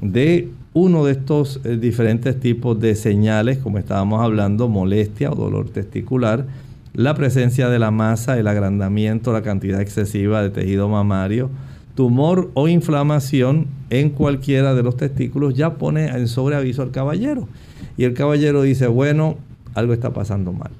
de 0.00 0.50
uno 0.74 1.04
de 1.04 1.10
estos 1.10 1.60
eh, 1.64 1.76
diferentes 1.76 2.38
tipos 2.38 2.78
de 2.78 2.94
señales, 2.94 3.58
como 3.58 3.78
estábamos 3.78 4.22
hablando, 4.22 4.68
molestia 4.68 5.32
o 5.32 5.34
dolor 5.34 5.70
testicular, 5.70 6.46
la 6.94 7.14
presencia 7.14 7.68
de 7.68 7.80
la 7.80 7.90
masa, 7.90 8.38
el 8.38 8.46
agrandamiento, 8.46 9.32
la 9.32 9.42
cantidad 9.42 9.80
excesiva 9.80 10.40
de 10.40 10.50
tejido 10.50 10.88
mamario, 10.88 11.50
tumor 11.96 12.52
o 12.54 12.68
inflamación 12.68 13.66
en 13.90 14.10
cualquiera 14.10 14.76
de 14.76 14.84
los 14.84 14.96
testículos, 14.96 15.54
ya 15.54 15.74
pone 15.74 16.06
en 16.06 16.28
sobreaviso 16.28 16.82
al 16.82 16.92
caballero. 16.92 17.48
Y 17.96 18.04
el 18.04 18.14
caballero 18.14 18.62
dice, 18.62 18.86
bueno, 18.86 19.36
algo 19.74 19.94
está 19.94 20.12
pasando 20.12 20.52
mal. 20.52 20.70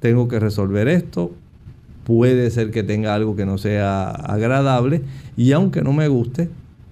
Tengo 0.00 0.26
que 0.26 0.40
resolver 0.40 0.88
esto, 0.88 1.30
puede 2.08 2.50
ser 2.50 2.70
que 2.70 2.82
tenga 2.82 3.14
algo 3.14 3.36
que 3.36 3.44
no 3.44 3.58
sea 3.58 4.08
agradable 4.08 5.02
y 5.36 5.52
aunque 5.52 5.82
no 5.82 5.92
me 5.92 6.08
guste, 6.08 6.48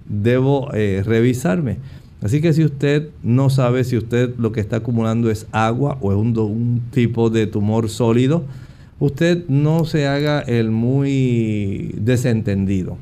debo 0.07 0.69
eh, 0.75 1.01
revisarme. 1.03 1.77
Así 2.21 2.39
que 2.39 2.53
si 2.53 2.63
usted 2.63 3.09
no 3.23 3.49
sabe 3.49 3.83
si 3.83 3.97
usted 3.97 4.35
lo 4.37 4.51
que 4.51 4.59
está 4.59 4.75
acumulando 4.77 5.31
es 5.31 5.47
agua 5.51 5.97
o 6.01 6.11
es 6.11 6.17
un, 6.19 6.37
un 6.37 6.83
tipo 6.91 7.31
de 7.31 7.47
tumor 7.47 7.89
sólido, 7.89 8.43
usted 8.99 9.43
no 9.47 9.85
se 9.85 10.05
haga 10.05 10.41
el 10.41 10.69
muy 10.69 11.95
desentendido. 11.97 12.99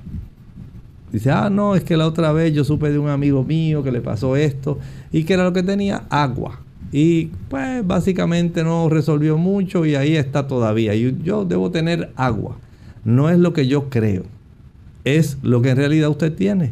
Dice, 1.11 1.31
ah, 1.31 1.49
no, 1.49 1.75
es 1.75 1.83
que 1.83 1.97
la 1.97 2.07
otra 2.07 2.31
vez 2.31 2.53
yo 2.53 2.63
supe 2.63 2.91
de 2.91 2.97
un 2.97 3.09
amigo 3.09 3.43
mío 3.43 3.83
que 3.83 3.91
le 3.91 3.99
pasó 3.99 4.37
esto 4.37 4.79
y 5.11 5.25
que 5.25 5.33
era 5.33 5.43
lo 5.43 5.51
que 5.51 5.63
tenía 5.63 6.03
agua 6.09 6.61
y 6.97 7.25
pues 7.49 7.85
básicamente 7.85 8.63
no 8.63 8.87
resolvió 8.87 9.37
mucho 9.37 9.85
y 9.85 9.95
ahí 9.95 10.15
está 10.15 10.47
todavía. 10.47 10.95
Y 10.95 11.17
yo 11.25 11.43
debo 11.43 11.69
tener 11.69 12.13
agua. 12.15 12.57
No 13.03 13.29
es 13.29 13.37
lo 13.37 13.51
que 13.51 13.67
yo 13.67 13.89
creo, 13.89 14.23
es 15.03 15.37
lo 15.41 15.61
que 15.61 15.71
en 15.71 15.75
realidad 15.75 16.09
usted 16.09 16.33
tiene. 16.33 16.71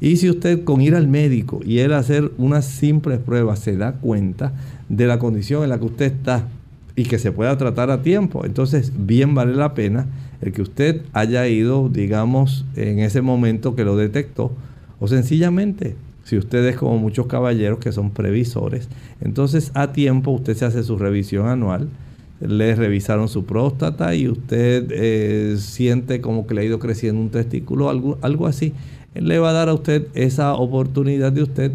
Y 0.00 0.16
si 0.16 0.28
usted 0.28 0.64
con 0.64 0.80
ir 0.80 0.96
al 0.96 1.06
médico 1.06 1.60
y 1.64 1.78
él 1.78 1.92
hacer 1.92 2.32
unas 2.36 2.64
simples 2.64 3.20
pruebas 3.20 3.60
se 3.60 3.76
da 3.76 3.92
cuenta 3.92 4.52
de 4.88 5.06
la 5.06 5.20
condición 5.20 5.62
en 5.62 5.70
la 5.70 5.78
que 5.78 5.84
usted 5.84 6.06
está 6.06 6.48
y 6.96 7.04
que 7.04 7.20
se 7.20 7.30
pueda 7.30 7.56
tratar 7.56 7.92
a 7.92 8.02
tiempo, 8.02 8.44
entonces 8.44 8.90
bien 9.06 9.36
vale 9.36 9.54
la 9.54 9.72
pena 9.72 10.08
el 10.40 10.50
que 10.50 10.62
usted 10.62 11.02
haya 11.12 11.46
ido, 11.46 11.88
digamos, 11.88 12.66
en 12.74 12.98
ese 12.98 13.22
momento 13.22 13.76
que 13.76 13.84
lo 13.84 13.96
detectó 13.96 14.50
o 14.98 15.06
sencillamente 15.06 15.94
si 16.24 16.36
ustedes 16.36 16.76
como 16.76 16.98
muchos 16.98 17.26
caballeros 17.26 17.78
que 17.78 17.92
son 17.92 18.10
previsores, 18.10 18.88
entonces 19.20 19.70
a 19.74 19.92
tiempo 19.92 20.30
usted 20.30 20.56
se 20.56 20.64
hace 20.64 20.82
su 20.82 20.98
revisión 20.98 21.46
anual, 21.46 21.88
le 22.40 22.74
revisaron 22.74 23.28
su 23.28 23.44
próstata 23.44 24.14
y 24.14 24.28
usted 24.28 24.86
eh, 24.90 25.56
siente 25.58 26.20
como 26.20 26.46
que 26.46 26.54
le 26.54 26.62
ha 26.62 26.64
ido 26.64 26.78
creciendo 26.78 27.20
un 27.20 27.30
testículo, 27.30 27.88
algo, 27.88 28.18
algo 28.22 28.46
así. 28.46 28.72
le 29.14 29.38
va 29.38 29.50
a 29.50 29.52
dar 29.52 29.68
a 29.68 29.74
usted 29.74 30.08
esa 30.14 30.54
oportunidad 30.54 31.32
de 31.32 31.42
usted 31.42 31.72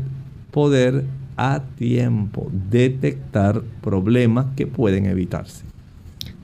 poder 0.52 1.06
a 1.38 1.62
tiempo 1.78 2.52
detectar 2.70 3.62
problemas 3.82 4.48
que 4.58 4.68
pueden 4.68 5.06
evitarse. 5.06 5.64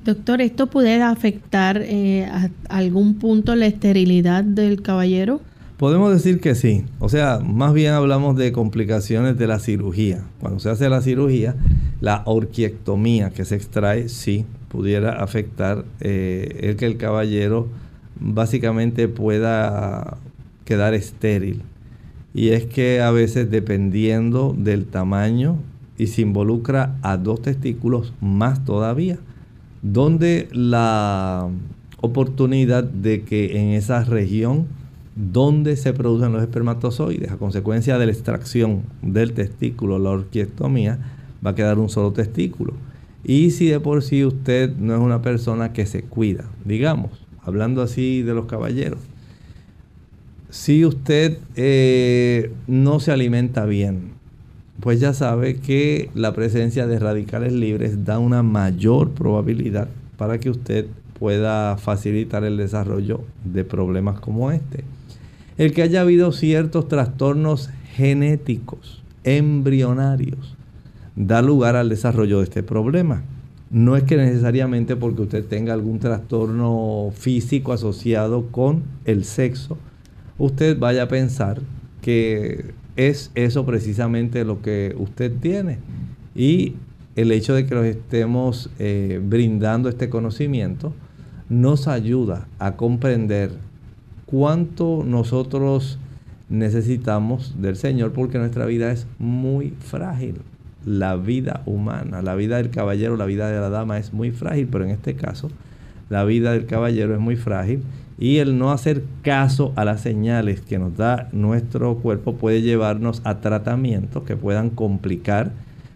Doctor, 0.06 0.40
¿esto 0.40 0.68
puede 0.68 1.02
afectar 1.02 1.82
eh, 1.82 2.26
a 2.26 2.50
algún 2.70 3.16
punto 3.16 3.56
la 3.56 3.66
esterilidad 3.66 4.44
del 4.44 4.82
caballero? 4.82 5.42
Podemos 5.78 6.14
decir 6.14 6.40
que 6.40 6.56
sí. 6.56 6.86
O 7.00 7.10
sea, 7.10 7.40
más 7.40 7.74
bien 7.74 7.94
hablamos 7.94 8.38
de 8.38 8.54
complicaciones 8.54 9.38
de 9.38 9.48
la 9.48 9.60
cirugía. 9.60 10.24
Cuando 10.40 10.60
se 10.60 10.70
hace 10.70 10.88
la 10.88 11.02
cirugía, 11.02 11.56
la 12.00 12.24
orquiectomía 12.26 13.32
que 13.32 13.44
se 13.44 13.56
extrae, 13.56 14.08
sí, 14.08 14.46
pudiera 14.70 15.22
afectar 15.22 15.84
eh, 16.00 16.60
el 16.62 16.76
que 16.78 16.86
el 16.86 16.98
caballero 16.98 17.68
básicamente 18.20 19.10
pueda 19.10 20.18
quedar 20.64 20.94
estéril. 20.94 21.62
Y 22.34 22.50
es 22.50 22.66
que 22.66 23.02
a 23.02 23.12
veces 23.12 23.52
dependiendo 23.52 24.56
del 24.58 24.86
tamaño 24.86 25.58
y 25.98 26.08
se 26.08 26.22
involucra 26.22 26.98
a 27.02 27.18
dos 27.18 27.42
testículos 27.42 28.14
más 28.22 28.64
todavía, 28.64 29.18
donde 29.82 30.48
la 30.52 31.50
oportunidad 32.02 32.84
de 32.84 33.24
que 33.24 33.62
en 33.62 33.70
esa 33.70 34.04
región 34.04 34.68
donde 35.16 35.78
se 35.78 35.94
producen 35.94 36.34
los 36.34 36.42
espermatozoides. 36.42 37.32
A 37.32 37.38
consecuencia 37.38 37.98
de 37.98 38.06
la 38.06 38.12
extracción 38.12 38.84
del 39.02 39.34
testículo, 39.34 39.98
la 39.98 40.12
orquiestomía, 40.12 41.00
va 41.46 41.52
a 41.52 41.56
quedar 41.56 41.80
un 41.80 41.90
solo 41.90 42.12
testículo. 42.12 42.74
Y 43.24 43.52
si 43.52 43.68
de 43.68 43.80
por 43.80 44.04
sí 44.04 44.24
usted 44.24 44.76
no 44.76 44.94
es 44.94 45.02
una 45.02 45.22
persona 45.22 45.74
que 45.74 45.86
se 45.86 46.04
cuida, 46.04 46.46
digamos, 46.64 47.12
hablando 47.42 47.82
así 47.82 48.22
de 48.22 48.34
los 48.34 48.46
caballeros, 48.46 49.00
si 50.50 50.86
usted 50.86 51.40
eh, 51.56 52.52
no 52.68 53.00
se 53.00 53.12
alimenta 53.12 53.66
bien, 53.66 54.14
pues 54.80 55.00
ya 55.00 55.14
sabe 55.14 55.58
que 55.58 56.10
la 56.14 56.34
presencia 56.34 56.86
de 56.86 57.00
radicales 57.00 57.54
libres 57.54 58.06
da 58.06 58.20
una 58.20 58.44
mayor 58.44 59.12
probabilidad 59.12 59.90
para 60.18 60.40
que 60.40 60.50
usted 60.50 60.86
pueda 61.18 61.78
facilitar 61.78 62.44
el 62.44 62.58
desarrollo 62.58 63.22
de 63.44 63.64
problemas 63.64 64.20
como 64.20 64.52
este 64.52 64.84
el 65.58 65.74
que 65.74 65.82
haya 65.82 66.02
habido 66.02 66.32
ciertos 66.32 66.88
trastornos 66.88 67.70
genéticos, 67.94 69.04
embrionarios, 69.24 70.56
da 71.16 71.42
lugar 71.42 71.76
al 71.76 71.90
desarrollo 71.90 72.40
de 72.40 72.44
este 72.44 72.64
problema. 72.64 73.24
No 73.72 73.96
es 73.96 74.04
que 74.04 74.18
necesariamente 74.18 74.96
porque 74.96 75.24
usted 75.24 75.46
tenga 75.46 75.74
algún 75.74 76.00
trastorno 76.00 77.12
físico 77.16 77.74
asociado 77.74 78.48
con 78.52 78.84
el 79.06 79.24
sexo, 79.24 79.78
usted 80.38 80.78
vaya 80.78 81.04
a 81.04 81.08
pensar 81.08 81.62
que 82.02 82.74
es 82.96 83.32
eso 83.36 83.66
precisamente 83.66 84.46
lo 84.46 84.62
que 84.62 84.96
usted 84.98 85.34
tiene. 85.40 85.80
Y 86.36 86.76
el 87.16 87.32
hecho 87.32 87.54
de 87.54 87.66
que 87.66 87.76
nos 87.76 87.86
estemos 87.86 88.70
eh, 88.78 89.22
brindando 89.24 89.90
este 89.90 90.10
conocimiento 90.10 90.94
nos 91.50 91.88
ayuda 91.88 92.48
a 92.60 92.76
comprender 92.76 93.52
cuánto 94.26 95.04
nosotros 95.06 96.00
necesitamos 96.50 97.56
del 97.60 97.76
Señor 97.76 98.12
porque 98.12 98.38
nuestra 98.38 98.66
vida 98.66 98.92
es 98.92 99.08
muy 99.20 99.72
frágil. 99.80 100.42
La 100.86 101.16
vida 101.16 101.64
humana, 101.66 102.22
la 102.22 102.36
vida 102.36 102.58
del 102.58 102.70
caballero, 102.70 103.18
la 103.18 103.26
vida 103.26 103.50
de 103.50 103.60
la 103.60 103.70
dama 103.70 103.98
es 103.98 104.14
muy 104.14 104.32
frágil, 104.32 104.68
pero 104.72 104.86
en 104.86 104.92
este 104.92 105.16
caso 105.16 105.50
la 106.10 106.24
vida 106.24 106.52
del 106.52 106.68
caballero 106.68 107.16
es 107.16 107.20
muy 107.20 107.36
frágil 107.36 107.82
y 108.18 108.38
el 108.38 108.58
no 108.58 108.72
hacer 108.72 109.04
caso 109.24 109.74
a 109.76 109.84
las 109.84 110.02
señales 110.02 110.62
que 110.62 110.78
nos 110.78 110.96
da 110.96 111.28
nuestro 111.32 111.96
cuerpo 111.98 112.36
puede 112.36 112.62
llevarnos 112.62 113.22
a 113.26 113.42
tratamientos 113.42 114.24
que 114.24 114.38
puedan 114.38 114.70
complicar, 114.70 115.52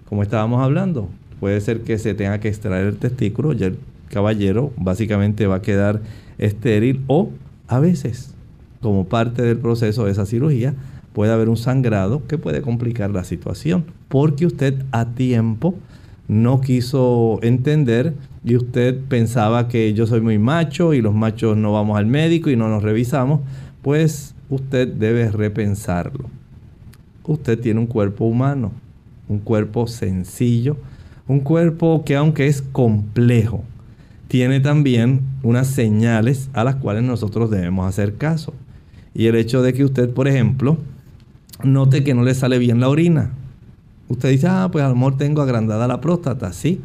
como 0.08 0.24
estábamos 0.24 0.62
hablando. 0.62 1.10
Puede 1.40 1.62
ser 1.62 1.82
que 1.82 1.98
se 1.98 2.14
tenga 2.14 2.40
que 2.40 2.50
extraer 2.50 2.88
el 2.88 2.98
testículo 2.98 3.54
y 3.54 3.64
el 3.64 3.78
caballero 4.10 4.74
básicamente 4.76 5.48
va 5.48 5.58
a 5.58 5.62
quedar 5.62 6.02
estéril 6.38 7.04
o 7.08 7.30
a 7.70 7.80
veces, 7.80 8.34
como 8.82 9.06
parte 9.06 9.44
del 9.44 9.58
proceso 9.58 10.06
de 10.06 10.12
esa 10.12 10.26
cirugía, 10.26 10.74
puede 11.14 11.32
haber 11.32 11.50
un 11.50 11.58
sangrado 11.58 12.26
que 12.28 12.38
puede 12.38 12.62
complicar 12.62 13.12
la 13.12 13.24
situación 13.24 13.86
porque 14.10 14.46
usted 14.46 14.84
a 14.92 15.06
tiempo 15.06 15.76
no 16.28 16.62
quiso 16.62 17.40
entender 17.42 18.14
y 18.44 18.56
usted 18.56 19.00
pensaba 19.08 19.68
que 19.68 19.94
yo 19.94 20.08
soy 20.08 20.22
muy 20.22 20.40
macho 20.40 20.94
y 20.94 21.02
los 21.02 21.14
machos 21.14 21.58
no 21.58 21.74
vamos 21.74 21.98
al 21.98 22.06
médico 22.06 22.50
y 22.50 22.56
no 22.56 22.70
nos 22.70 22.84
revisamos, 22.84 23.42
pues 23.82 24.36
usted 24.50 24.88
debe 24.88 25.32
repensarlo. 25.32 26.26
Usted 27.26 27.60
tiene 27.60 27.80
un 27.80 27.88
cuerpo 27.88 28.26
humano, 28.26 28.72
un 29.28 29.40
cuerpo 29.40 29.86
sencillo, 29.86 30.78
un 31.28 31.42
cuerpo 31.42 32.04
que 32.04 32.16
aunque 32.16 32.48
es 32.48 32.62
complejo, 32.62 33.64
tiene 34.30 34.62
también 34.62 35.20
unas 35.44 35.68
señales 35.68 36.50
a 36.54 36.64
las 36.64 36.76
cuales 36.76 37.04
nosotros 37.04 37.52
debemos 37.52 37.86
hacer 37.86 38.16
caso. 38.16 38.54
Y 39.14 39.26
el 39.26 39.36
hecho 39.36 39.62
de 39.62 39.74
que 39.74 39.84
usted, 39.84 40.10
por 40.10 40.30
ejemplo, 40.30 40.78
note 41.64 42.06
que 42.06 42.14
no 42.14 42.24
le 42.24 42.34
sale 42.34 42.58
bien 42.60 42.80
la 42.80 42.88
orina. 42.88 43.32
Usted 44.08 44.30
dice, 44.30 44.48
ah, 44.48 44.70
pues 44.72 44.86
a 44.86 44.88
lo 44.88 44.96
mejor 44.96 45.18
tengo 45.18 45.42
agrandada 45.42 45.86
la 45.86 46.00
próstata, 46.00 46.54
sí 46.54 46.80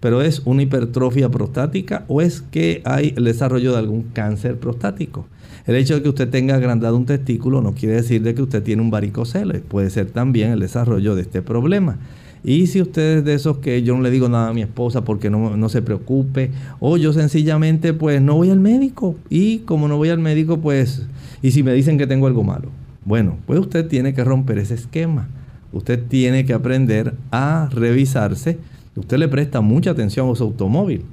pero 0.00 0.22
es 0.22 0.42
una 0.44 0.62
hipertrofia 0.62 1.28
prostática 1.28 2.04
o 2.08 2.20
es 2.20 2.40
que 2.40 2.82
hay 2.84 3.14
el 3.16 3.24
desarrollo 3.24 3.72
de 3.72 3.78
algún 3.78 4.02
cáncer 4.02 4.56
prostático. 4.58 5.26
El 5.66 5.76
hecho 5.76 5.96
de 5.96 6.02
que 6.02 6.08
usted 6.08 6.28
tenga 6.28 6.54
agrandado 6.54 6.96
un 6.96 7.06
testículo 7.06 7.60
no 7.60 7.74
quiere 7.74 7.96
decir 7.96 8.22
de 8.22 8.34
que 8.34 8.42
usted 8.42 8.62
tiene 8.62 8.80
un 8.80 8.90
varicocele, 8.90 9.60
puede 9.60 9.90
ser 9.90 10.06
también 10.10 10.50
el 10.52 10.60
desarrollo 10.60 11.14
de 11.14 11.22
este 11.22 11.42
problema. 11.42 11.98
Y 12.44 12.66
si 12.66 12.80
usted 12.80 13.18
es 13.18 13.24
de 13.24 13.34
esos 13.34 13.58
que 13.58 13.82
yo 13.82 13.96
no 13.96 14.02
le 14.02 14.10
digo 14.10 14.28
nada 14.28 14.48
a 14.48 14.52
mi 14.52 14.62
esposa 14.62 15.04
porque 15.04 15.30
no, 15.30 15.56
no 15.56 15.68
se 15.68 15.82
preocupe, 15.82 16.50
o 16.80 16.96
yo 16.96 17.12
sencillamente 17.12 17.92
pues 17.92 18.22
no 18.22 18.36
voy 18.36 18.50
al 18.50 18.60
médico 18.60 19.16
y 19.28 19.58
como 19.60 19.88
no 19.88 19.96
voy 19.96 20.10
al 20.10 20.18
médico 20.18 20.58
pues, 20.58 21.06
y 21.42 21.50
si 21.50 21.62
me 21.62 21.72
dicen 21.72 21.98
que 21.98 22.06
tengo 22.06 22.26
algo 22.26 22.44
malo, 22.44 22.68
bueno, 23.04 23.36
pues 23.46 23.58
usted 23.58 23.86
tiene 23.86 24.14
que 24.14 24.24
romper 24.24 24.58
ese 24.58 24.74
esquema. 24.74 25.28
Usted 25.70 26.02
tiene 26.08 26.46
que 26.46 26.54
aprender 26.54 27.14
a 27.30 27.68
revisarse 27.70 28.58
usted 28.98 29.18
le 29.18 29.28
presta 29.28 29.60
mucha 29.60 29.90
atención 29.90 30.30
a 30.30 30.34
su 30.34 30.44
automóvil, 30.44 31.04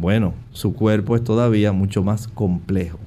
bueno, 0.00 0.34
su 0.52 0.74
cuerpo 0.74 1.16
es 1.16 1.24
todavía 1.24 1.72
mucho 1.72 2.02
más 2.02 2.28
complejo. 2.28 2.98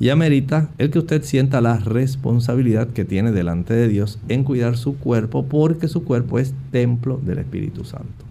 Y 0.00 0.10
amerita 0.10 0.70
el 0.78 0.90
que 0.90 1.00
usted 1.00 1.24
sienta 1.24 1.60
la 1.60 1.78
responsabilidad 1.78 2.88
que 2.88 3.04
tiene 3.04 3.32
delante 3.32 3.74
de 3.74 3.88
Dios 3.88 4.18
en 4.28 4.44
cuidar 4.44 4.76
su 4.76 4.96
cuerpo 4.96 5.46
porque 5.46 5.88
su 5.88 6.04
cuerpo 6.04 6.38
es 6.38 6.54
templo 6.70 7.20
del 7.24 7.38
Espíritu 7.38 7.84
Santo. 7.84 8.24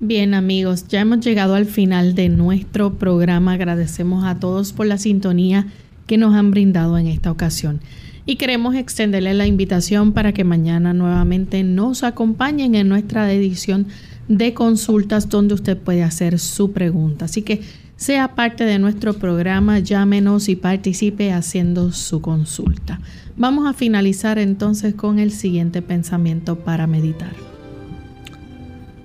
Bien 0.00 0.34
amigos, 0.34 0.88
ya 0.88 1.00
hemos 1.00 1.20
llegado 1.20 1.54
al 1.54 1.66
final 1.66 2.14
de 2.14 2.28
nuestro 2.28 2.94
programa. 2.94 3.52
Agradecemos 3.52 4.24
a 4.24 4.40
todos 4.40 4.72
por 4.72 4.86
la 4.86 4.98
sintonía 4.98 5.66
que 6.06 6.18
nos 6.18 6.34
han 6.34 6.50
brindado 6.50 6.98
en 6.98 7.06
esta 7.06 7.30
ocasión. 7.30 7.80
Y 8.24 8.36
queremos 8.36 8.74
extenderle 8.74 9.34
la 9.34 9.46
invitación 9.46 10.12
para 10.12 10.32
que 10.32 10.44
mañana 10.44 10.92
nuevamente 10.92 11.62
nos 11.62 12.04
acompañen 12.04 12.74
en 12.74 12.88
nuestra 12.88 13.32
edición 13.32 13.86
de 14.28 14.54
consultas 14.54 15.28
donde 15.28 15.54
usted 15.54 15.76
puede 15.76 16.02
hacer 16.02 16.38
su 16.38 16.72
pregunta. 16.72 17.26
Así 17.26 17.42
que 17.42 17.60
sea 18.02 18.34
parte 18.34 18.64
de 18.64 18.80
nuestro 18.80 19.14
programa, 19.14 19.78
llámenos 19.78 20.48
y 20.48 20.56
participe 20.56 21.32
haciendo 21.32 21.92
su 21.92 22.20
consulta. 22.20 23.00
Vamos 23.36 23.68
a 23.68 23.74
finalizar 23.74 24.40
entonces 24.40 24.94
con 24.94 25.20
el 25.20 25.30
siguiente 25.30 25.82
pensamiento 25.82 26.56
para 26.56 26.88
meditar. 26.88 27.30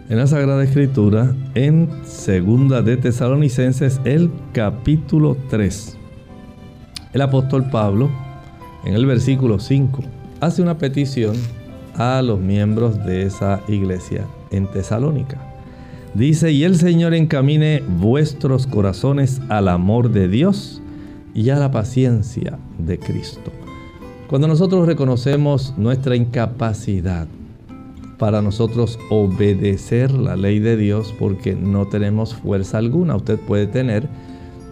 En 0.09 0.17
la 0.17 0.25
Sagrada 0.25 0.63
Escritura, 0.63 1.35
en 1.53 1.87
Segunda 2.05 2.81
de 2.81 2.97
Tesalonicenses, 2.97 4.01
el 4.03 4.31
capítulo 4.51 5.37
3, 5.51 5.95
el 7.13 7.21
apóstol 7.21 7.69
Pablo, 7.69 8.09
en 8.83 8.95
el 8.95 9.05
versículo 9.05 9.59
5, 9.59 10.01
hace 10.39 10.63
una 10.63 10.79
petición 10.79 11.35
a 11.93 12.23
los 12.23 12.39
miembros 12.39 12.97
de 13.05 13.27
esa 13.27 13.61
iglesia 13.67 14.25
en 14.49 14.65
Tesalónica. 14.65 15.46
Dice, 16.17 16.51
y 16.51 16.63
el 16.63 16.77
Señor 16.77 17.13
encamine 17.13 17.83
vuestros 17.99 18.65
corazones 18.65 19.39
al 19.49 19.67
amor 19.67 20.09
de 20.09 20.27
Dios 20.27 20.81
y 21.35 21.51
a 21.51 21.57
la 21.57 21.69
paciencia 21.69 22.57
de 22.79 22.97
Cristo. 22.97 23.51
Cuando 24.27 24.47
nosotros 24.47 24.87
reconocemos 24.87 25.75
nuestra 25.77 26.15
incapacidad 26.15 27.27
para 28.17 28.41
nosotros 28.41 28.97
obedecer 29.11 30.11
la 30.11 30.35
ley 30.35 30.57
de 30.57 30.75
Dios 30.75 31.13
porque 31.19 31.53
no 31.53 31.85
tenemos 31.85 32.33
fuerza 32.33 32.79
alguna, 32.79 33.15
usted 33.15 33.37
puede 33.37 33.67
tener 33.67 34.09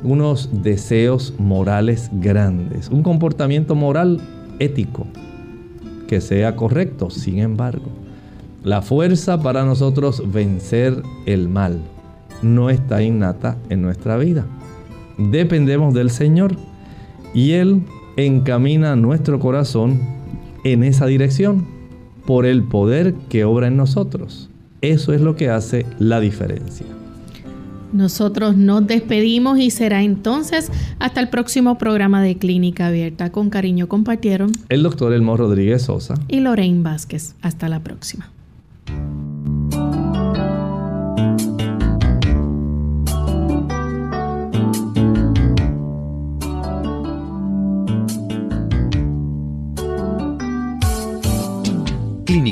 unos 0.02 0.50
deseos 0.64 1.36
morales 1.38 2.10
grandes, 2.12 2.90
un 2.90 3.04
comportamiento 3.04 3.76
moral 3.76 4.20
ético 4.58 5.06
que 6.08 6.22
sea 6.22 6.56
correcto, 6.56 7.12
sin 7.12 7.38
embargo 7.38 8.05
la 8.66 8.82
fuerza 8.82 9.42
para 9.42 9.64
nosotros 9.64 10.24
vencer 10.26 11.04
el 11.28 11.48
mal 11.48 11.80
no 12.42 12.72
está 12.72 13.04
innata 13.04 13.58
en 13.70 13.84
nuestra 13.84 14.18
vida. 14.18 14.46
Dependemos 15.20 15.94
del 15.94 16.10
Señor 16.10 16.56
y 17.34 17.52
Él 17.52 17.84
encamina 18.18 18.96
nuestro 18.96 19.40
corazón 19.40 20.02
en 20.64 20.84
esa 20.84 21.06
dirección 21.06 21.68
por 22.26 22.48
el 22.48 22.64
poder 22.64 23.14
que 23.30 23.46
obra 23.46 23.68
en 23.68 23.78
nosotros. 23.78 24.50
Eso 24.82 25.14
es 25.14 25.22
lo 25.22 25.36
que 25.36 25.50
hace 25.50 25.86
la 26.00 26.20
diferencia. 26.20 26.88
Nosotros 27.94 28.58
nos 28.58 28.88
despedimos 28.88 29.60
y 29.60 29.70
será 29.70 30.02
entonces 30.02 30.72
hasta 30.98 31.22
el 31.22 31.30
próximo 31.30 31.78
programa 31.78 32.24
de 32.24 32.38
Clínica 32.38 32.88
Abierta. 32.88 33.32
Con 33.32 33.52
cariño 33.52 33.88
compartieron 33.88 34.52
el 34.70 34.82
doctor 34.82 35.14
Elmo 35.14 35.38
Rodríguez 35.38 35.84
Sosa 35.84 36.16
y 36.28 36.40
Lorraine 36.40 36.82
Vázquez. 36.82 37.36
Hasta 37.42 37.70
la 37.70 37.82
próxima. 37.82 38.35